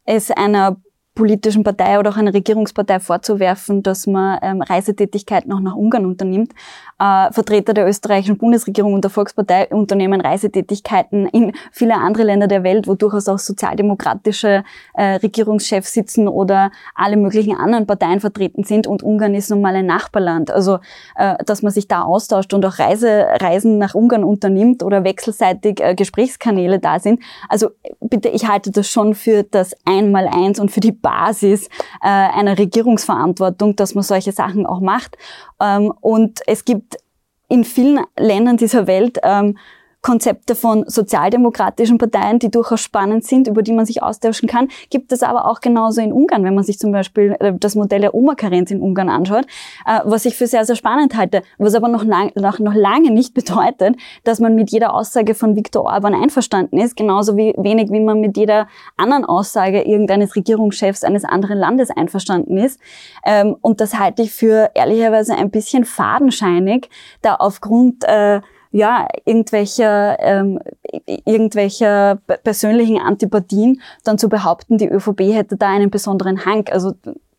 es 0.05 0.31
einer 0.31 0.77
politischen 1.15 1.63
Partei 1.63 1.97
oder 1.97 2.11
auch 2.11 2.17
einer 2.17 2.33
Regierungspartei 2.33 2.99
vorzuwerfen, 2.99 3.81
dass 3.81 4.05
man 4.05 4.37
ähm, 4.41 4.61
Reisetätigkeiten 4.61 5.51
auch 5.53 5.61
nach 5.61 5.75
Ungarn 5.75 6.05
unternimmt. 6.05 6.51
Äh, 6.99 7.31
Vertreter 7.31 7.73
der 7.73 7.87
österreichischen 7.87 8.37
Bundesregierung 8.37 8.93
und 8.93 9.03
der 9.03 9.11
Volkspartei 9.11 9.67
unternehmen 9.69 10.19
Reisetätigkeiten 10.19 11.27
in 11.27 11.53
viele 11.71 11.95
andere 11.95 12.23
Länder 12.23 12.47
der 12.47 12.63
Welt, 12.63 12.87
wo 12.87 12.95
durchaus 12.95 13.29
auch 13.29 13.39
sozialdemokratische 13.39 14.63
äh, 14.93 15.15
Regierungschefs 15.15 15.93
sitzen 15.93 16.27
oder 16.27 16.71
alle 16.93 17.15
möglichen 17.15 17.55
anderen 17.55 17.87
Parteien 17.87 18.19
vertreten 18.19 18.65
sind. 18.65 18.85
Und 18.85 19.01
Ungarn 19.01 19.35
ist 19.35 19.49
nun 19.49 19.61
mal 19.61 19.75
ein 19.75 19.85
Nachbarland. 19.85 20.51
Also, 20.51 20.79
äh, 21.15 21.35
dass 21.45 21.61
man 21.61 21.71
sich 21.71 21.87
da 21.87 22.03
austauscht 22.03 22.53
und 22.53 22.65
auch 22.65 22.77
Reise, 22.77 23.25
Reisen 23.39 23.77
nach 23.77 23.95
Ungarn 23.95 24.25
unternimmt 24.25 24.83
oder 24.83 25.05
wechselseitig 25.05 25.79
äh, 25.81 25.95
Gesprächskanäle 25.95 26.79
da 26.79 26.99
sind. 26.99 27.21
Also 27.47 27.69
bitte, 28.01 28.27
ich 28.29 28.47
halte 28.47 28.71
das 28.71 28.89
schon 28.89 29.15
für 29.15 29.43
das 29.43 29.75
Einmaleins 29.85 30.59
und 30.59 30.71
für 30.71 30.81
die 30.81 31.04
Basis 31.05 31.67
äh, 32.01 32.07
einer 32.07 32.57
Regierungsverantwortung, 32.57 33.75
dass 33.75 33.93
man 33.93 34.03
solche 34.03 34.31
Sachen 34.31 34.65
auch 34.65 34.79
macht. 34.79 35.17
Ähm, 35.61 35.93
und 36.01 36.41
es 36.47 36.65
gibt 36.65 36.97
in 37.47 37.63
vielen 37.63 38.03
Ländern 38.17 38.57
dieser 38.57 38.87
Welt 38.87 39.19
ähm, 39.21 39.55
Konzepte 40.05 40.53
von 40.53 40.83
sozialdemokratischen 40.87 41.97
Parteien, 41.97 42.37
die 42.37 42.51
durchaus 42.51 42.79
spannend 42.79 43.25
sind, 43.25 43.47
über 43.47 43.63
die 43.63 43.73
man 43.73 43.87
sich 43.87 44.03
austauschen 44.03 44.47
kann, 44.47 44.67
gibt 44.91 45.11
es 45.11 45.23
aber 45.23 45.49
auch 45.49 45.61
genauso 45.61 45.99
in 45.99 46.13
Ungarn, 46.13 46.43
wenn 46.43 46.53
man 46.53 46.63
sich 46.63 46.77
zum 46.77 46.91
Beispiel 46.91 47.35
äh, 47.39 47.53
das 47.59 47.73
Modell 47.73 48.01
der 48.01 48.13
Oma-Karenz 48.13 48.69
in 48.69 48.81
Ungarn 48.81 49.09
anschaut, 49.09 49.47
äh, 49.87 50.01
was 50.03 50.25
ich 50.25 50.35
für 50.35 50.45
sehr, 50.45 50.63
sehr 50.63 50.75
spannend 50.75 51.17
halte, 51.17 51.41
was 51.57 51.73
aber 51.73 51.87
noch, 51.87 52.03
lang, 52.03 52.31
noch, 52.35 52.59
noch 52.59 52.75
lange 52.75 53.09
nicht 53.09 53.33
bedeutet, 53.33 53.95
dass 54.23 54.39
man 54.39 54.53
mit 54.53 54.69
jeder 54.69 54.93
Aussage 54.93 55.33
von 55.33 55.55
Viktor 55.55 55.85
Orban 55.85 56.13
einverstanden 56.13 56.77
ist, 56.77 56.95
genauso 56.95 57.35
wie 57.35 57.55
wenig 57.57 57.91
wie 57.91 57.99
man 57.99 58.21
mit 58.21 58.37
jeder 58.37 58.67
anderen 58.97 59.25
Aussage 59.25 59.81
irgendeines 59.81 60.35
Regierungschefs 60.35 61.03
eines 61.03 61.25
anderen 61.25 61.57
Landes 61.57 61.89
einverstanden 61.89 62.57
ist. 62.57 62.79
Ähm, 63.25 63.55
und 63.59 63.81
das 63.81 63.97
halte 63.97 64.21
ich 64.21 64.33
für 64.33 64.69
ehrlicherweise 64.75 65.33
ein 65.33 65.49
bisschen 65.49 65.83
fadenscheinig, 65.83 66.91
da 67.23 67.33
aufgrund 67.33 68.03
äh, 68.03 68.41
ja, 68.75 69.07
irgendwelcher, 69.23 70.17
ähm, 70.19 70.59
irgendwelcher 71.23 72.19
persönlichen 72.43 72.99
Antipathien 72.99 73.81
dann 74.03 74.17
zu 74.17 74.27
behaupten, 74.27 74.77
die 74.77 74.89
ÖVP 74.89 75.33
hätte 75.33 75.55
da 75.55 75.69
einen 75.69 75.89
besonderen 75.89 76.45
Hang. 76.45 76.67
Also 76.69 76.93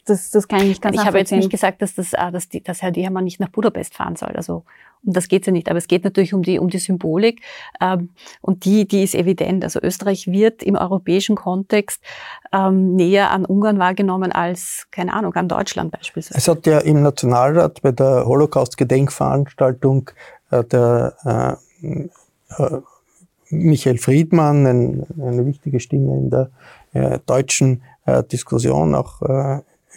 das, 0.07 0.31
das 0.31 0.49
kann 0.49 0.61
ich 0.61 0.69
nicht 0.69 0.83
ganz 0.83 0.97
Ich 0.97 1.05
habe 1.05 1.19
jetzt 1.19 1.33
nicht 1.33 1.51
gesagt, 1.51 1.83
dass, 1.83 1.95
das, 1.95 2.15
äh, 2.15 2.33
dass, 2.33 2.49
die, 2.49 2.63
dass 2.63 2.81
Herr 2.81 2.91
Dehermann 2.91 3.25
nicht 3.25 3.39
nach 3.39 3.51
Budapest 3.51 3.93
fahren 3.95 4.17
soll. 4.17 4.31
Also 4.31 4.65
um 5.05 5.13
das 5.13 5.29
geht's 5.29 5.47
ja 5.47 5.53
nicht. 5.53 5.69
Aber 5.69 5.77
es 5.79 5.89
geht 5.89 6.05
natürlich 6.05 6.33
um 6.33 6.43
die, 6.43 6.59
um 6.59 6.71
die 6.71 6.79
Symbolik. 6.79 7.43
Ähm, 7.83 8.11
und 8.41 8.65
die, 8.65 8.89
die 8.89 9.03
ist 9.03 9.15
evident. 9.15 9.63
Also 9.63 9.81
Österreich 9.83 10.27
wird 10.29 10.63
im 10.63 10.77
europäischen 10.77 11.37
Kontext 11.37 12.03
ähm, 12.53 12.95
näher 12.95 13.31
an 13.31 13.45
Ungarn 13.45 13.79
wahrgenommen 13.79 14.33
als, 14.33 14.87
keine 14.91 15.13
Ahnung, 15.13 15.35
an 15.35 15.49
Deutschland 15.49 15.91
beispielsweise. 15.91 16.39
Es 16.39 16.49
hat 16.49 16.67
ja 16.67 16.79
im 16.79 17.03
Nationalrat 17.03 17.83
bei 17.83 17.93
der 17.93 18.25
Holocaust-Gedenkveranstaltung 18.27 20.11
der 20.51 21.59
äh, 21.83 22.09
äh, 22.63 22.81
Michael 23.51 23.99
Friedmann, 23.99 24.67
ein, 24.67 25.07
eine 25.21 25.47
wichtige 25.47 25.81
Stimme 25.81 26.17
in 26.17 26.31
der 26.31 26.51
äh, 26.93 27.19
deutschen 27.27 27.83
Diskussion, 28.31 28.95
auch 28.95 29.21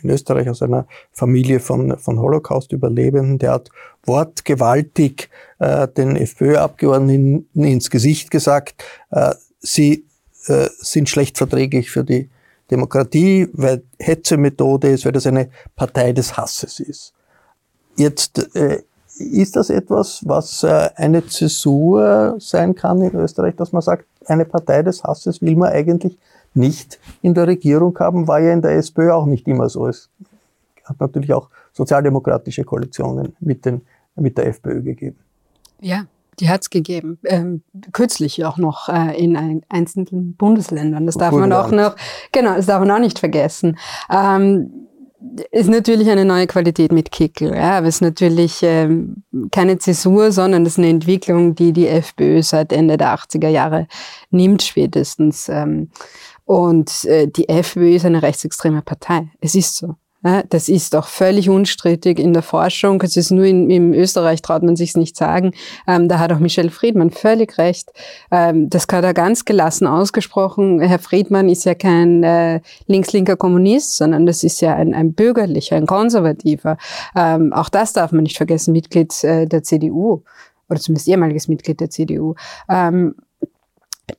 in 0.02 0.10
Österreich 0.10 0.50
aus 0.50 0.64
einer 0.64 0.88
Familie 1.12 1.60
von, 1.60 1.96
von 2.00 2.20
Holocaust-Überlebenden, 2.20 3.38
der 3.38 3.52
hat 3.52 3.70
wortgewaltig 4.04 5.30
den 5.60 6.16
FPÖ-Abgeordneten 6.16 7.46
ins 7.54 7.92
Gesicht 7.92 8.32
gesagt, 8.32 8.84
sie 9.60 10.08
sind 10.42 11.08
schlecht 11.08 11.38
verträglich 11.38 11.92
für 11.92 12.04
die 12.04 12.32
Demokratie, 12.72 13.48
weil 13.54 13.84
Hetzemethode 14.00 14.90
ist, 14.90 15.06
weil 15.06 15.12
das 15.12 15.28
eine 15.28 15.52
Partei 15.76 16.12
des 16.12 16.36
Hasses 16.36 16.80
ist. 16.80 17.14
Jetzt 17.96 18.50
ist 19.20 19.56
das 19.56 19.70
etwas, 19.70 20.22
was 20.26 20.64
äh, 20.64 20.90
eine 20.96 21.26
Zäsur 21.26 22.36
sein 22.40 22.76
kann 22.76 23.02
in 23.02 23.16
Österreich, 23.16 23.56
dass 23.56 23.72
man 23.72 23.82
sagt, 23.82 24.06
eine 24.26 24.46
Partei 24.46 24.84
des 24.84 25.04
Hasses 25.04 25.42
will 25.42 25.56
man 25.56 25.72
eigentlich 25.72 26.18
nicht 26.54 27.00
in 27.22 27.34
der 27.34 27.48
Regierung 27.48 27.98
haben, 28.00 28.28
war 28.28 28.40
ja 28.40 28.54
in 28.54 28.62
der 28.62 28.72
SPÖ 28.72 29.12
auch 29.12 29.26
nicht 29.26 29.48
immer 29.48 29.70
so. 29.70 29.88
Es 29.88 30.10
hat 30.86 31.00
natürlich 31.00 31.34
auch 31.34 31.50
sozialdemokratische 31.74 32.64
Koalitionen 32.64 33.36
mit, 33.40 33.66
den, 33.66 33.82
mit 34.16 34.38
der 34.38 34.48
FPÖ 34.48 34.82
gegeben. 34.82 35.18
Ja, 35.80 36.06
die 36.40 36.50
hat 36.50 36.62
es 36.62 36.70
gegeben. 36.70 37.20
Ähm, 37.26 37.64
kürzlich 37.92 38.44
auch 38.46 38.58
noch 38.58 38.90
äh, 38.90 39.22
in 39.22 39.36
ein, 39.36 39.64
einzelnen 39.70 40.36
Bundesländern. 40.36 41.06
Das 41.06 41.16
darf 41.16 41.34
man 41.34 41.52
auch 41.54 41.72
noch, 41.72 41.96
genau, 42.32 42.56
das 42.56 42.66
darf 42.66 42.80
man 42.80 42.92
auch 42.92 43.00
nicht 43.00 43.20
vergessen. 43.20 43.78
Ähm, 44.10 44.88
ist 45.52 45.70
natürlich 45.70 46.10
eine 46.10 46.24
neue 46.26 46.48
Qualität 46.48 46.92
mit 46.92 47.12
Kickel, 47.12 47.54
ja, 47.54 47.78
aber 47.78 47.88
es 47.88 47.96
ist 47.96 48.02
natürlich 48.02 48.60
ähm, 48.64 49.24
keine 49.52 49.78
Zäsur, 49.78 50.32
sondern 50.32 50.64
es 50.66 50.74
ist 50.74 50.78
eine 50.78 50.90
Entwicklung, 50.90 51.56
die 51.56 51.74
die 51.74 51.88
FPÖ 51.88 52.42
seit 52.42 52.72
Ende 52.72 52.98
der 52.98 53.16
80er 53.16 53.50
Jahre 53.50 53.88
nimmt 54.30 54.62
spätestens. 54.62 55.50
Ähm, 55.50 55.90
und 56.46 57.06
äh, 57.06 57.28
die 57.28 57.50
FPÖ 57.50 57.96
ist 57.96 58.06
eine 58.06 58.22
rechtsextreme 58.24 58.82
Partei. 58.82 59.30
Es 59.42 59.56
ist 59.56 59.76
so. 59.76 59.96
Das 60.22 60.68
ist 60.68 60.96
auch 60.96 61.08
völlig 61.08 61.50
unstrittig 61.50 62.20
in 62.20 62.34
der 62.34 62.42
Forschung. 62.42 63.02
Es 63.02 63.16
ist 63.16 63.32
nur 63.32 63.46
in, 63.46 63.70
in 63.70 63.94
Österreich 63.94 64.42
traut 64.42 64.64
man 64.64 64.76
sich's 64.76 64.98
nicht 64.98 65.16
sagen. 65.16 65.54
Ähm, 65.88 66.10
da 66.10 66.20
hat 66.20 66.34
auch 66.34 66.40
Michel 66.40 66.70
Friedmann 66.70 67.10
völlig 67.10 67.58
recht. 67.58 67.94
Ähm, 68.30 68.70
das 68.70 68.86
hat 68.92 69.06
er 69.06 69.14
ganz 69.14 69.46
gelassen 69.46 69.88
ausgesprochen. 69.88 70.82
Herr 70.82 71.00
Friedmann 71.00 71.48
ist 71.48 71.64
ja 71.64 71.74
kein 71.74 72.24
äh, 72.24 72.60
links-linker 72.88 73.38
Kommunist, 73.38 73.96
sondern 73.96 74.26
das 74.26 74.44
ist 74.44 74.60
ja 74.60 74.76
ein, 74.76 74.94
ein 74.94 75.14
bürgerlicher, 75.14 75.78
ein 75.78 75.88
konservativer. 75.88 76.78
Ähm, 77.16 77.54
auch 77.54 77.70
das 77.70 77.94
darf 77.94 78.12
man 78.12 78.24
nicht 78.24 78.38
vergessen, 78.38 78.74
Mitglied 78.74 79.24
äh, 79.24 79.46
der 79.46 79.64
CDU 79.64 80.24
oder 80.70 80.82
zumindest 80.82 81.08
ehemaliges 81.08 81.48
Mitglied 81.48 81.80
der 81.80 81.90
CDU. 81.90 82.36
Ähm, 82.70 83.16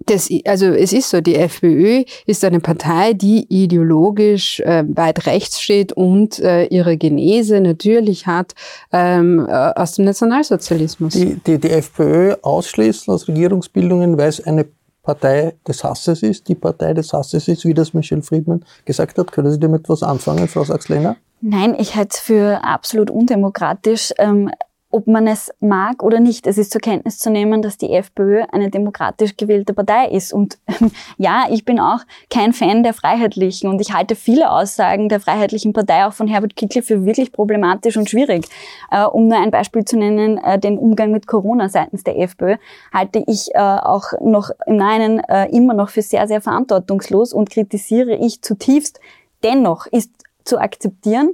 das, 0.06 0.28
also 0.46 0.66
es 0.66 0.92
ist 0.92 1.10
so, 1.10 1.20
die 1.20 1.36
FPÖ 1.36 2.04
ist 2.26 2.44
eine 2.44 2.60
Partei, 2.60 3.12
die 3.12 3.46
ideologisch 3.48 4.60
äh, 4.60 4.84
weit 4.88 5.26
rechts 5.26 5.60
steht 5.60 5.92
und 5.92 6.38
äh, 6.38 6.64
ihre 6.66 6.96
Genese 6.96 7.60
natürlich 7.60 8.26
hat 8.26 8.54
ähm, 8.92 9.46
äh, 9.48 9.52
aus 9.52 9.94
dem 9.94 10.04
Nationalsozialismus. 10.04 11.14
Die, 11.14 11.34
die, 11.46 11.58
die 11.58 11.70
FPÖ 11.70 12.36
ausschließen 12.42 13.12
aus 13.12 13.28
Regierungsbildungen, 13.28 14.18
weil 14.18 14.28
es 14.28 14.44
eine 14.44 14.66
Partei 15.02 15.54
des 15.66 15.82
Hasses 15.82 16.22
ist, 16.22 16.48
die 16.48 16.54
Partei 16.54 16.94
des 16.94 17.12
Hasses 17.12 17.48
ist, 17.48 17.64
wie 17.64 17.74
das 17.74 17.94
Michel 17.94 18.22
Friedmann 18.22 18.64
gesagt 18.84 19.18
hat. 19.18 19.32
Können 19.32 19.50
Sie 19.50 19.58
damit 19.58 19.88
was 19.88 20.02
anfangen, 20.02 20.46
Frau 20.46 20.64
Sachs-Lehner? 20.64 21.16
Nein, 21.40 21.74
ich 21.78 21.96
halte 21.96 22.10
es 22.14 22.20
für 22.20 22.62
absolut 22.62 23.10
undemokratisch. 23.10 24.12
Ähm, 24.18 24.50
ob 24.90 25.06
man 25.06 25.26
es 25.26 25.52
mag 25.60 26.02
oder 26.02 26.18
nicht. 26.18 26.46
Es 26.46 26.58
ist 26.58 26.72
zur 26.72 26.80
Kenntnis 26.80 27.18
zu 27.18 27.30
nehmen, 27.30 27.62
dass 27.62 27.76
die 27.76 27.92
FPÖ 27.92 28.42
eine 28.50 28.70
demokratisch 28.70 29.36
gewählte 29.36 29.72
Partei 29.72 30.08
ist. 30.08 30.32
Und 30.32 30.58
ja, 31.16 31.44
ich 31.50 31.64
bin 31.64 31.78
auch 31.78 32.00
kein 32.28 32.52
Fan 32.52 32.82
der 32.82 32.92
Freiheitlichen 32.92 33.70
und 33.70 33.80
ich 33.80 33.92
halte 33.92 34.16
viele 34.16 34.50
Aussagen 34.50 35.08
der 35.08 35.20
Freiheitlichen 35.20 35.72
Partei 35.72 36.06
auch 36.06 36.12
von 36.12 36.26
Herbert 36.26 36.56
Kickl 36.56 36.82
für 36.82 37.04
wirklich 37.04 37.32
problematisch 37.32 37.96
und 37.96 38.10
schwierig. 38.10 38.46
Äh, 38.90 39.04
um 39.04 39.28
nur 39.28 39.38
ein 39.38 39.52
Beispiel 39.52 39.84
zu 39.84 39.96
nennen, 39.96 40.38
äh, 40.38 40.58
den 40.58 40.76
Umgang 40.78 41.12
mit 41.12 41.26
Corona 41.26 41.68
seitens 41.68 42.02
der 42.02 42.18
FPÖ 42.18 42.56
halte 42.92 43.22
ich 43.26 43.54
äh, 43.54 43.58
auch 43.58 44.12
noch 44.20 44.50
im 44.66 44.76
Neinen 44.76 45.20
äh, 45.20 45.48
immer 45.50 45.74
noch 45.74 45.90
für 45.90 46.02
sehr, 46.02 46.26
sehr 46.26 46.40
verantwortungslos 46.40 47.32
und 47.32 47.50
kritisiere 47.50 48.16
ich 48.16 48.42
zutiefst. 48.42 49.00
Dennoch 49.42 49.86
ist 49.86 50.10
zu 50.44 50.58
akzeptieren, 50.58 51.30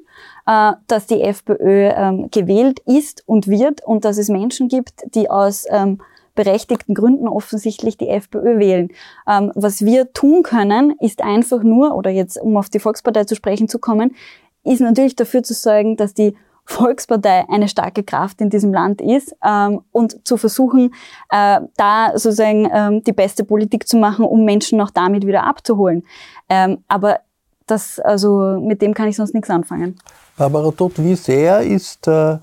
äh, 0.46 0.72
dass 0.86 1.06
die 1.06 1.22
FPÖ 1.22 1.90
ähm, 1.90 2.28
gewählt 2.30 2.80
ist 2.86 3.22
und 3.26 3.48
wird 3.48 3.84
und 3.84 4.04
dass 4.04 4.18
es 4.18 4.28
Menschen 4.28 4.68
gibt, 4.68 5.02
die 5.14 5.28
aus 5.30 5.64
ähm, 5.70 6.00
berechtigten 6.34 6.94
Gründen 6.94 7.26
offensichtlich 7.26 7.96
die 7.96 8.08
FPÖ 8.08 8.58
wählen. 8.58 8.90
Ähm, 9.28 9.50
was 9.54 9.84
wir 9.84 10.12
tun 10.12 10.42
können, 10.42 10.94
ist 11.00 11.22
einfach 11.22 11.62
nur, 11.62 11.96
oder 11.96 12.10
jetzt 12.10 12.40
um 12.40 12.56
auf 12.56 12.68
die 12.68 12.78
Volkspartei 12.78 13.24
zu 13.24 13.34
sprechen 13.34 13.68
zu 13.68 13.78
kommen, 13.78 14.14
ist 14.62 14.80
natürlich 14.80 15.16
dafür 15.16 15.42
zu 15.42 15.54
sorgen, 15.54 15.96
dass 15.96 16.14
die 16.14 16.36
Volkspartei 16.66 17.48
eine 17.48 17.68
starke 17.68 18.02
Kraft 18.02 18.40
in 18.40 18.50
diesem 18.50 18.72
Land 18.72 19.00
ist 19.00 19.34
ähm, 19.44 19.82
und 19.92 20.26
zu 20.26 20.36
versuchen, 20.36 20.92
äh, 21.30 21.60
da 21.76 22.10
sozusagen 22.14 22.68
ähm, 22.72 23.04
die 23.04 23.12
beste 23.12 23.44
Politik 23.44 23.88
zu 23.88 23.96
machen, 23.96 24.24
um 24.24 24.44
Menschen 24.44 24.78
noch 24.78 24.90
damit 24.90 25.26
wieder 25.26 25.44
abzuholen. 25.44 26.04
Ähm, 26.48 26.84
aber 26.88 27.20
das, 27.66 28.00
also 28.00 28.58
mit 28.60 28.82
dem 28.82 28.94
kann 28.94 29.08
ich 29.08 29.16
sonst 29.16 29.34
nichts 29.34 29.50
anfangen. 29.50 29.96
Barbara 30.36 30.70
Todt, 30.70 31.02
wie 31.02 31.14
sehr 31.14 31.60
ist 31.60 32.06
äh, 32.06 32.38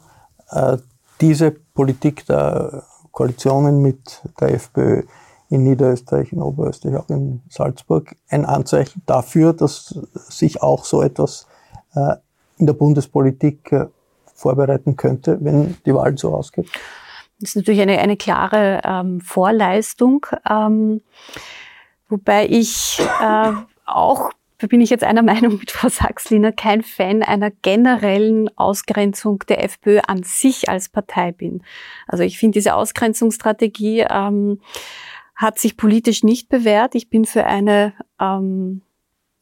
äh, 0.49 0.77
diese 1.21 1.51
Politik 1.51 2.25
der 2.25 2.83
Koalitionen 3.11 3.81
mit 3.81 4.21
der 4.39 4.55
FPÖ 4.55 5.03
in 5.49 5.63
Niederösterreich, 5.63 6.33
in 6.33 6.41
Oberösterreich, 6.41 6.97
auch 6.97 7.09
in 7.09 7.41
Salzburg 7.49 8.15
ein 8.29 8.45
Anzeichen 8.45 9.03
dafür, 9.05 9.53
dass 9.53 9.93
sich 10.13 10.63
auch 10.63 10.85
so 10.85 11.03
etwas 11.03 11.47
äh, 11.93 12.15
in 12.57 12.65
der 12.65 12.73
Bundespolitik 12.73 13.71
äh, 13.71 13.85
vorbereiten 14.33 14.95
könnte, 14.95 15.37
wenn 15.41 15.77
die 15.85 15.93
Wahl 15.93 16.17
so 16.17 16.33
ausgeht? 16.35 16.67
Das 17.39 17.49
ist 17.49 17.55
natürlich 17.57 17.81
eine, 17.81 17.99
eine 17.99 18.17
klare 18.17 18.81
ähm, 18.83 19.21
Vorleistung, 19.21 20.25
ähm, 20.49 21.01
wobei 22.09 22.47
ich 22.47 22.99
äh, 23.21 23.51
auch 23.85 24.31
da 24.63 24.67
bin 24.67 24.79
ich 24.79 24.89
jetzt 24.89 25.03
einer 25.03 25.23
Meinung 25.33 25.57
mit 25.59 25.71
Frau 25.71 25.89
Sachsliner, 25.89 26.53
kein 26.53 26.81
Fan 26.81 27.21
einer 27.21 27.51
generellen 27.51 28.49
Ausgrenzung 28.57 29.39
der 29.49 29.63
FPÖ 29.63 29.99
an 30.07 30.23
sich 30.23 30.69
als 30.69 30.87
Partei 30.87 31.33
bin. 31.33 31.63
Also 32.07 32.23
ich 32.23 32.39
finde, 32.39 32.57
diese 32.57 32.75
Ausgrenzungsstrategie 32.75 34.05
ähm, 34.09 34.61
hat 35.35 35.59
sich 35.59 35.75
politisch 35.75 36.23
nicht 36.23 36.47
bewährt. 36.47 36.95
Ich 36.95 37.09
bin 37.09 37.25
für 37.25 37.45
eine 37.45 37.93
ähm, 38.21 38.83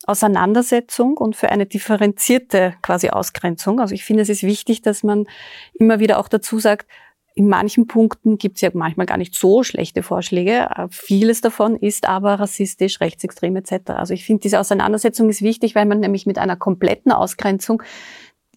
Auseinandersetzung 0.08 1.18
und 1.18 1.36
für 1.36 1.50
eine 1.50 1.68
differenzierte 1.68 2.74
quasi 2.82 3.10
Ausgrenzung. 3.10 3.80
Also 3.80 3.94
ich 3.94 4.04
finde, 4.04 4.24
es 4.24 4.30
ist 4.30 4.42
wichtig, 4.42 4.82
dass 4.82 5.04
man 5.04 5.28
immer 5.76 6.00
wieder 6.00 6.18
auch 6.18 6.30
dazu 6.30 6.58
sagt, 6.58 6.88
in 7.34 7.48
manchen 7.48 7.88
Punkten 7.88 8.38
gibt 8.38 8.58
es 8.58 8.62
ja 8.62 8.70
manchmal 8.74 9.06
gar 9.06 9.18
nicht 9.18 9.36
so 9.36 9.64
schlechte 9.64 10.04
Vorschläge. 10.04 10.68
Äh, 10.76 10.88
vieles 10.90 11.42
davon 11.42 11.76
ist 11.76 12.08
aber 12.08 12.36
rassistisch, 12.36 13.00
rechtsextrem 13.00 13.56
etc. 13.56 13.92
Also 13.92 14.14
ich 14.14 14.26
finde, 14.26 14.42
diese 14.42 14.60
Auseinandersetzung 14.60 15.30
ist 15.30 15.42
wichtig, 15.42 15.76
weil 15.76 15.86
man 15.86 16.00
nämlich 16.00 16.26
mit 16.26 16.38
einer 16.38 16.56
kompletten 16.56 17.12
Ausgrenzung 17.12 17.84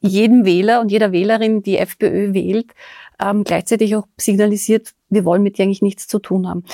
jedem 0.01 0.45
Wähler 0.45 0.81
und 0.81 0.91
jeder 0.91 1.12
Wählerin, 1.12 1.62
die 1.62 1.79
FPÖ 1.79 2.35
wählt, 2.35 2.72
ähm, 3.20 3.45
gleichzeitig 3.45 3.97
auch 3.97 4.07
signalisiert, 4.18 4.93
wir 5.09 5.25
wollen 5.25 5.43
mit 5.43 5.57
dir 5.57 5.64
eigentlich 5.64 5.83
nichts 5.83 6.09
zu 6.09 6.18
tun 6.18 6.49
haben. 6.49 6.64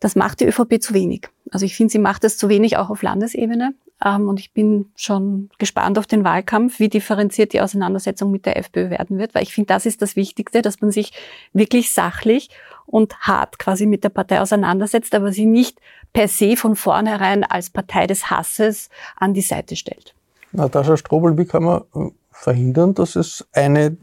Das 0.00 0.16
macht 0.16 0.40
die 0.40 0.46
ÖVP 0.46 0.82
zu 0.82 0.92
wenig. 0.92 1.28
Also 1.50 1.66
ich 1.66 1.76
finde, 1.76 1.92
sie 1.92 1.98
macht 1.98 2.24
es 2.24 2.36
zu 2.36 2.48
wenig 2.48 2.76
auch 2.76 2.90
auf 2.90 3.02
Landesebene. 3.02 3.74
Ähm, 4.04 4.28
und 4.28 4.40
ich 4.40 4.52
bin 4.52 4.90
schon 4.96 5.50
gespannt 5.58 5.98
auf 5.98 6.06
den 6.06 6.24
Wahlkampf, 6.24 6.78
wie 6.80 6.88
differenziert 6.88 7.52
die 7.52 7.60
Auseinandersetzung 7.60 8.30
mit 8.30 8.46
der 8.46 8.56
FPÖ 8.56 8.90
werden 8.90 9.18
wird, 9.18 9.34
weil 9.34 9.42
ich 9.42 9.54
finde, 9.54 9.68
das 9.68 9.86
ist 9.86 10.02
das 10.02 10.16
Wichtigste, 10.16 10.62
dass 10.62 10.80
man 10.80 10.90
sich 10.90 11.12
wirklich 11.52 11.92
sachlich 11.92 12.50
und 12.86 13.18
hart 13.20 13.58
quasi 13.58 13.86
mit 13.86 14.04
der 14.04 14.08
Partei 14.10 14.40
auseinandersetzt, 14.40 15.14
aber 15.14 15.32
sie 15.32 15.46
nicht 15.46 15.80
per 16.12 16.28
se 16.28 16.56
von 16.56 16.76
vornherein 16.76 17.44
als 17.44 17.70
Partei 17.70 18.06
des 18.06 18.30
Hasses 18.30 18.88
an 19.16 19.34
die 19.34 19.40
Seite 19.40 19.76
stellt. 19.76 20.14
Natascha 20.52 20.96
Strobel, 20.96 21.36
wie 21.36 21.46
kann 21.46 21.64
man 21.64 21.82
äh, 21.94 22.10
verhindern, 22.30 22.94
dass 22.94 23.16
es 23.16 23.46
eine 23.52 23.86
äh, 23.86 23.96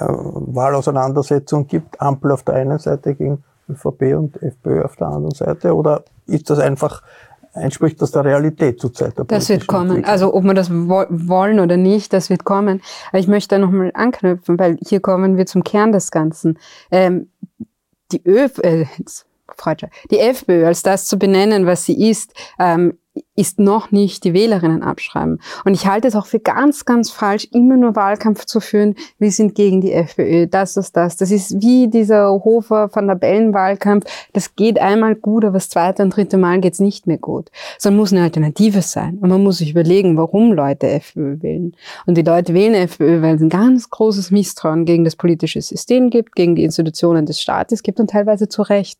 Wahlauseinandersetzung 0.00 1.66
gibt, 1.66 2.00
Ampel 2.00 2.30
auf 2.30 2.42
der 2.42 2.54
einen 2.54 2.78
Seite 2.78 3.14
gegen 3.14 3.42
ÖVP 3.68 4.14
und 4.16 4.42
FPÖ 4.42 4.82
auf 4.82 4.96
der 4.96 5.08
anderen 5.08 5.34
Seite? 5.34 5.74
Oder 5.74 6.04
ist 6.26 6.48
das 6.48 6.58
einfach 6.58 7.02
einspricht 7.54 8.02
aus 8.02 8.10
der 8.10 8.24
Realität 8.24 8.80
zurzeit. 8.80 9.16
Der 9.16 9.24
das 9.24 9.48
wird 9.48 9.66
kommen. 9.66 10.04
Also 10.04 10.34
ob 10.34 10.44
wir 10.44 10.54
das 10.54 10.70
wollen 10.70 11.60
oder 11.60 11.76
nicht, 11.76 12.12
das 12.12 12.30
wird 12.30 12.44
kommen. 12.44 12.82
Aber 13.08 13.18
ich 13.18 13.28
möchte 13.28 13.54
da 13.54 13.58
nochmal 13.58 13.90
anknüpfen, 13.94 14.58
weil 14.58 14.76
hier 14.84 15.00
kommen 15.00 15.36
wir 15.36 15.46
zum 15.46 15.64
Kern 15.64 15.92
des 15.92 16.10
Ganzen. 16.10 16.58
Ähm, 16.90 17.30
die 18.12 18.22
Ö, 18.26 18.48
äh, 18.62 18.86
die 20.10 20.18
FPÖ 20.18 20.66
als 20.66 20.82
das 20.82 21.06
zu 21.06 21.18
benennen, 21.18 21.66
was 21.66 21.84
sie 21.84 22.10
ist, 22.10 22.32
ähm, 22.58 22.98
ist 23.36 23.58
noch 23.58 23.90
nicht 23.90 24.24
die 24.24 24.32
Wählerinnen 24.32 24.82
abschreiben. 24.82 25.40
Und 25.64 25.74
ich 25.74 25.86
halte 25.86 26.08
es 26.08 26.16
auch 26.16 26.26
für 26.26 26.40
ganz, 26.40 26.84
ganz 26.84 27.10
falsch, 27.10 27.48
immer 27.52 27.76
nur 27.76 27.96
Wahlkampf 27.96 28.44
zu 28.44 28.60
führen, 28.60 28.94
wir 29.18 29.30
sind 29.30 29.54
gegen 29.54 29.80
die 29.80 29.92
FPÖ, 29.92 30.46
das 30.46 30.76
ist 30.76 30.96
das. 30.96 31.16
Das 31.16 31.30
ist 31.30 31.60
wie 31.60 31.88
dieser 31.88 32.30
Hofer 32.30 32.88
von 32.88 33.06
der 33.06 33.14
Bellen-Wahlkampf. 33.14 34.04
Das 34.32 34.54
geht 34.56 34.78
einmal 34.80 35.14
gut, 35.14 35.44
aber 35.44 35.54
das 35.54 35.68
zweite 35.68 36.02
und 36.02 36.10
dritte 36.16 36.36
Mal 36.36 36.60
geht's 36.60 36.80
nicht 36.80 37.06
mehr 37.06 37.18
gut. 37.18 37.50
Sondern 37.78 38.00
muss 38.00 38.12
eine 38.12 38.22
Alternative 38.22 38.82
sein. 38.82 39.18
Und 39.20 39.28
man 39.28 39.42
muss 39.42 39.58
sich 39.58 39.70
überlegen, 39.70 40.16
warum 40.16 40.52
Leute 40.52 40.88
FPÖ 40.88 41.42
wählen. 41.42 41.74
Und 42.06 42.16
die 42.16 42.22
Leute 42.22 42.54
wählen 42.54 42.74
FPÖ, 42.74 43.22
weil 43.22 43.36
es 43.36 43.42
ein 43.42 43.48
ganz 43.48 43.90
großes 43.90 44.30
Misstrauen 44.30 44.84
gegen 44.84 45.04
das 45.04 45.16
politische 45.16 45.60
System 45.60 46.10
gibt, 46.10 46.34
gegen 46.34 46.54
die 46.54 46.64
Institutionen 46.64 47.26
des 47.26 47.40
Staates 47.40 47.82
gibt 47.82 48.00
und 48.00 48.10
teilweise 48.10 48.48
zu 48.48 48.62
Recht 48.62 48.98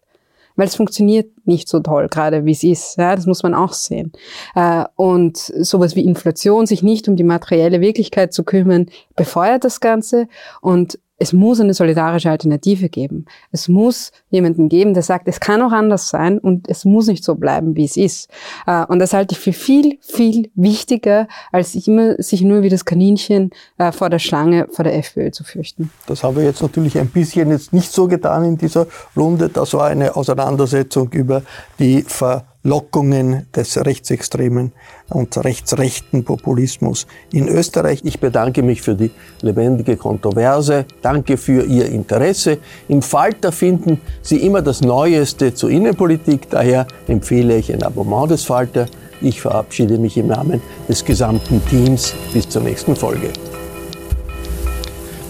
weil 0.56 0.66
es 0.66 0.76
funktioniert 0.76 1.30
nicht 1.46 1.68
so 1.68 1.80
toll, 1.80 2.08
gerade 2.08 2.44
wie 2.44 2.52
es 2.52 2.62
ist. 2.62 2.96
Ja, 2.96 3.16
das 3.16 3.26
muss 3.26 3.42
man 3.42 3.54
auch 3.54 3.72
sehen. 3.72 4.12
Äh, 4.54 4.84
und 4.96 5.36
sowas 5.36 5.96
wie 5.96 6.04
Inflation, 6.04 6.66
sich 6.66 6.82
nicht 6.82 7.08
um 7.08 7.16
die 7.16 7.24
materielle 7.24 7.80
Wirklichkeit 7.80 8.32
zu 8.32 8.44
kümmern, 8.44 8.86
befeuert 9.16 9.64
das 9.64 9.80
Ganze. 9.80 10.28
Und 10.60 10.98
es 11.16 11.32
muss 11.32 11.60
eine 11.60 11.74
solidarische 11.74 12.30
Alternative 12.30 12.88
geben. 12.88 13.26
Es 13.52 13.68
muss 13.68 14.10
jemanden 14.34 14.68
geben, 14.68 14.92
der 14.92 15.02
sagt, 15.02 15.28
es 15.28 15.40
kann 15.40 15.62
auch 15.62 15.72
anders 15.72 16.08
sein 16.08 16.38
und 16.38 16.68
es 16.68 16.84
muss 16.84 17.06
nicht 17.06 17.24
so 17.24 17.36
bleiben, 17.36 17.76
wie 17.76 17.84
es 17.84 17.96
ist. 17.96 18.28
Äh, 18.66 18.84
und 18.86 18.98
das 18.98 19.12
halte 19.12 19.34
ich 19.34 19.38
für 19.38 19.52
viel, 19.52 19.98
viel 20.00 20.50
wichtiger, 20.54 21.28
als 21.52 21.74
immer 21.74 22.16
sich 22.22 22.42
nur 22.42 22.62
wie 22.62 22.68
das 22.68 22.84
Kaninchen 22.84 23.50
äh, 23.78 23.92
vor 23.92 24.10
der 24.10 24.18
Schlange, 24.18 24.68
vor 24.70 24.84
der 24.84 24.96
FPÖ 24.96 25.30
zu 25.30 25.44
fürchten. 25.44 25.90
Das 26.06 26.22
haben 26.22 26.36
wir 26.36 26.44
jetzt 26.44 26.62
natürlich 26.62 26.98
ein 26.98 27.08
bisschen 27.08 27.50
jetzt 27.50 27.72
nicht 27.72 27.90
so 27.90 28.06
getan 28.06 28.44
in 28.44 28.58
dieser 28.58 28.86
Runde. 29.16 29.48
Das 29.48 29.72
war 29.72 29.86
eine 29.86 30.14
Auseinandersetzung 30.16 31.10
über 31.12 31.42
die 31.78 32.02
Ver 32.02 32.44
Lockungen 32.64 33.46
des 33.54 33.76
rechtsextremen 33.76 34.72
und 35.10 35.36
rechtsrechten 35.36 36.24
Populismus 36.24 37.06
in 37.30 37.46
Österreich. 37.46 38.00
Ich 38.04 38.20
bedanke 38.20 38.62
mich 38.62 38.80
für 38.80 38.94
die 38.94 39.10
lebendige 39.42 39.98
Kontroverse. 39.98 40.86
Danke 41.02 41.36
für 41.36 41.64
Ihr 41.64 41.86
Interesse. 41.90 42.58
Im 42.88 43.02
Falter 43.02 43.52
finden 43.52 44.00
Sie 44.26 44.38
immer 44.38 44.62
das 44.62 44.80
Neueste 44.80 45.52
zur 45.52 45.68
Innenpolitik. 45.68 46.48
Daher 46.48 46.86
empfehle 47.06 47.58
ich 47.58 47.70
ein 47.70 47.82
Abonnement 47.82 48.30
des 48.30 48.44
Falter. 48.44 48.86
Ich 49.20 49.42
verabschiede 49.42 49.98
mich 49.98 50.16
im 50.16 50.28
Namen 50.28 50.62
des 50.88 51.04
gesamten 51.04 51.62
Teams. 51.66 52.14
Bis 52.32 52.48
zur 52.48 52.62
nächsten 52.62 52.96
Folge. 52.96 53.28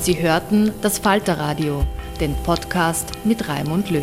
Sie 0.00 0.22
hörten 0.22 0.70
das 0.80 0.98
Falterradio, 0.98 1.82
den 2.20 2.36
Podcast 2.44 3.08
mit 3.24 3.48
Raimund 3.48 3.90
Löw. 3.90 4.02